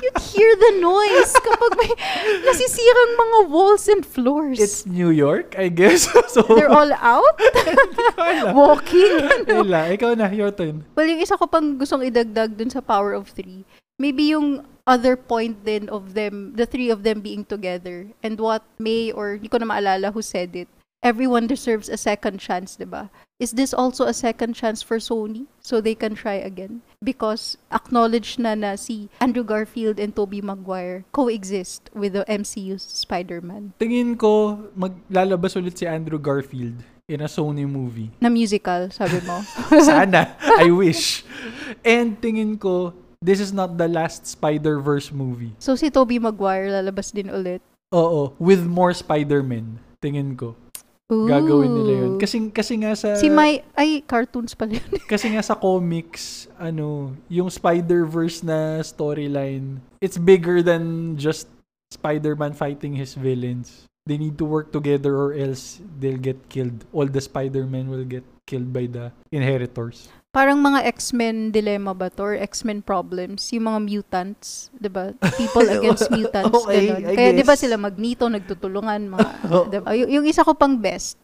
[0.00, 1.92] You'd hear the noise kapag may
[2.48, 4.56] nasisirang mga walls and floors.
[4.56, 6.08] It's New York, I guess.
[6.32, 7.36] so, They're all out?
[8.56, 9.28] Walking?
[9.28, 9.64] Ano?
[9.64, 9.92] Wala.
[9.92, 10.88] Ikaw na, your turn.
[10.96, 13.68] Well, yung isa ko pang gustong idagdag dun sa Power of Three,
[14.00, 18.64] maybe yung other point din of them, the three of them being together, and what
[18.80, 20.68] May, or hindi ko na maalala who said it,
[21.04, 23.12] everyone deserves a second chance, di ba?
[23.40, 26.84] Is this also a second chance for Sony so they can try again?
[27.00, 33.72] Because acknowledge na na si Andrew Garfield and Tobey Maguire coexist with the MCU's Spider-Man
[33.80, 38.12] Tingin ko, maglalabas ulit si Andrew Garfield in a Sony movie.
[38.20, 39.40] na musical, sabi mo.
[39.88, 40.36] Sana.
[40.60, 41.24] I wish.
[41.80, 42.92] And tingin ko,
[43.24, 45.56] this is not the last Spider-Verse movie.
[45.56, 47.64] so si Tobey Maguire lalabas din ulit.
[47.96, 48.36] Oo.
[48.36, 49.80] With more Spider-Man.
[50.04, 50.54] Tingin ko.
[51.10, 52.12] Gagawin nila yun.
[52.14, 52.20] Ooh.
[52.22, 53.18] Kasi, kasi nga sa...
[53.18, 54.90] Si May, ay, cartoons pala yun.
[55.12, 61.50] Kasi nga sa comics, ano, yung Spider-Verse na storyline, it's bigger than just
[61.90, 63.90] Spider-Man fighting his villains.
[64.06, 66.86] They need to work together or else they'll get killed.
[66.94, 70.10] All the Spider-Men will get killed by the inheritors.
[70.30, 72.22] Parang mga X-Men dilemma ba to?
[72.22, 73.50] Or X-Men problems?
[73.50, 75.10] Yung mga mutants, di ba?
[75.34, 76.54] People against mutants.
[76.54, 77.14] Okay, ganun.
[77.18, 79.10] Kaya di ba sila Magneto, nagtutulungan.
[79.10, 79.66] Mga, Oo.
[79.66, 79.90] di ba?
[79.90, 81.18] Y- yung isa ko pang best,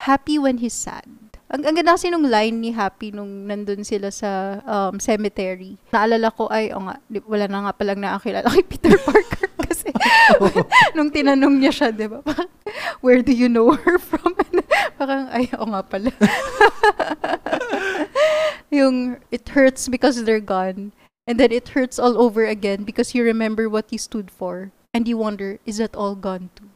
[0.00, 1.04] happy when he's sad.
[1.52, 5.78] Ang, ang ganda kasi nung line ni Happy nung nandun sila sa um, cemetery.
[5.94, 9.46] Naalala ko, ay, o nga, di- wala na nga palang nakakilala kay Peter Parker
[9.76, 9.92] kasi
[10.96, 12.24] nung tinanong niya siya, di ba?
[12.24, 12.48] Parang,
[13.04, 14.32] where do you know her from?
[14.98, 16.10] Parang, ay, o nga pala.
[18.72, 20.96] yung, it hurts because they're gone.
[21.26, 24.72] And then it hurts all over again because you remember what you stood for.
[24.94, 26.70] And you wonder, is that all gone too?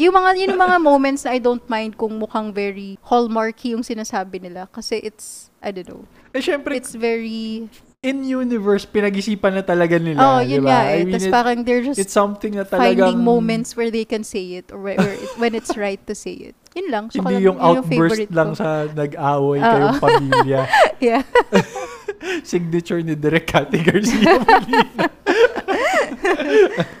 [0.00, 3.84] yung mga yun yung mga moments na I don't mind kung mukhang very hallmarky yung
[3.84, 6.02] sinasabi nila kasi it's I don't know.
[6.32, 7.68] Eh, syempre, It's very
[8.00, 10.20] in-universe, pinag-isipan na talaga nila.
[10.24, 10.72] Oh, yun di ba?
[10.72, 11.04] nga I eh.
[11.04, 12.96] mean, Tapos parang they're just it's something na talagang...
[12.96, 16.16] finding moments where they can say it or where, where it, when it's right to
[16.16, 16.56] say it.
[16.72, 17.04] Yun lang.
[17.12, 18.64] So, Hindi yung yun outburst favorite lang ko.
[18.64, 19.68] sa nag-away Oo.
[19.68, 20.60] kayong pamilya.
[21.00, 21.24] Yeah.
[22.44, 24.20] Signature ni Direk Cathy Garcia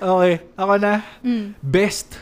[0.00, 1.04] okay, ako na.
[1.20, 1.52] Mm.
[1.60, 2.16] Best,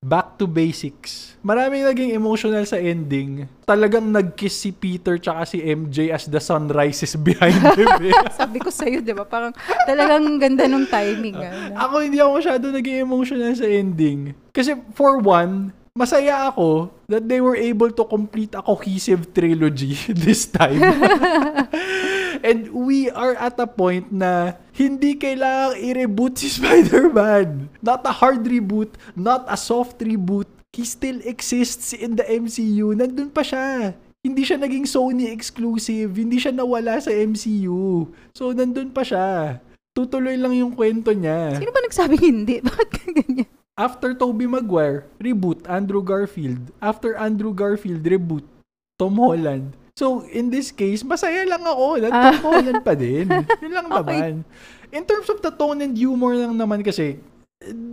[0.00, 1.36] back to basics.
[1.44, 3.44] Maraming naging emotional sa ending.
[3.68, 8.00] Talagang nag-kiss si Peter tsaka si MJ as the sun rises behind them.
[8.00, 8.12] eh.
[8.32, 9.28] Sabi ko sa'yo, di ba?
[9.28, 9.52] Parang
[9.84, 11.36] talagang ganda nung timing.
[11.36, 11.84] Ah.
[11.84, 14.32] ako hindi ako masyado naging emotional sa ending.
[14.50, 20.48] Kasi for one, masaya ako that they were able to complete a cohesive trilogy this
[20.48, 20.80] time.
[22.40, 27.68] And we are at a point na hindi kailangang i-reboot si Spider-Man.
[27.84, 30.48] Not a hard reboot, not a soft reboot.
[30.72, 32.94] He still exists in the MCU.
[32.94, 33.92] Nandun pa siya.
[34.20, 36.12] Hindi siya naging Sony exclusive.
[36.14, 38.06] Hindi siya nawala sa MCU.
[38.36, 39.58] So, nandun pa siya.
[39.90, 41.58] Tutuloy lang yung kwento niya.
[41.58, 42.62] Sino ba nagsabing hindi?
[42.66, 43.50] Bakit ganyan?
[43.80, 46.68] After Tobey Maguire, reboot Andrew Garfield.
[46.84, 48.44] After Andrew Garfield, reboot
[49.00, 49.72] Tom Holland.
[50.00, 52.80] So, in this case, masaya lang ako na Tom Ah.
[52.80, 53.28] Pa din.
[53.62, 54.00] Yun lang Okay.
[54.00, 54.32] naman.
[54.88, 57.20] In terms of the tone and humor lang naman kasi,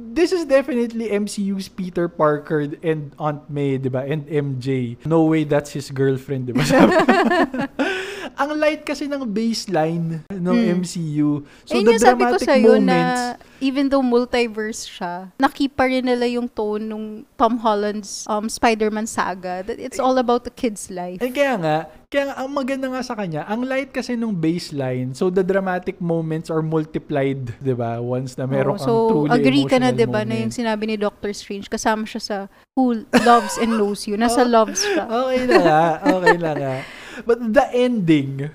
[0.09, 4.07] this is definitely MCU's Peter Parker and Aunt May, di ba?
[4.07, 4.95] And MJ.
[5.03, 6.63] No way that's his girlfriend, di ba?
[8.41, 10.79] Ang light kasi ng baseline ng Hmm.
[10.79, 11.43] MCU.
[11.67, 15.89] So, Ayun the yung sabi ko dramatic sa'yo moments, na even though multiverse siya, nakipa
[15.89, 17.05] rin nila yung tone nung
[17.35, 19.65] Tom Holland's um, Spider-Man saga.
[19.65, 21.21] That it's all about the kid's life.
[21.21, 21.77] Eh kaya nga,
[22.07, 25.99] kaya nga, ang maganda nga sa kanya, ang light kasi nung baseline, so the dramatic
[25.99, 27.99] moments are multiplied, 'di ba?
[27.99, 30.95] Once na meron kang so, truly agree ka na, 'di ba, na yung sinabi ni
[30.95, 32.37] Doctor Strange, kasama siya sa
[32.77, 34.15] Who Loves and Knows You.
[34.15, 34.49] Nasa Oh.
[34.49, 35.03] loves siya.
[35.09, 36.75] Okay na nga, okay na nga.
[37.25, 38.47] But the ending,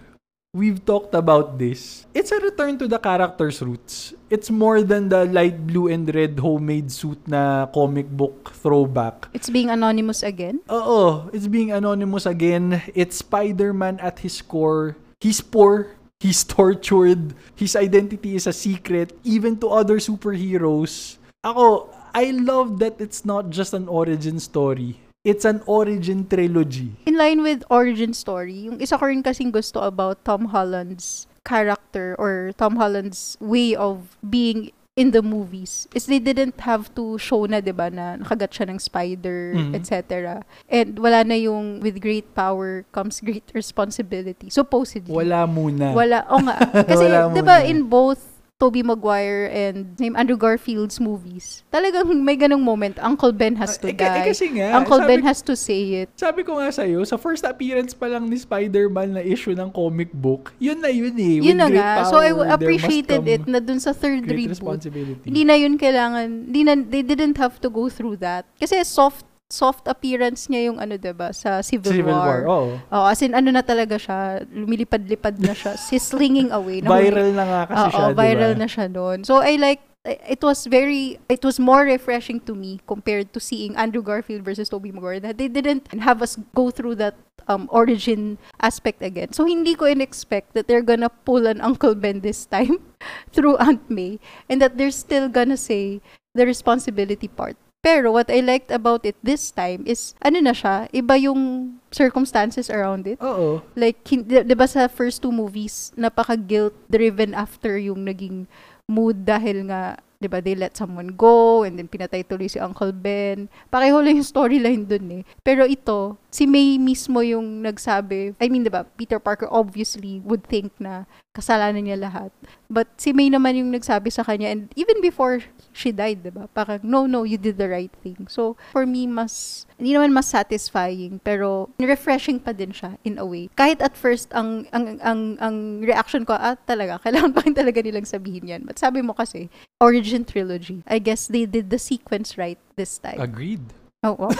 [0.52, 2.04] we've talked about this.
[2.12, 4.12] It's a return to the character's roots.
[4.28, 9.32] It's more than the light blue and red homemade suit na comic book throwback.
[9.32, 10.60] It's being anonymous again.
[10.68, 12.84] Oo, it's being anonymous again.
[12.92, 14.96] It's Spider-Man at his core.
[15.24, 15.96] He's poor.
[16.20, 17.32] He's tortured.
[17.56, 21.16] His identity is a secret, even to other superheroes.
[21.42, 25.00] Ako, I love that it's not just an origin story.
[25.22, 26.98] It's an origin trilogy.
[27.06, 32.18] In line with origin story, yung isa ko rin kasing gusto about Tom Holland's character
[32.18, 37.46] or Tom Holland's way of being in the movies is they didn't have to show
[37.46, 39.78] na, 'di ba, na nakagat siya ng spider, Mhm.
[39.78, 40.42] etc.
[40.66, 44.50] And wala na yung with great power comes great responsibility.
[44.50, 45.14] Supposedly.
[45.14, 45.94] Wala muna.
[45.94, 46.26] Wala.
[46.34, 46.58] O nga.
[46.90, 48.31] Kasi, di ba, in both
[48.62, 53.90] Tobey Maguire and name Andrew Garfield's movies, talagang may ganong moment, Uncle Ben has to
[53.90, 54.28] Eh, ka- eh, die.
[54.30, 56.14] kasi nga, Uncle sabi, Ben has to say it.
[56.14, 60.14] sabi ko nga sa'yo, sa first appearance pa lang ni Spider-Man na issue ng comic
[60.14, 61.42] book, yun na yun eh.
[61.42, 62.06] With Yun na nga.
[62.06, 64.78] So, I power, appreciated it na dun sa third reboot.
[65.26, 68.46] Hindi na yun kailangan, hindi na, they didn't have to go through that.
[68.62, 72.40] Kasi soft soft appearance niya yung ano, 'di ba sa Civil, Civil War, War.
[72.48, 72.72] oo.
[72.88, 76.80] Oh, as in ano na talaga siya, lumilipad-lipad na siya, sislinging away.
[76.80, 78.16] Nahuli- Viral na nga kasi Oo, siya, ba?
[78.16, 79.18] viral na siya doon.
[79.28, 83.76] So I like it was very it was more refreshing to me compared to seeing
[83.76, 87.14] Andrew Garfield versus Tobey Maguire that they didn't have us go through that
[87.46, 89.30] um origin aspect again.
[89.30, 92.82] So hindi ko in-expect that they're gonna pull an Uncle Ben this time
[93.36, 94.18] through Aunt May
[94.50, 96.02] and that they're still gonna say
[96.34, 97.54] the responsibility part.
[97.82, 102.70] Pero what I liked about it this time is ano na siya, iba yung circumstances
[102.70, 103.18] around it.
[103.18, 103.58] Oo.
[103.74, 108.46] Like, di, di ba sa first two movies, napaka-guilt-driven after yung naging
[108.86, 112.94] mood dahil nga, di ba, they let someone go and then pinatay tuloy si Uncle
[112.94, 113.50] Ben.
[113.74, 115.22] Pareho lang yung storyline dun eh.
[115.42, 120.46] Pero ito, si May mismo yung nagsabi, I mean, di ba, Peter Parker obviously would
[120.46, 122.30] think na kasalanan niya lahat.
[122.70, 125.42] But si May naman yung nagsabi sa kanya and even before
[125.72, 126.48] she died, di ba?
[126.52, 128.28] Parang, no, no, you did the right thing.
[128.28, 133.26] So, for me, mas, hindi naman mas satisfying, pero refreshing pa din siya in a
[133.26, 133.48] way.
[133.56, 137.80] Kahit at first, ang, ang, ang, ang reaction ko, ah, talaga, kailangan pa rin talaga
[137.82, 138.62] nilang sabihin yan.
[138.64, 139.48] But sabi mo kasi,
[139.80, 140.84] origin trilogy.
[140.86, 143.20] I guess they did the sequence right this time.
[143.20, 143.64] Agreed.
[144.02, 144.30] Oh, wow.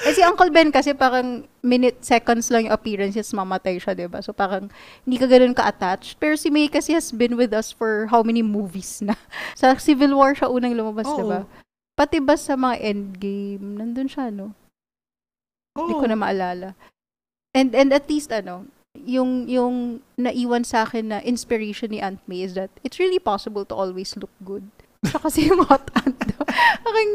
[0.00, 4.24] Eh, si Uncle Ben kasi parang minute, seconds lang yung appearances, mamatay siya, di ba?
[4.24, 4.72] So parang
[5.04, 6.16] hindi ka ganun ka-attached.
[6.16, 9.12] Pero si May kasi has been with us for how many movies na.
[9.60, 11.44] sa Civil War siya unang lumabas, di ba?
[12.00, 14.56] Pati ba sa mga endgame, nandun siya, no?
[15.76, 16.68] Hindi ko na maalala.
[17.52, 22.42] And and at least ano, yung yung naiwan sa akin na inspiration ni Aunt May
[22.42, 24.66] is that it's really possible to always look good.
[25.00, 26.44] Siya kasi yung hot aunt daw.
[26.84, 27.10] Aking,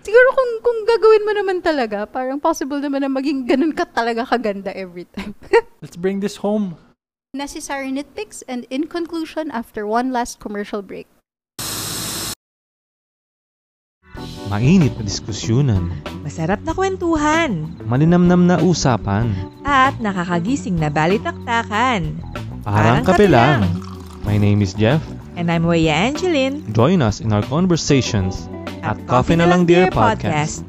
[0.00, 4.24] siguro kung, kung gagawin mo naman talaga, parang possible naman na maging ganun ka talaga
[4.24, 5.36] kaganda every time.
[5.84, 6.80] Let's bring this home.
[7.36, 11.04] Necessary nitpicks and in conclusion, after one last commercial break.
[14.46, 15.90] Mainit na diskusyunan,
[16.24, 19.28] Masarap na kwentuhan malinamnam na usapan,
[19.60, 22.16] at nakakagising na balitaktakan.
[22.64, 23.60] parang Parang kape kape lang.
[23.60, 23.74] lang.
[24.24, 25.02] My name is Jeff.
[25.36, 28.48] And I'm Weya Angeline Join us in our conversations
[28.82, 30.64] at Coffee na Lang Dear Podcast.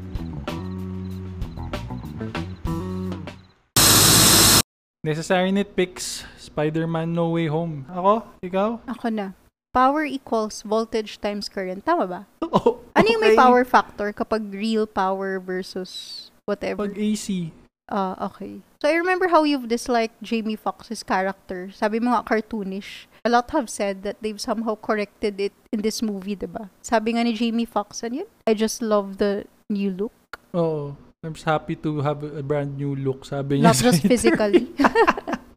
[5.04, 7.86] Necessary nitpicks, Spider-Man No Way Home.
[7.88, 8.28] Ako?
[8.44, 8.70] Ikaw?
[8.92, 9.32] Ako na.
[9.72, 11.86] Power equals voltage times current.
[11.86, 12.22] Tama ba?
[12.48, 13.44] Oh, Ano yung may okay.
[13.44, 16.88] power factor kapag real power versus whatever?
[16.88, 17.52] Pag AC.
[17.92, 18.64] Ah, okay.
[18.82, 21.72] So I remember how you've disliked Jamie Foxx's character.
[21.76, 23.08] Sabi mo nga cartoonish.
[23.28, 26.72] A lot have said that they've somehow corrected it in this movie, 'di ba?
[26.80, 28.30] Sabi nga ni Jamie Foxx, ano yun?
[28.48, 30.16] I just love the new look.
[30.56, 30.96] Oo.
[31.28, 33.74] I'm just happy to have a brand new look, sabi niya.
[33.74, 34.12] Not just interview.
[34.16, 34.66] physically.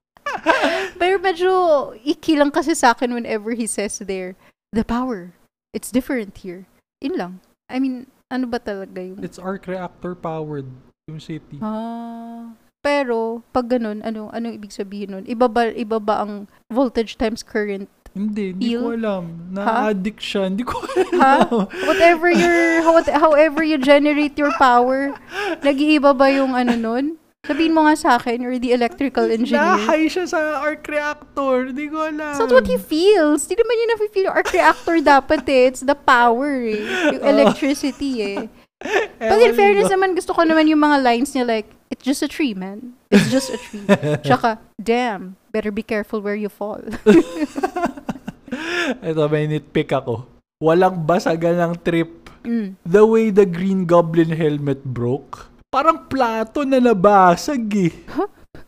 [1.01, 1.53] Pero medyo
[2.03, 4.35] iki lang kasi sa akin whenever he says there,
[4.75, 5.31] the power,
[5.71, 6.67] it's different here.
[6.99, 7.39] In lang.
[7.71, 9.23] I mean, ano ba talaga yung...
[9.23, 10.67] It's arc reactor powered
[11.07, 11.63] yung city.
[11.63, 12.57] Ah.
[12.81, 15.25] Pero, pag ganun, ano, anong ibig sabihin nun?
[15.29, 17.93] Iba ba, iba ba ang voltage times current?
[18.17, 18.99] Hindi, hindi ko Feel?
[18.99, 19.25] alam.
[19.55, 20.51] Na-addict siya.
[20.51, 21.13] Hindi ko alam.
[21.21, 21.35] Ha?
[21.87, 25.15] Whatever your, how, however you generate your power,
[25.63, 27.07] nag-iiba ba yung ano nun?
[27.41, 29.65] Sabihin mo nga sa akin, you're the electrical engineer.
[29.65, 31.73] Nahay siya sa arc reactor.
[31.73, 32.37] Hindi ko alam.
[32.37, 33.49] Not what he feels.
[33.49, 34.29] Di naman yun na-feel.
[34.29, 35.73] Arc reactor dapat eh.
[35.73, 36.85] It's the power eh.
[37.17, 38.41] Yung electricity eh.
[39.21, 39.97] But in fairness ko.
[39.97, 41.69] naman, gusto ko naman yung mga lines niya like,
[42.01, 42.97] it's just a tree, man.
[43.13, 43.85] It's just a tree.
[44.25, 46.81] Tsaka, damn, better be careful where you fall.
[49.05, 50.25] Ito, may nitpick ako.
[50.65, 52.33] Walang basagan ng trip.
[52.41, 52.81] Mm.
[52.89, 55.53] The way the Green Goblin helmet broke.
[55.69, 57.93] Parang plato na nabasag eh.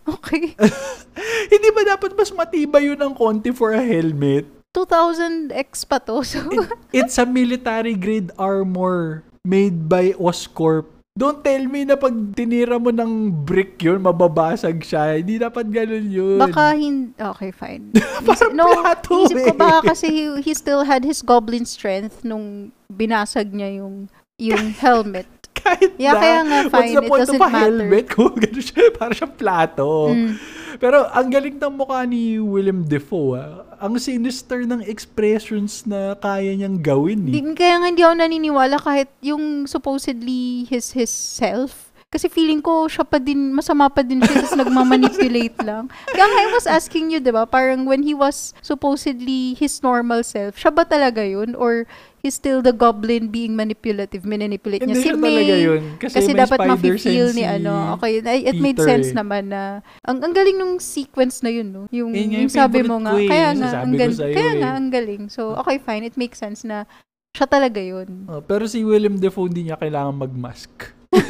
[0.05, 0.53] Okay.
[1.53, 4.45] Hindi ba dapat mas matibay yun ng konti for a helmet?
[4.77, 6.21] 2000X pa to.
[6.21, 6.45] So,
[6.93, 10.91] It's a military grade armor made by Oscorp.
[11.13, 15.21] Don't tell me na pag tinira mo ng brick yun, mababasag siya.
[15.21, 16.41] Hindi dapat ganun yun.
[16.41, 17.13] baka hin...
[17.13, 17.93] Okay, fine.
[18.25, 19.53] Parang no, plato isip ko eh.
[19.53, 24.09] baka kasi he, he still had his goblin strength nung binasag niya yung
[24.41, 25.29] yung helmet.
[25.53, 26.19] Kahit Yeah, na.
[26.19, 26.91] kaya nga, What's fine.
[26.91, 27.61] the It point doesn't of a matter.
[27.61, 29.91] helmet kung gano'n siya, parang siya plato.
[30.09, 30.33] Mm.
[30.78, 33.36] Pero ang galing ng mukha ni Willem Dafoe.
[33.36, 33.66] Ah.
[33.82, 37.27] Ang sinister ng expressions na kaya niyang gawin.
[37.28, 37.35] Eh.
[37.35, 41.93] Di, kaya nga hindi ako naniniwala kahit yung supposedly his his self.
[42.12, 45.89] Kasi feeling ko siya pa din, masama pa din siya, tapos nagmamanipulate lang.
[46.12, 50.61] Kaya I was asking you, di ba, parang when he was supposedly his normal self,
[50.61, 51.57] siya ba talaga yun?
[51.57, 51.89] Or
[52.23, 55.35] he's still the goblin being manipulative, manipulate niya Hindi si May?
[55.35, 55.82] talaga yun.
[55.99, 57.99] Kasi, Kasi dapat mafe-feel ni si ano.
[57.99, 59.16] Okay, it made Peter sense eh.
[59.19, 61.82] naman na ang ang galing nung sequence na yun, no.
[61.90, 63.19] Yung, Yun yung yung sabi mo nga.
[63.19, 63.27] eh.
[63.27, 64.19] Kaya nga, sasabi ang galing.
[64.32, 64.61] Kaya eh.
[64.62, 65.23] nga, ang galing.
[65.28, 66.07] So, okay, fine.
[66.07, 66.86] It makes sense na
[67.35, 68.31] siya talaga yun.
[68.31, 70.94] Oh, pero si Willem Dafoe hindi niya kailangan mag-mask.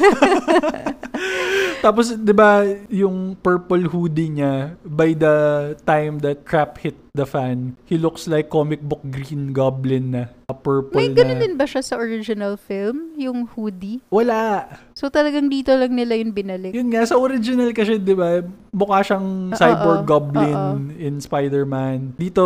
[1.83, 5.35] Tapos, di ba, yung purple hoodie niya, by the
[5.83, 10.33] time that crap hit the fan, he looks like comic book Green Goblin na.
[10.49, 11.21] A purple May na.
[11.21, 13.13] ganun din ba siya sa original film?
[13.21, 14.01] Yung hoodie?
[14.09, 14.65] Wala.
[14.97, 16.73] So, talagang dito lang nila yun binalik.
[16.73, 18.41] Yun nga, sa original kasi, di ba,
[18.73, 20.73] mukha siyang cyborg oo, goblin oo.
[20.97, 22.17] in Spider-Man.
[22.17, 22.43] Dito,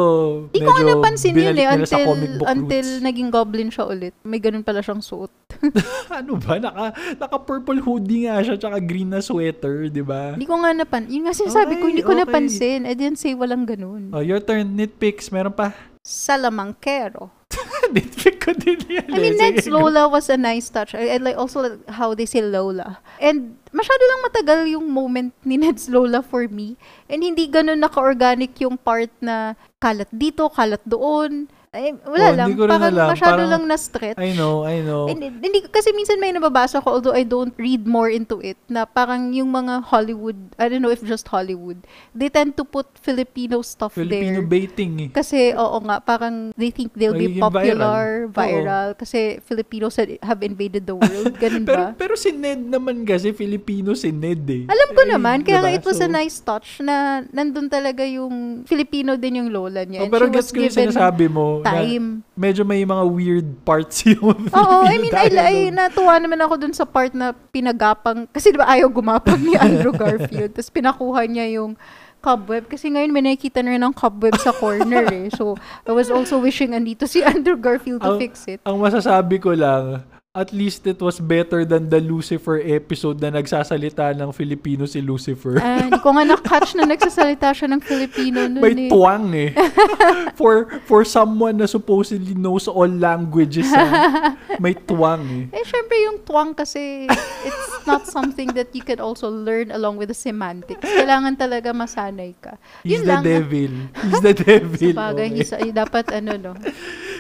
[0.52, 3.03] Hindi ko medyo napansin yun binalik eh, nila sa until, comic book until roots.
[3.07, 4.14] naging goblin siya ulit.
[4.27, 5.31] May ganun pala siyang suot.
[6.19, 6.60] ano ba?
[6.60, 6.85] Naka,
[7.15, 10.35] naka-purple hoodie nga siya, tsaka green na sweater, di ba?
[10.35, 11.07] Hindi ko nga napan.
[11.07, 12.22] Yun nga sinasabi ko, Okay, hindi ko okay.
[12.27, 12.80] napansin.
[12.84, 14.11] I didn't say walang ganun.
[14.11, 14.57] Oh, your turn.
[14.64, 15.30] Nitpicks.
[15.30, 15.74] Meron pa?
[16.08, 17.36] Salamangkero.
[17.96, 19.08] Nitpick ko din yan.
[19.12, 19.52] I mean, eh.
[19.52, 20.96] Ned's Lola was a nice touch.
[20.96, 23.00] I, I like also like how they say Lola.
[23.20, 26.76] And masyado lang matagal yung moment ni Ned's Lola for me.
[27.08, 31.48] And hindi ganun naka-organic yung part na kalat dito, kalat doon.
[31.68, 32.48] Ay, wala Oh, lang.
[32.48, 33.07] hindi ko rin Parang alam.
[33.11, 34.18] masyado Parang- lang na-stretch.
[34.18, 35.03] I know, I know.
[35.06, 38.88] Hindi, hindi, kasi minsan may nababasa ko, although I don't read more into it, na
[38.88, 41.84] parang yung mga Hollywood, I don't know if just Hollywood,
[42.15, 44.48] they tend to put Filipino stuff Filipino there.
[44.48, 45.10] baiting eh.
[45.11, 48.31] Kasi, oo nga, parang they think they'll be Magiging popular, viral.
[48.31, 51.35] viral, kasi Filipinos have invaded the world.
[51.35, 51.89] Ganun Pero ba?
[51.94, 54.64] pero si Ned naman kasi Filipino si Ned eh.
[54.65, 55.76] Alam ko Ay, naman, kaya diba?
[55.76, 59.99] it was a So, nice touch na nandun talaga yung Filipino din yung lola niya.
[59.99, 62.26] Oh, and pero gets ko yung sinasabi mo na time.
[62.34, 66.74] medyo may mga weird parts yung Oo, I mean, I, I, natuwa naman ako dun
[66.74, 71.46] sa part na pinagapang, kasi di ba ayaw gumapang ni Andrew Garfield, tapos pinakuha niya
[71.62, 71.78] yung
[72.18, 75.30] cobweb, kasi ngayon may nakikita na rin ng cobweb sa corner eh.
[75.32, 75.54] So,
[75.86, 78.60] I was also wishing andito si Andrew Garfield to Ang- fix it.
[78.66, 80.02] Ang masasabi ko lang,
[80.38, 85.58] at least it was better than the Lucifer episode na nagsasalita ng Filipino si Lucifer.
[85.58, 88.90] Ah, Hindi ko nga na-catch na nagsasalita siya ng Filipino nun May eh.
[88.94, 89.50] tuwang eh.
[90.40, 95.58] for for someone na supposedly knows all languages, ah, may tuwang eh.
[95.58, 97.10] Eh, syempre yung tuwang kasi
[97.42, 100.86] it's not something that you can also learn along with the semantics.
[100.86, 102.62] Kailangan talaga masanay ka.
[102.86, 103.24] He's Yun the lang.
[103.26, 103.74] devil.
[104.06, 104.94] He's the devil.
[104.94, 105.38] Sabagay, okay.
[105.42, 106.54] he's, ay, dapat ano no.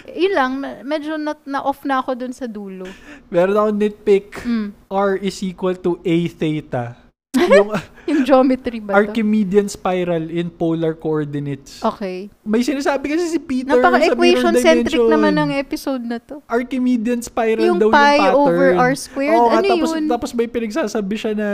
[0.07, 2.87] Yun lang, me- medyo na, na-off na ako dun sa dulo.
[3.27, 4.29] Meron akong nitpick.
[4.43, 4.71] Mm.
[4.87, 7.06] R is equal to A theta.
[7.57, 7.69] Yung
[8.07, 9.03] Yung geometry ba to?
[9.03, 11.83] Archimedean spiral in polar coordinates.
[11.83, 12.31] Okay.
[12.41, 16.39] May sinasabi kasi si Peter sa Napaka-equation-centric naman ng episode na to.
[16.47, 18.39] Archimedean spiral Yung daw pi yung pattern.
[18.39, 20.03] over r squared, Oo, ano tapos, yun?
[20.07, 21.49] Tapos may pinagsasabi siya na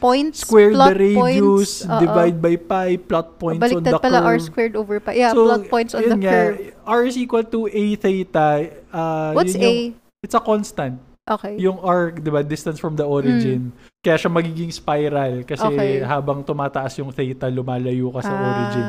[0.00, 2.00] Points, square plot the radius, points.
[2.00, 4.42] divide by pi, plot points on Baliktad the pala r curve.
[4.42, 5.12] squared over pi.
[5.12, 6.56] Yeah, So, plot points on the nga, curve.
[6.88, 8.48] R is equal to A theta.
[8.88, 9.68] Uh, What's yun A?
[9.92, 10.98] yung- It's a constant.
[11.28, 11.60] Okay.
[11.60, 13.68] Yung R, di ba, distance from the origin.
[14.00, 15.60] Kaya siya magiging spiral kasi.
[15.60, 16.00] Okay.
[16.00, 18.40] habang tumataas yung theta, lumalayo ka sa Ah.
[18.48, 18.86] origin.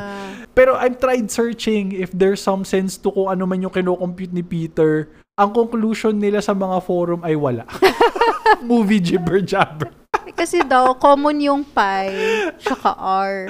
[0.50, 4.40] Pero I've tried searching if there's some sense to kung ano man yung kinocompute ni
[4.40, 5.12] Peter.
[5.36, 7.68] Ang conclusion nila sa mga forum ay wala.
[8.64, 9.92] Movie jibber jabber.
[10.32, 12.08] Kasi daw, common yung pi,
[12.56, 13.44] tsaka r.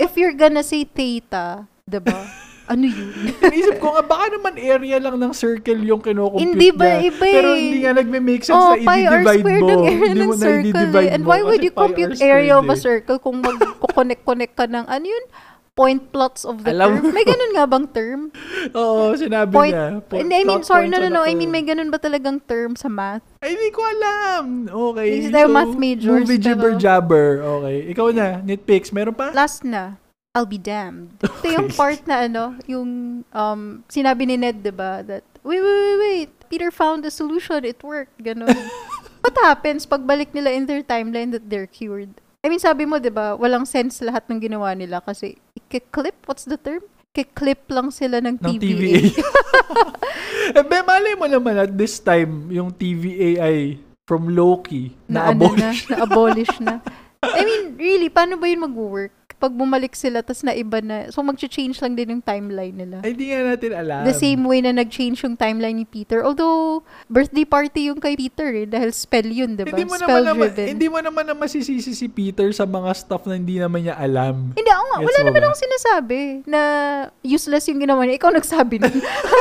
[0.00, 2.16] If you're gonna say theta, diba?
[2.70, 3.10] Ano yun?
[3.42, 7.02] Naisip ko nga, baka naman area lang ng circle yung kinocompute Hindi ba?
[7.02, 7.10] niya.
[7.10, 7.34] Iba eh.
[7.34, 9.66] Pero hindi nga nagme-make sense oh, na i-divide mo.
[9.66, 11.14] ang area Hindi ng mo na circle i-divide eh.
[11.14, 12.80] And mo why would you compute area of a eh.
[12.80, 15.26] circle kung mag-connect-connect ka ng ano yun?
[15.72, 17.16] Point plots of the Alam curve.
[17.16, 18.20] May ganun nga bang term?
[18.76, 20.04] Oo, sinabi Point, niya.
[20.04, 21.24] Po- hindi, I mean, sorry, no, no, no.
[21.24, 23.24] I mean, may ganun ba talagang term sa math?
[23.40, 24.68] Ay, hindi ko alam.
[24.68, 25.08] Okay.
[25.16, 27.28] Hindi tayo math majors, Movie pero- jibber jabber.
[27.40, 27.88] Okay.
[27.88, 28.92] Ikaw na, nitpicks.
[28.92, 29.32] Meron pa?
[29.32, 29.96] Last na,
[30.32, 31.12] I'll be damned.
[31.24, 35.98] Ito yung part na ano, yung um, sinabi ni Ned, diba, that, wait, wait, wait,
[36.00, 38.48] wait, Peter found a solution, it worked, ganun.
[39.22, 42.10] What happens pagbalik nila in their timeline that they're cured?
[42.42, 46.56] I mean, sabi mo, diba, walang sense lahat ng ginawa nila kasi, ikiklik, what's the
[46.56, 46.82] term?
[47.12, 48.56] Ikiklik lang sila ng, ng TVA.
[48.56, 49.02] TVA.
[50.58, 53.56] eh, be, malay mo naman at this time, yung TVA ay
[54.08, 55.80] from Loki na, na, ano na, abolish.
[55.92, 56.80] na-abolish na.
[57.22, 59.14] I mean, really, paano ba yun mag-work?
[59.42, 63.02] Pag bumalik sila, tas naiba na, so mag-change lang din yung timeline nila.
[63.02, 64.06] Ay, hindi nga natin alam.
[64.06, 66.22] The same way na nag-change yung timeline ni Peter.
[66.22, 68.70] Although, birthday party yung kay Peter eh.
[68.70, 69.74] Dahil spell yun, diba?
[69.74, 70.66] Hindi mo naman spell naman, driven.
[70.78, 74.54] hindi mo naman na masisisi si Peter sa mga stuff na hindi naman niya alam.
[74.54, 74.98] Hindi, ako nga.
[75.02, 75.46] Gets Wala naman ba?
[75.50, 76.60] akong sinasabi na
[77.26, 78.22] useless yung ginawa niya.
[78.22, 78.94] Ikaw nagsabi nun.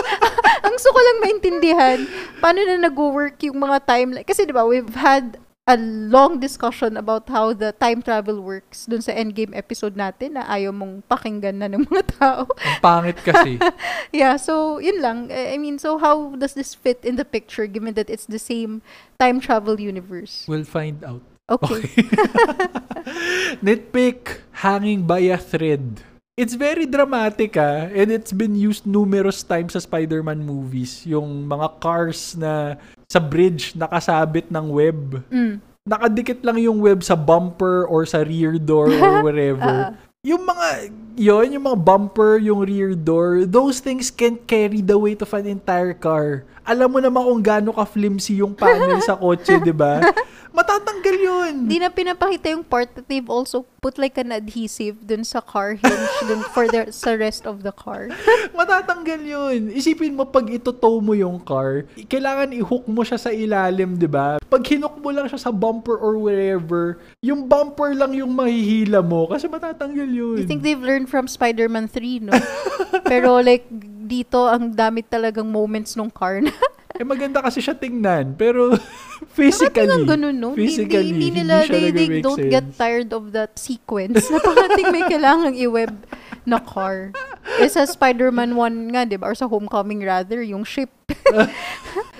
[0.65, 1.99] Ang gusto ko lang maintindihan,
[2.41, 4.25] paano na nag-work yung mga timeline.
[4.25, 9.13] Kasi diba, we've had a long discussion about how the time travel works dun sa
[9.13, 12.49] endgame episode natin na ayaw mong pakinggan na ng mga tao.
[12.65, 13.61] Ang pangit kasi.
[14.15, 15.29] yeah, so yun lang.
[15.29, 18.41] I I mean, so how does this fit in the picture given that it's the
[18.41, 18.81] same
[19.21, 20.49] time travel universe?
[20.49, 21.21] we'll find out.
[21.51, 21.83] Okay.
[23.65, 26.01] Nitpick, hanging by a thread.
[26.39, 31.03] It's very dramatic ah, and it's been used numerous times sa Spider-Man movies.
[31.03, 32.79] Yung mga cars na
[33.11, 35.19] sa bridge nakasabit ng web.
[35.27, 35.59] Mm.
[35.83, 39.91] Nakadikit lang yung web sa bumper or sa rear door or wherever.
[40.23, 40.67] yung mga,
[41.19, 45.43] yon yung mga bumper, yung rear door, those things can carry the weight of an
[45.43, 46.47] entire car.
[46.61, 50.01] Alam mo naman kung gaano ka-flimsy yung panel sa kotse, di ba?
[50.51, 51.53] Matatanggal yun.
[51.65, 55.79] Hindi na pinapakita yung part that they've also put like an adhesive dun sa car
[55.79, 58.11] hinge dun for the sa rest of the car.
[58.59, 59.71] Matatanggal yun.
[59.71, 64.43] Isipin mo, pag itotow mo yung car, kailangan i-hook mo siya sa ilalim, di ba?
[64.43, 69.31] Pag hinook mo lang siya sa bumper or wherever, yung bumper lang yung mahihila mo
[69.31, 70.37] kasi matatanggal yun.
[70.37, 72.35] I think they've learned from Spider-Man 3, no?
[73.11, 73.63] Pero like
[74.01, 76.51] dito ang dami talagang moments nung car na.
[77.01, 78.77] eh maganda kasi siya tingnan, pero
[79.37, 80.53] physically, ganun, no?
[80.53, 82.53] Hindi- physically, hindi, nila, siya they, they don't sense.
[82.53, 85.93] get tired of that sequence na parating may kailangang i-web
[86.45, 87.15] na car.
[87.61, 89.29] Eh, sa Spider-Man 1 nga, di ba?
[89.29, 90.89] Or sa Homecoming rather, yung ship.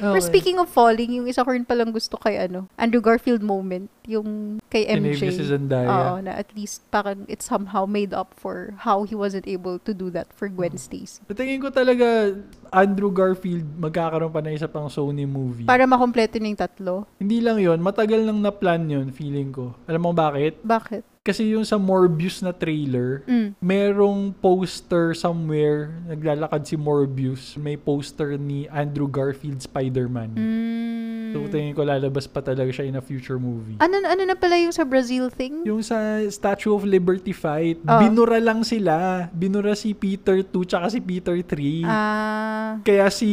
[0.02, 0.18] Okay.
[0.18, 4.58] speaking of falling, yung isa ko rin palang gusto kay ano, Andrew Garfield moment, yung
[4.66, 5.30] kay MJ.
[5.30, 6.18] si Zendaya.
[6.18, 9.94] Oo, na at least parang it somehow made up for how he wasn't able to
[9.94, 11.22] do that for Gwen Stacy.
[11.22, 12.34] Sa tingin ko talaga,
[12.74, 15.70] Andrew Garfield magkakaroon pa na isa pang Sony movie.
[15.70, 17.06] Para makompleto yung tatlo.
[17.22, 19.78] Hindi lang yon matagal nang na-plan yun, feeling ko.
[19.86, 20.58] Alam mo bakit?
[20.66, 21.11] Bakit?
[21.22, 23.54] Kasi yung sa Morbius na trailer, Mm.
[23.62, 30.34] merong poster somewhere, naglalakad si Morbius, may poster ni Andrew Garfield Spider-Man.
[30.34, 31.30] Mm.
[31.32, 33.78] So, tingin ko lalabas pa talaga siya in a future movie.
[33.78, 35.62] Ano, ano na pala yung sa Brazil thing?
[35.62, 35.96] Yung sa
[36.26, 38.02] Statue of Liberty fight, Oh.
[38.02, 39.30] binura lang sila.
[39.30, 41.86] Binura si Peter 2 tsaka si Peter 3.
[41.86, 43.30] Ah, Kaya si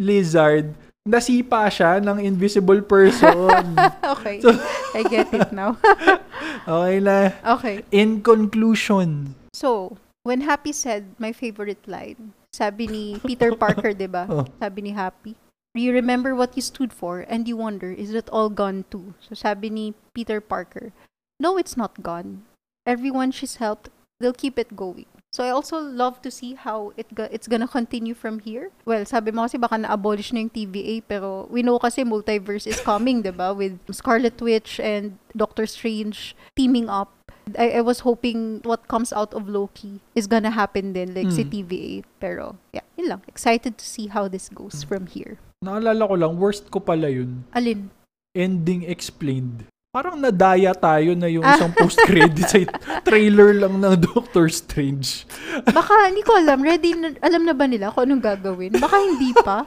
[0.00, 0.72] Lizard,
[1.06, 3.78] nasipa siya ng invisible person.
[4.18, 4.42] okay.
[4.42, 4.58] So-
[4.92, 5.78] I get it now.
[6.68, 7.30] okay na.
[7.56, 7.86] okay.
[7.94, 14.28] In conclusion, So, when Happy said my favorite line, sabi ni Peter Parker, 'di ba?
[14.32, 14.44] Oh.
[14.60, 15.32] Sabi ni Happy,
[15.72, 19.16] you remember what you stood for and you wonder, is it all gone too?
[19.24, 20.92] So sabi ni Peter Parker,
[21.40, 22.44] no, it's not gone.
[22.84, 23.88] Everyone she's helped,
[24.20, 25.08] they'll keep it going.
[25.32, 28.70] So I also love to see how it go- it's gonna continue from here.
[28.86, 32.80] Well, sabi mo kasi baka na-abolish na yung TVA, pero we know kasi multiverse is
[32.80, 33.52] coming, 'di ba?
[33.52, 37.12] With Scarlet Witch and Doctor Strange teaming up.
[37.54, 41.46] I, I was hoping what comes out of Loki is gonna happen din, like si
[41.46, 41.50] Mm.
[41.52, 41.92] TVA.
[42.18, 43.20] Pero, yeah, yun lang.
[43.30, 45.38] Excited to see how this goes from here.
[45.62, 47.44] naalala ko lang, worst ko pala yun.
[47.54, 47.90] Alin?
[48.34, 49.66] Ending explained.
[49.96, 52.60] Parang nadaya tayo na yung isang post-credit sa
[53.08, 55.24] trailer lang ng Doctor Strange.
[55.64, 56.60] Baka, hindi ko alam.
[56.60, 58.76] Ready na, alam na ba nila kung anong gagawin?
[58.76, 59.64] Baka hindi pa.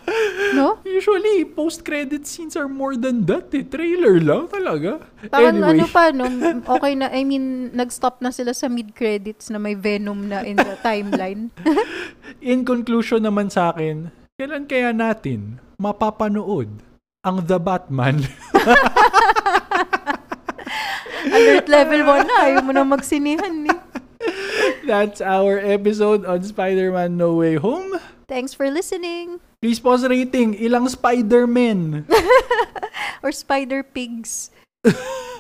[0.54, 0.78] No?
[0.86, 3.66] Usually, post-credit scenes are more than that eh.
[3.66, 5.02] Trailer lang talaga.
[5.34, 6.30] Parang anyway, ano pa, no?
[6.78, 10.78] Okay na, I mean, nag-stop na sila sa mid-credits na may Venom na in the
[10.86, 11.50] timeline.
[12.54, 16.86] in conclusion naman sa akin, kailan kaya natin mapapanood
[17.26, 18.30] ang The Batman?
[21.30, 22.36] Alert level 1 na.
[22.46, 23.80] Ayaw mo na magsinihan, eh.
[24.84, 27.98] That's our episode on Spider-Man No Way Home.
[28.28, 29.40] Thanks for listening.
[29.62, 30.56] Please pause rating.
[30.60, 32.06] Ilang Spider-Men
[33.24, 34.52] Or Spider Pigs.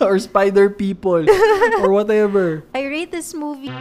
[0.01, 1.27] or Spider-People
[1.79, 2.63] or whatever.
[2.75, 3.71] I rate this movie